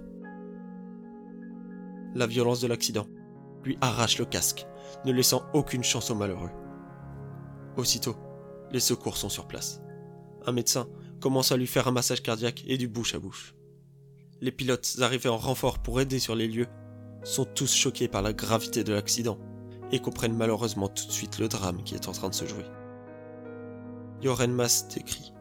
La 2.14 2.26
violence 2.26 2.60
de 2.60 2.66
l'accident 2.66 3.06
lui 3.64 3.78
arrache 3.80 4.18
le 4.18 4.24
casque, 4.24 4.66
ne 5.04 5.12
laissant 5.12 5.42
aucune 5.54 5.84
chance 5.84 6.10
au 6.10 6.14
malheureux. 6.14 6.50
Aussitôt, 7.76 8.16
les 8.70 8.80
secours 8.80 9.16
sont 9.16 9.28
sur 9.28 9.46
place. 9.46 9.80
Un 10.46 10.52
médecin 10.52 10.88
commence 11.20 11.52
à 11.52 11.56
lui 11.56 11.66
faire 11.66 11.88
un 11.88 11.92
massage 11.92 12.22
cardiaque 12.22 12.64
et 12.66 12.78
du 12.78 12.88
bouche 12.88 13.14
à 13.14 13.18
bouche. 13.18 13.54
Les 14.40 14.52
pilotes 14.52 14.98
arrivés 15.00 15.28
en 15.28 15.36
renfort 15.36 15.80
pour 15.80 16.00
aider 16.00 16.20
sur 16.20 16.36
les 16.36 16.46
lieux 16.46 16.68
sont 17.24 17.44
tous 17.44 17.74
choqués 17.74 18.06
par 18.06 18.22
la 18.22 18.32
gravité 18.32 18.84
de 18.84 18.92
l'accident 18.92 19.36
et 19.90 19.98
comprennent 19.98 20.36
malheureusement 20.36 20.86
tout 20.88 21.06
de 21.06 21.12
suite 21.12 21.40
le 21.40 21.48
drame 21.48 21.82
qui 21.82 21.96
est 21.96 22.06
en 22.06 22.12
train 22.12 22.28
de 22.28 22.34
se 22.34 22.46
jouer. 22.46 22.64
Joren 24.22 24.52
Mas 24.52 24.86
décrit 24.94 25.32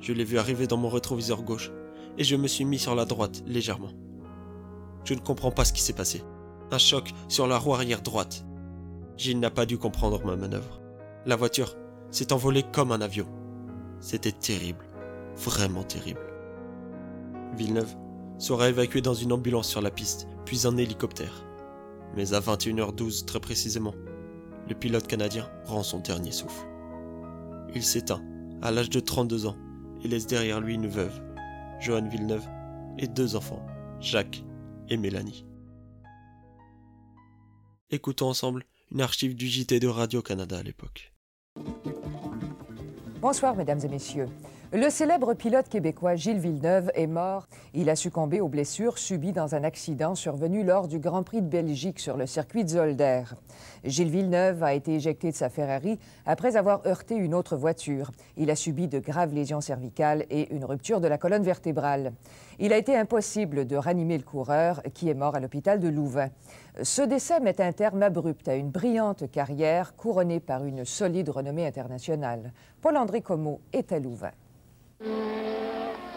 Je 0.00 0.14
l'ai 0.14 0.24
vu 0.24 0.38
arriver 0.38 0.66
dans 0.66 0.78
mon 0.78 0.88
rétroviseur 0.88 1.42
gauche 1.42 1.72
et 2.16 2.24
je 2.24 2.36
me 2.36 2.48
suis 2.48 2.64
mis 2.64 2.78
sur 2.78 2.94
la 2.94 3.04
droite 3.04 3.42
légèrement. 3.46 3.92
Je 5.04 5.12
ne 5.12 5.20
comprends 5.20 5.50
pas 5.50 5.66
ce 5.66 5.74
qui 5.74 5.82
s'est 5.82 5.92
passé. 5.92 6.22
Un 6.70 6.78
choc 6.78 7.12
sur 7.28 7.46
la 7.46 7.58
roue 7.58 7.74
arrière 7.74 8.00
droite. 8.00 8.46
Gilles 9.18 9.40
n'a 9.40 9.50
pas 9.50 9.66
dû 9.66 9.76
comprendre 9.76 10.24
ma 10.24 10.36
manœuvre. 10.36 10.80
La 11.26 11.36
voiture 11.36 11.76
s'est 12.10 12.32
envolée 12.32 12.64
comme 12.72 12.92
un 12.92 13.02
avion. 13.02 13.26
C'était 14.00 14.32
terrible, 14.32 14.88
vraiment 15.36 15.82
terrible. 15.84 16.33
Villeneuve 17.54 17.96
sera 18.38 18.68
évacué 18.68 19.00
dans 19.00 19.14
une 19.14 19.32
ambulance 19.32 19.68
sur 19.68 19.80
la 19.80 19.90
piste, 19.90 20.26
puis 20.44 20.66
en 20.66 20.76
hélicoptère. 20.76 21.46
Mais 22.16 22.34
à 22.34 22.40
21h12 22.40 23.24
très 23.24 23.40
précisément, 23.40 23.94
le 24.68 24.74
pilote 24.74 25.06
canadien 25.06 25.48
rend 25.64 25.82
son 25.82 26.00
dernier 26.00 26.32
souffle. 26.32 26.66
Il 27.74 27.82
s'éteint 27.82 28.22
à 28.62 28.70
l'âge 28.70 28.90
de 28.90 29.00
32 29.00 29.46
ans 29.46 29.56
et 30.02 30.08
laisse 30.08 30.26
derrière 30.26 30.60
lui 30.60 30.74
une 30.74 30.86
veuve, 30.86 31.20
Johan 31.80 32.08
Villeneuve, 32.08 32.46
et 32.98 33.08
deux 33.08 33.36
enfants, 33.36 33.64
Jacques 34.00 34.44
et 34.88 34.96
Mélanie. 34.96 35.44
Écoutons 37.90 38.28
ensemble 38.28 38.64
une 38.92 39.00
archive 39.00 39.34
du 39.34 39.46
JT 39.46 39.80
de 39.80 39.88
Radio-Canada 39.88 40.58
à 40.58 40.62
l'époque. 40.62 41.12
Bonsoir, 43.20 43.56
mesdames 43.56 43.80
et 43.82 43.88
messieurs. 43.88 44.28
Le 44.76 44.90
célèbre 44.90 45.34
pilote 45.34 45.68
québécois 45.68 46.16
Gilles 46.16 46.40
Villeneuve 46.40 46.90
est 46.96 47.06
mort. 47.06 47.46
Il 47.74 47.88
a 47.88 47.94
succombé 47.94 48.40
aux 48.40 48.48
blessures 48.48 48.98
subies 48.98 49.30
dans 49.30 49.54
un 49.54 49.62
accident 49.62 50.16
survenu 50.16 50.64
lors 50.64 50.88
du 50.88 50.98
Grand 50.98 51.22
Prix 51.22 51.42
de 51.42 51.46
Belgique 51.46 52.00
sur 52.00 52.16
le 52.16 52.26
circuit 52.26 52.64
de 52.64 52.70
Zolder. 52.70 53.22
Gilles 53.84 54.10
Villeneuve 54.10 54.64
a 54.64 54.74
été 54.74 54.96
éjecté 54.96 55.30
de 55.30 55.36
sa 55.36 55.48
Ferrari 55.48 56.00
après 56.26 56.56
avoir 56.56 56.84
heurté 56.88 57.14
une 57.14 57.34
autre 57.34 57.56
voiture. 57.56 58.10
Il 58.36 58.50
a 58.50 58.56
subi 58.56 58.88
de 58.88 58.98
graves 58.98 59.32
lésions 59.32 59.60
cervicales 59.60 60.24
et 60.28 60.52
une 60.52 60.64
rupture 60.64 61.00
de 61.00 61.06
la 61.06 61.18
colonne 61.18 61.44
vertébrale. 61.44 62.12
Il 62.58 62.72
a 62.72 62.76
été 62.76 62.96
impossible 62.96 63.68
de 63.68 63.76
ranimer 63.76 64.18
le 64.18 64.24
coureur 64.24 64.82
qui 64.92 65.08
est 65.08 65.14
mort 65.14 65.36
à 65.36 65.40
l'hôpital 65.40 65.78
de 65.78 65.88
Louvain. 65.88 66.30
Ce 66.82 67.02
décès 67.02 67.38
met 67.38 67.60
un 67.60 67.70
terme 67.70 68.02
abrupt 68.02 68.48
à 68.48 68.56
une 68.56 68.70
brillante 68.70 69.30
carrière 69.30 69.94
couronnée 69.94 70.40
par 70.40 70.64
une 70.64 70.84
solide 70.84 71.28
renommée 71.28 71.64
internationale. 71.64 72.52
Paul-André 72.82 73.20
Comeau 73.20 73.60
est 73.72 73.92
à 73.92 74.00
Louvain. 74.00 74.32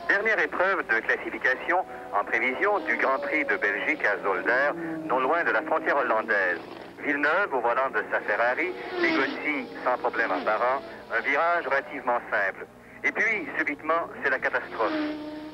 Dernière 0.08 0.40
épreuve 0.40 0.88
de 0.88 1.00
classification 1.02 1.84
en 2.14 2.24
prévision 2.24 2.80
du 2.86 2.96
Grand 2.96 3.20
Prix 3.20 3.44
de 3.44 3.58
Belgique 3.58 4.00
à 4.06 4.18
Zolder, 4.24 4.72
non 5.10 5.20
loin 5.20 5.44
de 5.44 5.52
la 5.52 5.62
frontière 5.64 5.98
hollandaise. 5.98 6.62
Villeneuve, 7.04 7.54
au 7.54 7.60
volant 7.60 7.90
de 7.90 8.02
sa 8.10 8.22
Ferrari, 8.22 8.72
négocie 9.02 9.68
sans 9.84 9.98
problème 9.98 10.32
apparent 10.32 10.82
un 11.14 11.20
virage 11.20 11.66
relativement 11.66 12.20
simple. 12.32 12.66
Et 13.04 13.12
puis, 13.12 13.50
subitement, 13.58 14.08
c'est 14.24 14.30
la 14.30 14.40
catastrophe. 14.40 14.94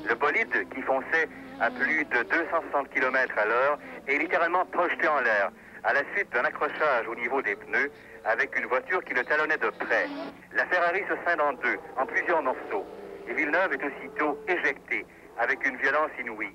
Le 0.08 0.14
bolide, 0.14 0.68
qui 0.72 0.82
fonçait 0.82 1.28
à 1.60 1.70
plus 1.70 2.04
de 2.04 2.22
260 2.22 2.88
km 2.90 3.34
à 3.36 3.46
l'heure, 3.46 3.78
est 4.06 4.18
littéralement 4.18 4.64
projeté 4.66 5.08
en 5.08 5.20
l'air 5.20 5.50
à 5.82 5.92
la 5.92 6.02
suite 6.14 6.30
d'un 6.32 6.44
accrochage 6.44 7.08
au 7.08 7.16
niveau 7.16 7.42
des 7.42 7.56
pneus 7.56 7.90
avec 8.24 8.56
une 8.56 8.66
voiture 8.66 9.02
qui 9.02 9.12
le 9.12 9.24
talonnait 9.24 9.58
de 9.58 9.70
près. 9.70 10.06
La 10.54 10.66
Ferrari 10.66 11.02
se 11.08 11.14
scinde 11.26 11.40
en 11.40 11.52
deux, 11.54 11.78
en 11.98 12.06
plusieurs 12.06 12.40
morceaux 12.40 12.86
Villeneuve 13.32 13.72
est 13.72 13.84
aussitôt 13.84 14.38
éjecté 14.48 15.06
avec 15.38 15.66
une 15.66 15.76
violence 15.76 16.10
inouïe. 16.20 16.54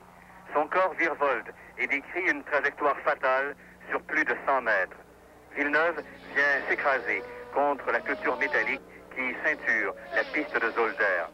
Son 0.54 0.68
corps 0.68 0.94
virevolte 0.94 1.52
et 1.78 1.88
décrit 1.88 2.30
une 2.30 2.44
trajectoire 2.44 2.98
fatale 3.00 3.56
sur 3.90 4.02
plus 4.04 4.24
de 4.24 4.36
100 4.46 4.62
mètres. 4.62 4.98
Villeneuve 5.56 6.04
vient 6.36 6.68
s'écraser 6.70 7.24
contre 7.54 7.92
la 7.92 8.00
clôture 8.00 8.38
métallique 8.38 8.82
qui 9.16 9.36
ceinture 9.44 9.94
la 10.16 10.24
piste 10.34 10.56
de 10.56 10.72
Zolder. 10.72 11.26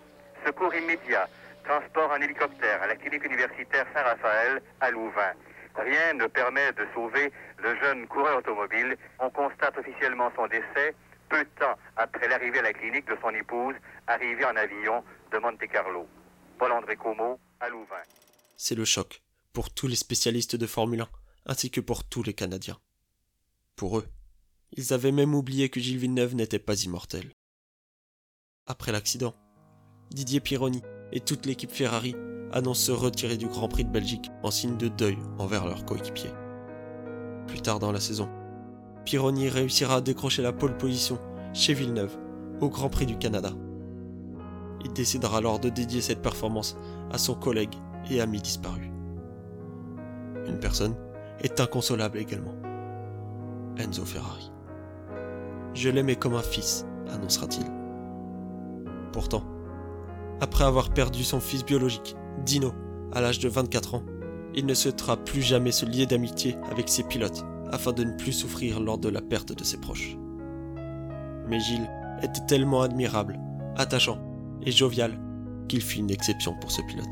Secours 0.46 0.74
immédiat, 0.74 1.28
transport 1.64 2.12
en 2.12 2.22
hélicoptère 2.22 2.82
à 2.82 2.88
la 2.88 2.96
clinique 2.96 3.26
universitaire 3.26 3.86
Saint-Raphaël 3.94 4.62
à 4.82 4.92
Louvain. 4.92 5.34
Rien 5.76 6.14
ne 6.14 6.28
permet 6.28 6.72
de 6.74 6.88
sauver 6.94 7.32
le 7.58 7.76
jeune 7.78 8.08
coureur 8.08 8.38
automobile. 8.38 8.96
On 9.20 9.30
constate 9.30 9.78
officiellement 9.78 10.32
son 10.36 10.48
décès 10.48 10.96
peu 11.30 11.40
de 11.40 11.50
temps 11.60 11.76
après 11.98 12.28
l'arrivée 12.28 12.60
à 12.60 12.64
la 12.64 12.74
clinique 12.74 13.08
de 13.08 13.18
son 13.22 13.32
épouse, 13.32 13.76
arrivée 14.08 14.46
en 14.46 14.56
avion 14.56 15.04
à 17.60 17.70
Louvain. 17.70 18.04
C'est 18.58 18.76
le 18.76 18.86
choc 18.86 19.22
pour 19.54 19.70
tous 19.70 19.88
les 19.88 19.96
spécialistes 19.96 20.56
de 20.56 20.68
Formule 20.68 21.02
1, 21.02 21.10
ainsi 21.48 21.72
que 21.72 21.82
pour 21.82 22.04
tous 22.04 22.24
les 22.24 22.34
Canadiens. 22.34 22.80
Pour 23.76 24.00
eux, 24.00 24.08
ils 24.74 24.94
avaient 24.94 25.12
même 25.12 25.36
oublié 25.36 25.70
que 25.70 25.80
Gilles 25.80 25.98
Villeneuve 25.98 26.36
n'était 26.36 26.60
pas 26.60 26.84
immortel. 26.84 27.32
Après 28.68 28.92
l'accident, 28.92 29.34
Didier 30.12 30.40
Pironi 30.40 30.82
et 31.12 31.20
toute 31.20 31.46
l'équipe 31.46 31.72
Ferrari 31.72 32.16
annoncent 32.52 32.86
se 32.86 32.92
retirer 32.92 33.38
du 33.38 33.48
Grand 33.48 33.68
Prix 33.68 33.86
de 33.86 33.92
Belgique 33.92 34.30
en 34.44 34.52
signe 34.52 34.78
de 34.78 34.88
deuil 34.88 35.18
envers 35.38 35.66
leurs 35.66 35.86
coéquipiers. 35.86 36.34
Plus 37.48 37.62
tard 37.62 37.80
dans 37.80 37.92
la 37.92 38.00
saison, 38.00 38.30
Pironi 39.06 39.50
réussira 39.50 39.96
à 39.96 40.02
décrocher 40.02 40.42
la 40.42 40.54
pole 40.54 40.78
position 40.78 41.20
chez 41.54 41.74
Villeneuve 41.74 42.18
au 42.62 42.70
Grand 42.70 42.90
Prix 42.90 43.06
du 43.06 43.18
Canada. 43.18 43.52
Il 44.86 44.94
décidera 44.94 45.40
alors 45.40 45.60
de 45.60 45.70
dédier 45.70 46.00
cette 46.00 46.22
performance 46.22 46.78
à 47.12 47.18
son 47.18 47.34
collègue 47.34 47.74
et 48.12 48.22
ami 48.22 48.40
disparu. 48.40 48.92
Une 50.48 50.60
personne 50.60 50.96
est 51.42 51.60
inconsolable 51.60 52.20
également. 52.20 52.54
Enzo 53.80 54.06
Ferrari. 54.06 54.52
Je 55.74 55.90
l'aimais 55.90 56.16
comme 56.16 56.36
un 56.36 56.44
fils, 56.44 56.86
annoncera-t-il. 57.10 57.66
Pourtant, 59.12 59.44
après 60.40 60.66
avoir 60.66 60.92
perdu 60.92 61.24
son 61.24 61.40
fils 61.40 61.66
biologique, 61.66 62.16
Dino, 62.46 62.72
à 63.12 63.22
l'âge 63.22 63.40
de 63.40 63.50
24 63.50 63.96
ans, 63.96 64.04
il 64.54 64.68
ne 64.68 64.76
souhaitera 64.76 65.18
plus 65.18 65.42
jamais 65.42 65.72
se 65.72 65.88
lier 65.88 66.06
d'amitié 66.06 66.58
avec 66.70 66.90
ses 66.90 67.04
pilotes 67.04 67.44
afin 67.72 67.92
de 67.92 68.04
ne 68.04 68.16
plus 68.16 68.34
souffrir 68.34 68.80
lors 68.80 69.00
de 69.00 69.10
la 69.10 69.22
perte 69.22 69.52
de 69.52 69.64
ses 69.64 69.82
proches. 69.82 70.16
Mais 71.48 71.60
Gilles 71.60 71.90
était 72.22 72.46
tellement 72.48 72.84
admirable, 72.84 73.40
attachant 73.78 74.20
et 74.66 74.72
jovial 74.72 75.20
qu'il 75.68 75.82
fit 75.82 76.00
une 76.00 76.12
exception 76.12 76.56
pour 76.60 76.72
ce 76.72 76.82
pilote. 76.82 77.06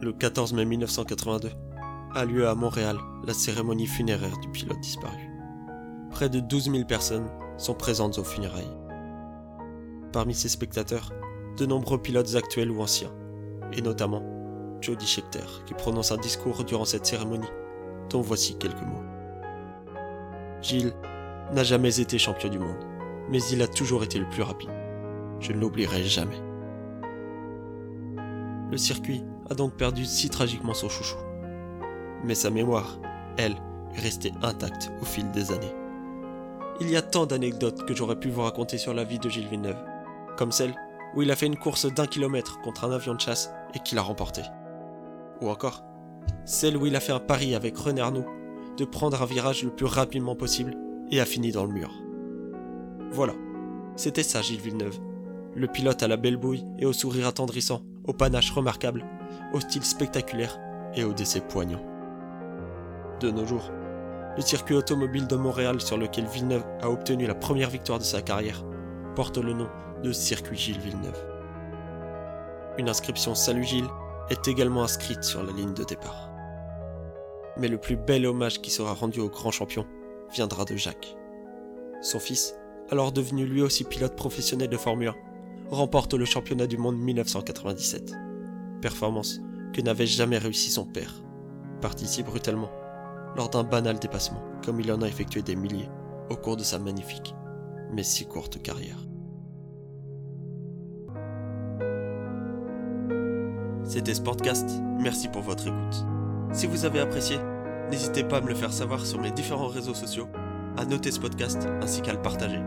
Le 0.00 0.12
14 0.12 0.52
mai 0.52 0.64
1982 0.64 1.50
a 2.14 2.24
lieu 2.24 2.48
à 2.48 2.54
Montréal 2.54 2.98
la 3.26 3.34
cérémonie 3.34 3.86
funéraire 3.86 4.36
du 4.38 4.48
pilote 4.48 4.80
disparu. 4.80 5.30
Près 6.10 6.28
de 6.28 6.40
12 6.40 6.70
000 6.70 6.84
personnes 6.84 7.28
sont 7.58 7.74
présentes 7.74 8.18
aux 8.18 8.24
funérailles. 8.24 8.76
Parmi 10.12 10.34
ces 10.34 10.48
spectateurs, 10.48 11.12
de 11.56 11.66
nombreux 11.66 12.00
pilotes 12.00 12.34
actuels 12.34 12.70
ou 12.70 12.80
anciens, 12.80 13.12
et 13.72 13.82
notamment 13.82 14.22
Jody 14.80 15.06
Scheckter 15.06 15.44
qui 15.66 15.74
prononce 15.74 16.12
un 16.12 16.18
discours 16.18 16.64
durant 16.64 16.84
cette 16.84 17.06
cérémonie 17.06 17.48
dont 18.10 18.20
voici 18.20 18.56
quelques 18.58 18.82
mots. 18.82 19.02
Gilles 20.62 20.92
n'a 21.52 21.64
jamais 21.64 22.00
été 22.00 22.18
champion 22.18 22.48
du 22.48 22.58
monde, 22.58 22.84
mais 23.30 23.42
il 23.52 23.62
a 23.62 23.68
toujours 23.68 24.04
été 24.04 24.18
le 24.18 24.28
plus 24.28 24.42
rapide. 24.42 24.70
Je 25.40 25.52
ne 25.52 25.58
l'oublierai 25.58 26.02
jamais. 26.04 26.40
Le 28.70 28.76
circuit 28.76 29.22
a 29.48 29.54
donc 29.54 29.76
perdu 29.76 30.04
si 30.04 30.28
tragiquement 30.28 30.74
son 30.74 30.88
chouchou. 30.88 31.18
Mais 32.24 32.34
sa 32.34 32.50
mémoire, 32.50 32.98
elle, 33.36 33.56
est 33.94 34.00
restée 34.00 34.32
intacte 34.42 34.90
au 35.00 35.04
fil 35.04 35.30
des 35.30 35.52
années. 35.52 35.74
Il 36.80 36.90
y 36.90 36.96
a 36.96 37.02
tant 37.02 37.26
d'anecdotes 37.26 37.86
que 37.86 37.94
j'aurais 37.94 38.18
pu 38.18 38.28
vous 38.28 38.42
raconter 38.42 38.76
sur 38.76 38.92
la 38.92 39.04
vie 39.04 39.18
de 39.18 39.28
Gilles 39.28 39.48
Villeneuve, 39.48 39.82
comme 40.36 40.52
celle 40.52 40.74
où 41.14 41.22
il 41.22 41.30
a 41.30 41.36
fait 41.36 41.46
une 41.46 41.56
course 41.56 41.86
d'un 41.86 42.06
kilomètre 42.06 42.60
contre 42.60 42.84
un 42.84 42.92
avion 42.92 43.14
de 43.14 43.20
chasse 43.20 43.50
et 43.74 43.78
qu'il 43.78 43.98
a 43.98 44.02
remporté. 44.02 44.42
Ou 45.40 45.48
encore, 45.48 45.84
celle 46.44 46.76
où 46.76 46.86
il 46.86 46.96
a 46.96 47.00
fait 47.00 47.12
un 47.12 47.20
pari 47.20 47.54
avec 47.54 47.76
René 47.76 48.00
Arnoux 48.00 48.26
de 48.76 48.84
prendre 48.84 49.22
un 49.22 49.26
virage 49.26 49.62
le 49.62 49.70
plus 49.70 49.86
rapidement 49.86 50.36
possible 50.36 50.76
et 51.10 51.20
a 51.20 51.24
fini 51.24 51.52
dans 51.52 51.64
le 51.64 51.72
mur. 51.72 51.90
Voilà, 53.10 53.34
c'était 53.96 54.22
ça 54.22 54.42
Gilles 54.42 54.60
Villeneuve, 54.60 54.98
le 55.56 55.66
pilote 55.66 56.02
à 56.02 56.08
la 56.08 56.18
belle 56.18 56.36
bouille 56.36 56.64
et 56.78 56.86
au 56.86 56.92
sourire 56.92 57.26
attendrissant, 57.26 57.80
au 58.04 58.12
panache 58.12 58.50
remarquable, 58.50 59.04
au 59.52 59.60
style 59.60 59.84
spectaculaire 59.84 60.60
et 60.94 61.02
au 61.02 61.12
décès 61.12 61.40
poignant. 61.40 61.80
De 63.20 63.30
nos 63.30 63.46
jours, 63.46 63.70
le 64.36 64.42
circuit 64.42 64.74
automobile 64.74 65.26
de 65.26 65.36
Montréal 65.36 65.80
sur 65.80 65.96
lequel 65.96 66.26
Villeneuve 66.26 66.64
a 66.82 66.90
obtenu 66.90 67.26
la 67.26 67.34
première 67.34 67.70
victoire 67.70 67.98
de 67.98 68.04
sa 68.04 68.20
carrière 68.20 68.64
porte 69.14 69.38
le 69.38 69.54
nom 69.54 69.68
de 70.02 70.12
Circuit 70.12 70.58
Gilles 70.58 70.78
Villeneuve. 70.78 71.24
Une 72.76 72.90
inscription 72.90 73.34
Salut 73.34 73.64
Gilles 73.64 73.88
est 74.28 74.46
également 74.46 74.82
inscrite 74.82 75.24
sur 75.24 75.42
la 75.42 75.52
ligne 75.52 75.72
de 75.72 75.84
départ. 75.84 76.30
Mais 77.56 77.68
le 77.68 77.78
plus 77.78 77.96
bel 77.96 78.26
hommage 78.26 78.60
qui 78.60 78.70
sera 78.70 78.92
rendu 78.92 79.20
au 79.20 79.30
grand 79.30 79.50
champion 79.50 79.86
viendra 80.34 80.66
de 80.66 80.76
Jacques. 80.76 81.16
Son 82.02 82.18
fils, 82.18 82.54
alors 82.90 83.12
devenu 83.12 83.46
lui 83.46 83.62
aussi 83.62 83.84
pilote 83.84 84.14
professionnel 84.14 84.68
de 84.68 84.76
Formule 84.76 85.08
1, 85.08 85.14
remporte 85.70 86.14
le 86.14 86.24
championnat 86.24 86.66
du 86.66 86.78
monde 86.78 86.98
1997. 86.98 88.12
Performance 88.80 89.40
que 89.72 89.80
n'avait 89.80 90.06
jamais 90.06 90.38
réussi 90.38 90.70
son 90.70 90.84
père, 90.84 91.22
parti 91.80 92.06
si 92.06 92.22
brutalement, 92.22 92.70
lors 93.36 93.50
d'un 93.50 93.64
banal 93.64 93.98
dépassement, 93.98 94.42
comme 94.64 94.80
il 94.80 94.90
en 94.92 95.02
a 95.02 95.08
effectué 95.08 95.42
des 95.42 95.56
milliers 95.56 95.90
au 96.30 96.36
cours 96.36 96.56
de 96.56 96.62
sa 96.62 96.78
magnifique, 96.78 97.34
mais 97.92 98.02
si 98.02 98.26
courte 98.26 98.62
carrière. 98.62 98.98
C'était 103.84 104.14
Sportcast, 104.14 104.68
merci 105.00 105.28
pour 105.28 105.42
votre 105.42 105.68
écoute. 105.68 106.04
Si 106.52 106.66
vous 106.66 106.84
avez 106.84 107.00
apprécié, 107.00 107.38
n'hésitez 107.90 108.24
pas 108.24 108.38
à 108.38 108.40
me 108.40 108.48
le 108.48 108.54
faire 108.54 108.72
savoir 108.72 109.06
sur 109.06 109.20
mes 109.20 109.30
différents 109.30 109.68
réseaux 109.68 109.94
sociaux, 109.94 110.28
à 110.76 110.84
noter 110.84 111.12
ce 111.12 111.20
ainsi 111.82 112.02
qu'à 112.02 112.12
le 112.12 112.22
partager. 112.22 112.60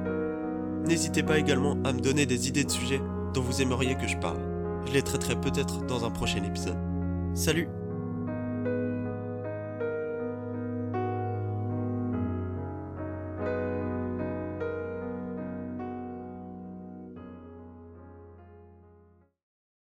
N'hésitez 0.86 1.23
pas 1.23 1.38
également 1.38 1.77
à 1.84 1.93
me 1.93 1.99
donner 1.99 2.25
des 2.25 2.47
idées 2.47 2.63
de 2.63 2.71
sujets 2.71 3.01
dont 3.34 3.41
vous 3.41 3.61
aimeriez 3.61 3.95
que 3.95 4.07
je 4.07 4.17
parle. 4.17 4.39
Je 4.88 4.93
les 4.93 5.01
traiterai 5.01 5.39
peut-être 5.39 5.86
dans 5.86 6.05
un 6.05 6.09
prochain 6.09 6.43
épisode. 6.43 6.77
Salut 7.34 7.67